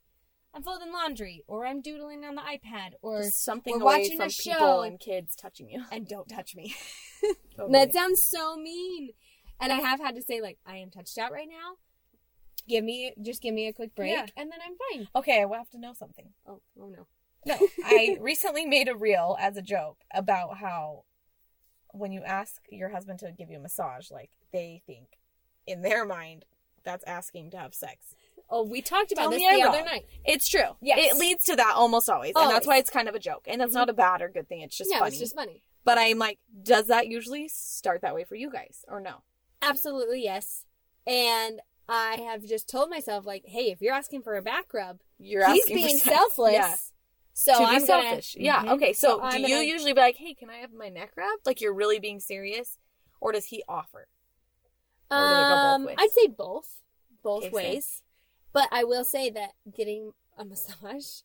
I'm 0.53 0.63
folding 0.63 0.91
laundry 0.91 1.43
or 1.47 1.65
I'm 1.65 1.81
doodling 1.81 2.25
on 2.25 2.35
the 2.35 2.41
iPad 2.41 2.91
or 3.01 3.21
Just 3.23 3.43
something 3.45 3.75
away 3.75 3.83
watching 3.99 4.17
from 4.17 4.27
a 4.27 4.29
people 4.29 4.53
show. 4.59 4.81
and 4.81 4.99
kids 4.99 5.33
touching 5.35 5.69
you. 5.69 5.83
and 5.91 6.05
don't 6.07 6.27
touch 6.27 6.55
me. 6.55 6.75
Totally. 7.21 7.35
Oh, 7.59 7.71
that 7.71 7.93
sounds 7.93 8.23
so 8.23 8.55
mean. 8.57 9.11
And 9.59 9.71
I 9.71 9.75
have 9.75 9.99
had 9.99 10.15
to 10.15 10.21
say 10.23 10.41
like 10.41 10.57
I 10.65 10.77
am 10.77 10.89
touched 10.89 11.17
out 11.17 11.31
right 11.31 11.47
now. 11.47 11.75
Give 12.67 12.83
me 12.83 13.13
just 13.21 13.41
give 13.41 13.53
me 13.53 13.67
a 13.67 13.73
quick 13.73 13.95
break 13.95 14.11
Yeah. 14.11 14.25
and 14.37 14.51
then 14.51 14.59
I'm 14.65 14.75
fine. 14.91 15.07
okay, 15.15 15.41
I 15.41 15.45
will 15.45 15.57
have 15.57 15.69
to 15.71 15.79
know 15.79 15.93
something. 15.93 16.29
Oh, 16.47 16.61
oh 16.79 16.89
no. 16.89 17.07
No, 17.45 17.57
I 17.83 18.17
recently 18.19 18.65
made 18.65 18.87
a 18.87 18.95
reel 18.95 19.35
as 19.39 19.57
a 19.57 19.61
joke 19.61 19.97
about 20.13 20.57
how 20.57 21.05
when 21.93 22.11
you 22.11 22.21
ask 22.23 22.61
your 22.69 22.89
husband 22.89 23.19
to 23.19 23.31
give 23.31 23.49
you 23.49 23.57
a 23.57 23.61
massage, 23.61 24.11
like 24.11 24.29
they 24.53 24.81
think 24.85 25.17
in 25.65 25.81
their 25.81 26.05
mind 26.05 26.45
that's 26.83 27.03
asking 27.05 27.51
to 27.51 27.57
have 27.57 27.73
sex. 27.73 28.15
Oh, 28.49 28.63
we 28.63 28.81
talked 28.81 29.11
about 29.11 29.23
Tell 29.23 29.31
this 29.31 29.39
me 29.39 29.47
I'm 29.49 29.59
the 29.59 29.67
other 29.67 29.77
wrong. 29.77 29.85
night. 29.85 30.05
It's 30.25 30.49
true. 30.49 30.75
Yes. 30.81 31.13
It 31.13 31.17
leads 31.17 31.45
to 31.45 31.55
that 31.55 31.73
almost 31.75 32.09
always. 32.09 32.33
And 32.35 32.47
oh. 32.47 32.49
that's 32.49 32.67
why 32.67 32.77
it's 32.77 32.89
kind 32.89 33.07
of 33.07 33.15
a 33.15 33.19
joke. 33.19 33.45
And 33.47 33.61
that's 33.61 33.73
not 33.73 33.89
a 33.89 33.93
bad 33.93 34.21
or 34.21 34.27
good 34.27 34.49
thing. 34.49 34.61
It's 34.61 34.77
just 34.77 34.91
no, 34.91 34.99
funny. 34.99 35.09
it's 35.09 35.19
just 35.19 35.35
funny. 35.35 35.63
But 35.85 35.97
I'm 35.97 36.19
like, 36.19 36.37
does 36.61 36.87
that 36.87 37.07
usually 37.07 37.47
start 37.47 38.01
that 38.01 38.13
way 38.13 38.25
for 38.25 38.35
you 38.35 38.51
guys 38.51 38.83
or 38.89 38.99
no? 38.99 39.23
Absolutely 39.61 40.23
yes. 40.23 40.65
And 41.07 41.61
I 41.89 42.15
have 42.21 42.43
just 42.45 42.69
told 42.69 42.89
myself 42.89 43.25
like, 43.25 43.43
hey, 43.45 43.71
if 43.71 43.81
you're 43.81 43.93
asking 43.93 44.21
for 44.21 44.35
a 44.35 44.41
back 44.41 44.73
rub, 44.73 44.99
You're 45.19 45.45
he's 45.51 45.61
asking 45.63 45.75
being 45.75 45.97
sex. 45.97 46.15
selfless. 46.15 46.53
Yeah. 46.53 46.75
So 47.33 47.53
to 47.53 47.59
I'm 47.63 47.85
gonna- 47.85 47.85
selfish. 47.85 48.35
Yeah. 48.39 48.63
Mhm. 48.63 48.71
Okay. 48.75 48.93
So, 48.93 49.21
I'm 49.21 49.41
do 49.41 49.41
you 49.49 49.55
gonna- 49.55 49.63
usually 49.67 49.93
be 49.93 49.99
like, 50.01 50.15
"Hey, 50.17 50.33
can 50.33 50.49
I 50.49 50.57
have 50.57 50.73
my 50.73 50.89
neck 50.89 51.11
rubbed?" 51.15 51.45
Like 51.45 51.59
you're 51.61 51.73
really 51.73 51.99
being 51.99 52.19
serious, 52.19 52.77
or 53.19 53.31
does 53.31 53.45
he 53.45 53.63
offer? 53.67 54.07
Um. 55.09 55.89
I'd 55.97 56.11
say 56.11 56.27
both, 56.27 56.81
both 57.23 57.43
Okay, 57.45 57.49
ways. 57.51 58.03
But 58.53 58.67
I 58.71 58.83
will 58.83 59.03
say 59.05 59.29
that 59.29 59.51
getting 59.75 60.13
a 60.37 60.45
massage 60.51 61.21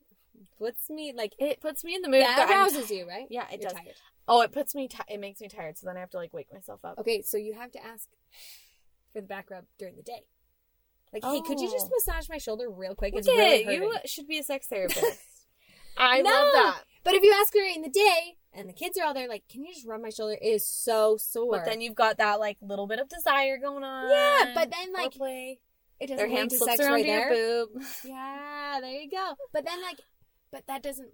puts 0.59 0.89
me 0.91 1.13
like 1.15 1.35
It 1.39 1.61
puts 1.61 1.85
me 1.85 1.95
in 1.95 2.03
the 2.03 2.09
mood. 2.09 2.23
that 2.23 2.49
arouses 2.51 2.91
you, 2.91 3.07
right? 3.09 3.27
Yeah, 3.31 3.47
it 3.53 3.61
You're 3.61 3.71
does. 3.71 3.79
tired. 3.79 3.95
Oh, 4.29 4.41
it 4.43 4.53
puts 4.53 4.75
me. 4.75 4.89
Ti- 4.89 4.99
it 5.09 5.21
makes 5.21 5.41
me 5.41 5.49
tired. 5.49 5.79
So 5.79 5.87
then 5.87 5.97
I 5.97 6.01
have 6.01 6.11
to 6.11 6.17
like 6.17 6.33
wake 6.33 6.53
myself 6.53 6.85
up. 6.85 6.99
Okay, 6.99 7.23
so 7.23 7.37
you 7.37 7.55
have 7.55 7.71
to 7.73 7.85
ask 7.85 8.09
for 9.13 9.21
the 9.21 9.27
back 9.27 9.51
rub 9.51 9.65
during 9.79 9.97
the 9.97 10.03
day. 10.03 10.25
Like, 11.13 11.25
hey, 11.25 11.41
could 11.43 11.61
you 11.61 11.71
just 11.71 11.87
Oh. 11.87 11.91
massage 11.95 12.29
my 12.29 12.39
shoulder 12.39 12.69
real 12.71 12.95
quick? 12.95 13.15
Look 13.15 13.21
It's 13.21 13.29
at 13.29 13.33
really 13.37 13.65
it. 13.65 13.73
You 13.81 13.95
should 14.07 14.27
be 14.27 14.39
a 14.39 14.43
sex 14.43 14.67
therapist. 14.71 15.21
I 15.97 16.21
No. 16.21 16.31
love 16.31 16.53
that. 16.53 16.83
But 17.05 17.15
if 17.15 17.23
you 17.23 17.33
ask 17.41 17.55
her 17.55 17.65
in 17.65 17.83
the 17.83 17.89
day 17.89 18.37
and 18.53 18.69
the 18.69 18.73
kids 18.73 18.99
are 18.99 19.05
all 19.07 19.15
there, 19.15 19.29
like, 19.29 19.45
can 19.49 19.65
you 19.65 19.73
just 19.73 19.87
rub 19.87 20.01
my 20.03 20.11
shoulder? 20.11 20.35
It 20.41 20.45
is 20.47 20.67
so 20.67 21.17
sore. 21.17 21.53
But 21.59 21.65
then 21.65 21.81
you've 21.81 21.95
got 21.95 22.19
that 22.19 22.41
like 22.41 22.59
little 22.61 22.87
bit 22.87 22.99
of 22.99 23.09
desire 23.09 23.57
going 23.59 23.85
on. 23.85 24.11
Yeah, 24.11 24.53
but 24.55 24.71
then, 24.71 24.93
like, 24.93 25.15
Foreplay. 25.15 25.59
it 26.01 26.09
doesn't 26.09 26.17
their 26.17 26.29
hand 26.29 26.51
to 26.51 26.57
slips 26.59 26.77
sex 26.77 26.81
around 26.85 26.95
right 26.95 27.07
your 27.07 27.31
there. 27.31 27.67
boob. 27.67 27.83
Yeah, 28.05 28.79
there 28.83 28.91
you 28.91 29.09
go. 29.11 29.35
But 29.53 29.65
then, 29.65 29.81
like, 29.83 30.01
but 30.51 30.67
that 30.67 30.83
doesn't 30.83 31.05
lead 31.07 31.13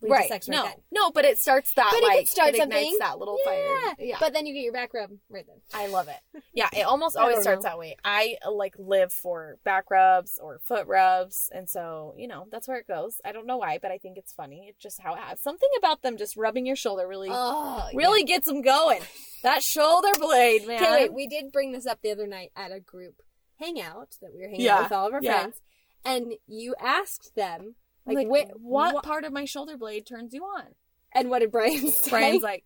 Right. 0.00 0.28
sex 0.28 0.48
right 0.48 0.54
no, 0.56 0.62
then. 0.64 0.74
no, 0.92 1.10
but 1.10 1.24
it 1.24 1.38
starts 1.40 1.72
that 1.74 1.88
But 1.90 1.98
it 2.02 2.04
like 2.04 2.18
could 2.20 2.28
start 2.28 2.48
it 2.54 2.62
ignites 2.62 2.72
something. 2.72 2.96
that 3.00 3.18
little 3.18 3.36
yeah. 3.44 3.50
fire. 3.50 3.94
Yeah. 3.98 4.16
But 4.20 4.32
then 4.32 4.46
you 4.46 4.54
get 4.54 4.60
your 4.62 4.72
back 4.72 4.94
rub 4.94 5.10
right 5.28 5.44
then. 5.46 5.56
I 5.74 5.88
love 5.88 6.08
it. 6.08 6.16
Yeah, 6.54 6.68
it 6.76 6.82
almost 6.82 7.16
always 7.16 7.40
starts 7.40 7.62
know. 7.62 7.68
that 7.70 7.78
way. 7.78 7.96
I 8.04 8.36
like 8.50 8.74
live 8.78 9.12
for 9.12 9.58
back 9.64 9.90
rubs 9.92 10.38
or 10.42 10.58
foot 10.66 10.86
rubs, 10.88 11.48
and 11.54 11.68
so 11.70 12.14
you 12.16 12.26
know 12.26 12.46
that's 12.50 12.66
where 12.66 12.78
it 12.78 12.88
goes. 12.88 13.20
I 13.24 13.30
don't 13.30 13.46
know 13.46 13.58
why, 13.58 13.78
but 13.80 13.92
I 13.92 13.98
think 13.98 14.18
it's 14.18 14.32
funny. 14.32 14.66
It's 14.68 14.82
just 14.82 15.00
how 15.00 15.14
it 15.14 15.18
happens. 15.18 15.40
Something 15.40 15.68
about 15.78 16.02
them 16.02 16.16
just 16.16 16.36
rubbing 16.36 16.66
your 16.66 16.74
shoulder 16.74 17.06
really, 17.06 17.28
Oh, 17.30 17.88
really 17.94 18.24
gets 18.24 18.46
them 18.46 18.60
going. 18.62 19.02
That 19.44 19.62
shoulder 19.62 20.08
blade, 20.18 20.66
man. 20.66 20.82
Okay, 20.82 21.02
wait. 21.02 21.12
We 21.14 21.26
did 21.28 21.52
bring 21.52 21.70
this 21.70 21.86
up 21.86 22.00
the 22.02 22.10
other 22.10 22.26
night 22.26 22.50
at 22.56 22.72
a 22.72 22.80
group 22.80 23.22
hangout 23.60 24.16
that 24.20 24.32
we 24.34 24.40
were 24.40 24.48
hanging 24.48 24.62
Yeah, 24.62 24.76
out 24.78 24.82
with 24.84 24.92
all 24.92 25.06
of 25.06 25.14
our 25.14 25.22
yeah. 25.22 25.38
friends, 25.40 25.60
and 26.04 26.32
you 26.48 26.74
asked 26.80 27.36
them 27.36 27.76
like, 28.14 28.28
like, 28.28 28.48
wh- 28.50 28.60
what, 28.62 28.94
what 28.94 29.04
part 29.04 29.24
of 29.24 29.32
my 29.32 29.44
shoulder 29.44 29.76
blade 29.76 30.06
turns 30.06 30.32
you 30.34 30.42
on? 30.44 30.64
and 31.12 31.30
what 31.30 31.38
did 31.40 31.50
Brian 31.50 31.88
say? 31.90 32.10
Brian's 32.10 32.42
like, 32.42 32.64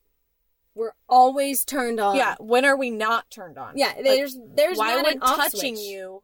we're 0.74 0.92
always 1.08 1.64
turned 1.64 2.00
on. 2.00 2.16
yeah. 2.16 2.34
When 2.40 2.64
are 2.64 2.76
we 2.76 2.90
not 2.90 3.30
turned 3.30 3.58
on? 3.58 3.76
yeah. 3.76 3.92
Like, 3.96 4.04
There's 4.04 4.38
there's 4.54 4.78
why 4.78 4.94
not 4.96 5.04
would 5.04 5.20
touching 5.20 5.76
switch. 5.76 5.86
you 5.86 6.22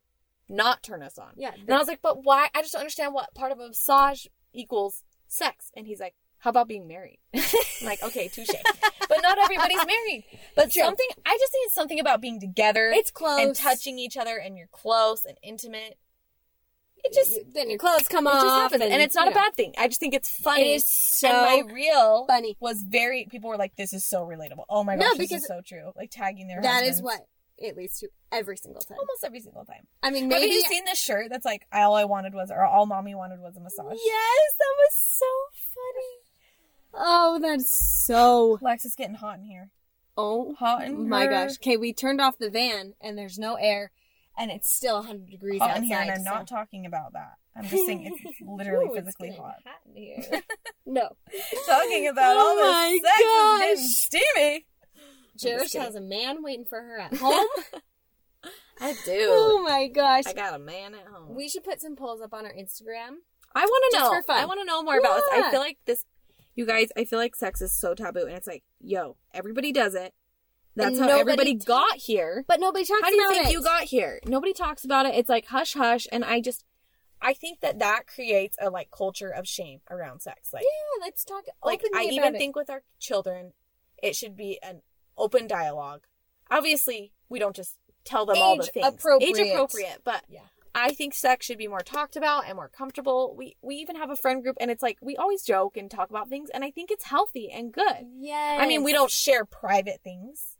not 0.48 0.82
turn 0.82 1.02
us 1.02 1.18
on? 1.18 1.28
Yeah, 1.36 1.52
And 1.54 1.70
I 1.70 1.78
was 1.78 1.86
like, 1.88 2.00
but 2.02 2.24
why? 2.24 2.48
I 2.54 2.62
just 2.62 2.72
don't 2.72 2.80
understand 2.80 3.12
what 3.14 3.34
part 3.34 3.52
of 3.52 3.58
a 3.60 3.68
massage 3.68 4.24
equals 4.54 5.02
sex. 5.26 5.70
And 5.76 5.86
he's 5.86 6.00
like, 6.00 6.14
how 6.38 6.50
about 6.50 6.68
being 6.68 6.86
married? 6.88 7.18
Like, 7.84 8.02
okay, 8.02 8.26
touche. 8.26 8.48
but 9.08 9.18
not 9.22 9.38
everybody's 9.38 9.76
married. 9.86 10.24
But 10.56 10.72
True. 10.72 10.82
something, 10.82 11.06
I 11.24 11.36
just 11.38 11.52
think 11.52 11.66
it's 11.66 11.74
something 11.76 12.00
about 12.00 12.20
being 12.20 12.40
together 12.40 12.90
it's 12.92 13.12
close 13.12 13.40
and 13.40 13.54
touching 13.54 14.00
each 14.00 14.16
other 14.16 14.36
and 14.36 14.58
you're 14.58 14.66
close 14.72 15.24
and 15.24 15.38
intimate. 15.44 15.96
It 17.04 17.12
just, 17.14 17.38
then 17.54 17.70
your 17.70 17.78
clothes 17.78 18.08
come 18.08 18.26
off, 18.26 18.42
happens. 18.72 18.82
And, 18.82 19.00
it's 19.02 19.14
not 19.14 19.26
you 19.26 19.30
a 19.32 19.34
bad 19.34 19.54
thing. 19.54 19.72
I 19.78 19.88
just 19.88 20.00
think 20.00 20.14
it's 20.14 20.28
funny. 20.30 20.72
It 20.72 20.76
is 20.76 20.86
so 20.86 21.28
and 21.28 21.66
my 21.68 21.72
reel 21.72 22.26
funny. 22.26 22.56
was 22.60 22.82
very, 22.86 23.26
people 23.30 23.48
were 23.50 23.56
like, 23.56 23.76
this 23.76 23.92
is 23.92 24.04
so 24.04 24.24
relatable. 24.26 24.64
Oh 24.68 24.84
my 24.84 24.94
No, 24.96 25.02
gosh, 25.08 25.18
this 25.18 25.28
because 25.28 25.42
is 25.42 25.48
so 25.48 25.60
true. 25.64 25.92
Like 25.96 26.10
tagging 26.10 26.48
their 26.48 26.60
That 26.60 26.82
is 26.82 27.00
husbands. 27.00 27.02
what 27.02 27.20
it 27.58 27.76
leads 27.76 27.98
to 28.00 28.08
every 28.32 28.56
single 28.56 28.82
time. 28.82 28.98
Almost 28.98 29.24
every 29.24 29.40
single 29.40 29.64
time. 29.64 29.86
I 30.02 30.10
mean, 30.10 30.30
Have 30.30 30.42
you 30.42 30.62
seen 30.62 30.84
this 30.84 30.98
shirt 30.98 31.28
that's 31.30 31.44
like, 31.44 31.66
all 31.72 31.94
I 31.94 32.04
wanted 32.04 32.34
was, 32.34 32.50
or 32.50 32.64
all 32.64 32.86
mommy 32.86 33.14
wanted 33.14 33.40
was 33.40 33.56
a 33.56 33.60
massage? 33.60 33.96
Yes, 34.04 34.54
that 34.58 34.74
was 34.78 34.94
so 34.96 35.26
funny. 35.74 36.14
Oh, 36.94 37.38
that's 37.40 37.78
so. 38.06 38.58
Lex, 38.60 38.84
it's 38.84 38.94
getting 38.96 39.16
hot 39.16 39.38
in 39.38 39.44
here. 39.44 39.70
Oh 40.16 40.54
Hot 40.58 40.82
in 40.84 41.08
my 41.08 41.26
her. 41.26 41.30
gosh. 41.30 41.50
Okay, 41.58 41.76
we 41.76 41.92
turned 41.92 42.20
off 42.20 42.38
the 42.38 42.50
van 42.50 42.94
and 43.00 43.16
there's 43.16 43.38
no 43.38 43.54
air. 43.54 43.92
And 44.38 44.50
it's 44.50 44.70
still 44.72 44.96
100 44.96 45.28
degrees 45.30 45.60
hot 45.60 45.70
outside. 45.70 45.84
here, 45.84 45.98
and 46.00 46.10
I'm 46.10 46.22
so- 46.24 46.30
not 46.30 46.46
talking 46.48 46.86
about 46.86 47.12
that. 47.14 47.34
I'm 47.56 47.64
just 47.66 47.86
saying 47.86 48.06
it's 48.24 48.40
literally 48.46 48.86
Ooh, 48.86 48.94
physically 48.94 49.30
getting 49.30 49.42
hot. 49.42 49.56
in 49.86 49.94
here. 50.02 50.42
no. 50.86 51.08
Talking 51.66 52.06
about 52.08 52.36
Oh 52.36 52.40
all 52.40 52.56
my 52.72 52.98
this 53.02 53.82
sex 53.82 54.20
gosh. 54.22 54.22
steamy. 54.34 54.66
Cherish 55.38 55.72
has 55.74 55.94
a 55.96 56.00
man 56.00 56.42
waiting 56.42 56.64
for 56.64 56.80
her 56.80 56.98
at 57.00 57.14
home. 57.18 57.46
I 58.80 58.92
do. 59.04 59.26
oh 59.28 59.62
my 59.66 59.88
gosh. 59.88 60.24
I 60.26 60.32
got 60.34 60.54
a 60.54 60.58
man 60.58 60.94
at 60.94 61.06
home. 61.06 61.34
We 61.34 61.48
should 61.48 61.64
put 61.64 61.80
some 61.80 61.96
polls 61.96 62.20
up 62.20 62.32
on 62.32 62.44
our 62.46 62.52
Instagram. 62.52 63.16
I 63.54 63.64
want 63.64 63.92
to 63.92 63.98
know. 63.98 64.34
I 64.34 64.44
want 64.44 64.60
to 64.60 64.64
know 64.64 64.82
more 64.82 64.98
about 64.98 65.16
this. 65.16 65.24
I 65.32 65.50
feel 65.50 65.60
like 65.60 65.78
this, 65.86 66.04
you 66.54 66.64
guys. 66.66 66.88
I 66.96 67.04
feel 67.04 67.18
like 67.18 67.34
sex 67.34 67.60
is 67.60 67.72
so 67.72 67.94
taboo, 67.94 68.20
and 68.26 68.36
it's 68.36 68.46
like, 68.46 68.62
yo, 68.80 69.16
everybody 69.34 69.72
does 69.72 69.94
it. 69.94 70.14
That's 70.78 70.90
And 70.98 71.00
how 71.00 71.06
nobody 71.18 71.20
everybody 71.32 71.54
got 71.54 71.96
here. 71.96 72.44
But 72.48 72.60
nobody 72.60 72.84
talks 72.84 73.00
about 73.00 73.10
it. 73.12 73.20
How 73.20 73.28
do 73.28 73.34
you 73.34 73.42
think 73.42 73.46
it. 73.48 73.52
you 73.52 73.62
got 73.62 73.82
here? 73.82 74.20
Nobody 74.26 74.52
talks 74.52 74.84
about 74.84 75.06
it. 75.06 75.14
It's 75.14 75.28
like 75.28 75.46
hush 75.46 75.74
hush, 75.74 76.06
and 76.10 76.24
I 76.24 76.40
just, 76.40 76.64
I 77.20 77.34
think 77.34 77.60
that 77.60 77.78
that 77.80 78.06
creates 78.06 78.56
a 78.60 78.70
like 78.70 78.90
culture 78.90 79.28
of 79.30 79.46
shame 79.46 79.80
around 79.90 80.22
sex. 80.22 80.52
Like, 80.52 80.62
Yeah, 80.62 81.04
let's 81.04 81.24
talk 81.24 81.44
like 81.64 81.82
I 81.94 82.04
even 82.04 82.34
it. 82.34 82.38
think 82.38 82.56
with 82.56 82.70
our 82.70 82.82
children, 82.98 83.52
it 84.02 84.16
should 84.16 84.36
be 84.36 84.58
an 84.62 84.82
open 85.16 85.46
dialogue. 85.46 86.02
Obviously, 86.50 87.12
we 87.28 87.38
don't 87.38 87.54
just 87.56 87.76
tell 88.04 88.24
them 88.24 88.36
all 88.38 88.56
the 88.56 88.62
Age 88.64 88.70
things. 88.70 88.86
appropriate. 88.86 89.38
Age 89.38 89.48
appropriate, 89.52 90.00
but 90.04 90.24
Yeah. 90.28 90.40
I 90.74 90.92
think 90.94 91.12
sex 91.12 91.44
should 91.44 91.58
be 91.58 91.66
more 91.66 91.80
talked 91.80 92.14
about 92.14 92.44
and 92.46 92.54
more 92.54 92.68
comfortable. 92.68 93.34
We 93.36 93.56
we 93.62 93.76
even 93.76 93.96
have 93.96 94.10
a 94.10 94.16
friend 94.16 94.42
group, 94.42 94.56
and 94.60 94.70
it's 94.70 94.82
like 94.82 94.98
we 95.02 95.16
always 95.16 95.42
joke 95.42 95.76
and 95.76 95.90
talk 95.90 96.10
about 96.10 96.28
things, 96.28 96.50
and 96.54 96.62
I 96.62 96.70
think 96.70 96.90
it's 96.92 97.04
healthy 97.04 97.50
and 97.50 97.72
good. 97.72 98.06
Yeah. 98.16 98.58
I 98.60 98.66
mean, 98.68 98.84
we 98.84 98.92
don't 98.92 99.10
share 99.10 99.44
private 99.44 100.00
things. 100.04 100.56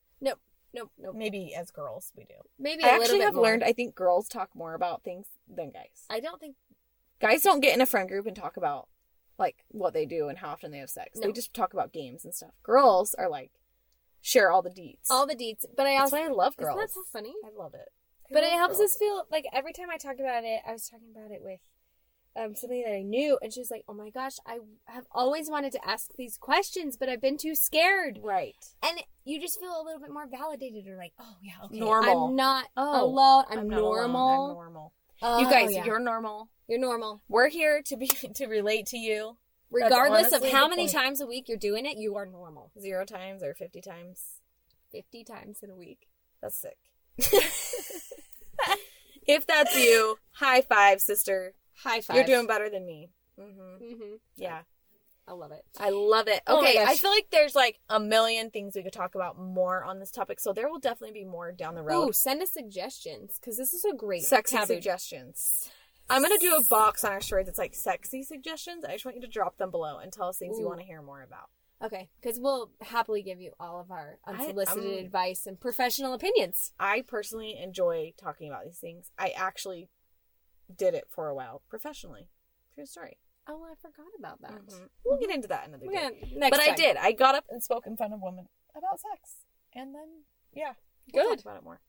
Nope. 0.74 0.90
Nope. 0.98 1.06
Nope. 1.06 1.14
Maybe 1.16 1.54
as 1.54 1.70
girls 1.70 2.12
we 2.16 2.24
do. 2.24 2.34
Maybe 2.58 2.82
I 2.84 2.88
a 2.88 2.90
little 2.92 3.02
actually 3.04 3.18
bit 3.18 3.24
have 3.24 3.34
more. 3.34 3.44
learned. 3.44 3.64
I 3.64 3.72
think 3.72 3.94
girls 3.94 4.28
talk 4.28 4.50
more 4.54 4.74
about 4.74 5.02
things 5.02 5.26
than 5.48 5.70
guys. 5.70 6.04
I 6.10 6.20
don't 6.20 6.40
think. 6.40 6.56
Guys 7.20 7.42
don't 7.42 7.60
get 7.60 7.74
in 7.74 7.80
a 7.80 7.86
friend 7.86 8.08
group 8.08 8.26
and 8.26 8.36
talk 8.36 8.56
about 8.56 8.88
like 9.38 9.64
what 9.68 9.92
they 9.92 10.06
do 10.06 10.28
and 10.28 10.38
how 10.38 10.50
often 10.50 10.70
they 10.70 10.78
have 10.78 10.90
sex. 10.90 11.18
They 11.20 11.32
just 11.32 11.54
talk 11.54 11.72
about 11.72 11.92
games 11.92 12.24
and 12.24 12.34
stuff. 12.34 12.50
Girls 12.62 13.14
are 13.14 13.28
like 13.28 13.50
share 14.20 14.50
all 14.50 14.62
the 14.62 14.70
deets. 14.70 15.10
all 15.10 15.26
the 15.26 15.34
deets, 15.36 15.64
but 15.76 15.86
I 15.86 15.92
That's 15.92 16.12
also 16.12 16.16
why 16.16 16.24
I 16.26 16.28
love 16.28 16.54
isn't 16.58 16.64
girls. 16.74 16.80
that 16.80 16.90
so 16.90 17.02
funny? 17.12 17.34
I 17.44 17.50
love 17.56 17.74
it. 17.74 17.88
But 18.30 18.42
I 18.44 18.48
it 18.48 18.52
helps 18.58 18.78
girls. 18.78 18.92
us 18.92 18.96
feel 18.98 19.24
like 19.30 19.46
every 19.52 19.72
time 19.72 19.90
I 19.90 19.96
talk 19.96 20.16
about 20.20 20.44
it, 20.44 20.60
I 20.66 20.72
was 20.72 20.88
talking 20.88 21.08
about 21.14 21.30
it 21.30 21.40
with 21.42 21.60
um, 22.38 22.54
somebody 22.54 22.82
that 22.84 22.94
I 22.94 23.02
knew, 23.02 23.38
and 23.42 23.52
she 23.52 23.60
was 23.60 23.70
like, 23.70 23.82
"Oh 23.88 23.94
my 23.94 24.10
gosh, 24.10 24.34
I 24.46 24.58
have 24.86 25.06
always 25.12 25.50
wanted 25.50 25.72
to 25.72 25.88
ask 25.88 26.10
these 26.16 26.36
questions, 26.38 26.96
but 26.96 27.08
I've 27.08 27.20
been 27.20 27.36
too 27.38 27.54
scared." 27.54 28.20
right. 28.22 28.54
And 28.82 29.00
you 29.24 29.40
just 29.40 29.58
feel 29.60 29.70
a 29.80 29.84
little 29.84 30.00
bit 30.00 30.10
more 30.12 30.26
validated, 30.26 30.86
or 30.86 30.96
like, 30.96 31.12
"Oh 31.18 31.36
yeah, 31.42 31.52
okay, 31.64 31.78
Normal. 31.80 32.26
I'm 32.28 32.36
not 32.36 32.66
Oh, 32.76 33.04
alone. 33.04 33.44
I'm, 33.50 33.68
not 33.68 33.80
alone. 33.80 33.94
normal. 33.96 34.46
I'm 34.50 34.54
normal. 34.54 34.92
Oh, 35.20 35.38
you 35.40 35.50
guys, 35.50 35.72
yeah. 35.74 35.84
you're 35.84 35.98
normal. 35.98 36.48
you're 36.68 36.78
normal, 36.78 37.22
We're 37.28 37.48
here 37.48 37.82
to 37.86 37.96
be 37.96 38.06
to 38.34 38.46
relate 38.46 38.86
to 38.86 38.98
you. 38.98 39.36
Regardless 39.70 40.32
of 40.32 40.44
how 40.50 40.66
many 40.68 40.84
point. 40.84 40.92
times 40.92 41.20
a 41.20 41.26
week 41.26 41.46
you're 41.48 41.58
doing 41.58 41.84
it. 41.84 41.98
You 41.98 42.14
are 42.16 42.24
normal. 42.24 42.70
Zero 42.80 43.04
times 43.04 43.42
or 43.42 43.54
fifty 43.54 43.80
times. 43.82 44.22
Fifty 44.90 45.24
times 45.24 45.58
in 45.62 45.70
a 45.70 45.76
week. 45.76 46.06
That's 46.40 46.56
sick. 46.56 46.78
if 49.26 49.46
that's 49.46 49.76
you, 49.76 50.16
high 50.36 50.62
five, 50.62 51.00
sister. 51.00 51.54
High 51.82 52.00
five. 52.00 52.16
You're 52.16 52.24
doing 52.26 52.46
better 52.46 52.68
than 52.70 52.84
me. 52.86 53.10
hmm 53.38 53.76
hmm 53.78 54.14
Yeah, 54.36 54.62
I 55.26 55.32
love 55.32 55.52
it. 55.52 55.64
I 55.78 55.90
love 55.90 56.28
it. 56.28 56.42
Oh 56.46 56.58
Okay, 56.60 56.82
I 56.82 56.96
feel 56.96 57.10
like 57.10 57.28
there's 57.30 57.54
like 57.54 57.78
a 57.88 58.00
million 58.00 58.50
things 58.50 58.74
we 58.74 58.82
could 58.82 58.92
talk 58.92 59.14
about 59.14 59.38
more 59.38 59.84
on 59.84 59.98
this 60.00 60.10
topic, 60.10 60.40
so 60.40 60.52
there 60.52 60.68
will 60.68 60.78
definitely 60.80 61.20
be 61.20 61.24
more 61.24 61.52
down 61.52 61.74
the 61.74 61.82
road. 61.82 62.08
Ooh, 62.08 62.12
send 62.12 62.42
us 62.42 62.50
suggestions 62.52 63.38
because 63.40 63.56
this 63.56 63.72
is 63.72 63.84
a 63.84 63.94
great 63.94 64.24
sexy 64.24 64.56
taboo. 64.56 64.74
suggestions. 64.74 65.70
I'm 66.10 66.22
gonna 66.22 66.38
do 66.38 66.54
a 66.56 66.62
box 66.70 67.04
on 67.04 67.12
our 67.12 67.20
story 67.20 67.44
that's 67.44 67.58
like 67.58 67.74
sexy 67.74 68.22
suggestions. 68.22 68.84
I 68.84 68.92
just 68.92 69.04
want 69.04 69.16
you 69.16 69.20
to 69.22 69.28
drop 69.28 69.58
them 69.58 69.70
below 69.70 69.98
and 69.98 70.12
tell 70.12 70.28
us 70.28 70.38
things 70.38 70.58
you 70.58 70.66
want 70.66 70.80
to 70.80 70.86
hear 70.86 71.02
more 71.02 71.22
about. 71.22 71.50
Okay, 71.84 72.08
because 72.20 72.40
we'll 72.40 72.70
happily 72.80 73.22
give 73.22 73.40
you 73.40 73.52
all 73.60 73.78
of 73.80 73.90
our 73.90 74.18
unsolicited 74.26 74.96
I'm- 74.96 75.04
advice 75.04 75.46
and 75.46 75.60
professional 75.60 76.12
opinions. 76.14 76.72
I 76.80 77.02
personally 77.06 77.56
enjoy 77.62 78.14
talking 78.20 78.48
about 78.48 78.64
these 78.64 78.78
things. 78.78 79.12
I 79.18 79.28
actually 79.36 79.88
did 80.74 80.94
it 80.94 81.04
for 81.08 81.28
a 81.28 81.34
while 81.34 81.62
professionally. 81.68 82.28
True 82.74 82.86
story. 82.86 83.18
Oh, 83.46 83.64
I 83.64 83.74
forgot 83.76 84.06
about 84.18 84.40
that. 84.42 84.52
Mhm. 84.66 84.88
We'll 85.04 85.18
get 85.18 85.30
into 85.30 85.48
that 85.48 85.66
another 85.68 85.86
We're 85.86 85.92
day. 85.92 86.20
gonna, 86.20 86.38
next 86.38 86.58
but 86.58 86.60
I 86.68 86.74
did. 86.74 86.96
I 86.96 87.12
got 87.12 87.34
up 87.34 87.44
and 87.48 87.62
spoke 87.62 87.86
in 87.86 87.96
front 87.96 88.12
of 88.12 88.20
women 88.20 88.48
about 88.74 89.00
sex, 89.00 89.44
and 89.74 89.94
then 89.94 90.24
yeah, 90.52 90.74
we'll 91.12 91.24
Good. 91.30 91.38
talk 91.38 91.44
about 91.46 91.56
it 91.58 91.64
more. 91.64 91.80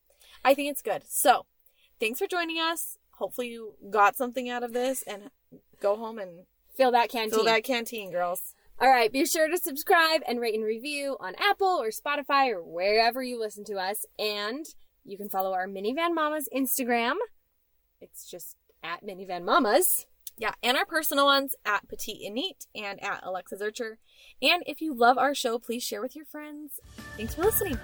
I 0.44 0.54
think 0.54 0.70
it's 0.72 0.82
good. 0.82 1.04
So, 1.08 1.46
thanks 2.00 2.20
for 2.20 2.28
joining 2.28 2.58
us. 2.60 2.98
Hopefully, 3.16 3.50
you 3.50 3.76
got 3.90 4.16
something 4.16 4.50
out 4.50 4.64
of 4.64 4.72
this, 4.72 5.04
and 5.04 5.32
go 5.82 5.98
home 5.98 6.18
and 6.18 6.46
Fill 6.76 6.92
that 6.92 7.10
canteen. 7.10 7.32
fill 7.32 7.44
that 7.46 7.64
canteen, 7.66 8.10
girls. 8.12 8.56
All 8.80 8.88
right, 8.88 9.12
be 9.12 9.26
sure 9.26 9.50
to 9.50 9.58
subscribe 9.58 10.22
and 10.26 10.40
rate 10.40 10.56
and 10.56 10.64
review 10.64 11.18
on 11.20 11.36
Apple 11.38 11.68
or 11.82 11.90
Spotify 11.90 12.50
or 12.54 12.64
wherever 12.64 13.22
you 13.22 13.38
listen 13.38 13.66
to 13.66 13.76
us. 13.76 14.06
And 14.18 14.66
you 15.04 15.18
can 15.18 15.28
follow 15.28 15.52
our 15.52 15.68
Minivan 15.68 16.14
Mamas 16.16 16.48
Instagram. 16.56 17.16
It's 18.00 18.24
just 18.30 18.56
at 18.84 19.04
Minivan 19.04 19.44
Mamas. 19.44 20.06
Yeah, 20.38 20.54
and 20.64 20.78
our 20.78 20.86
personal 20.86 21.26
ones 21.26 21.54
at 21.66 21.88
Petite 21.90 22.26
and 22.26 22.36
Neat 22.36 22.66
and 22.74 23.04
at 23.04 23.20
Alexa 23.24 23.58
Zurcher. 23.58 23.96
And 24.42 24.64
if 24.66 24.80
you 24.80 24.94
love 24.94 25.18
our 25.18 25.36
show, 25.36 25.60
please 25.60 25.84
share 25.84 26.02
with 26.02 26.16
your 26.16 26.26
friends. 26.26 26.80
Thanks 27.18 27.36
for 27.36 27.44
listening. 27.44 27.78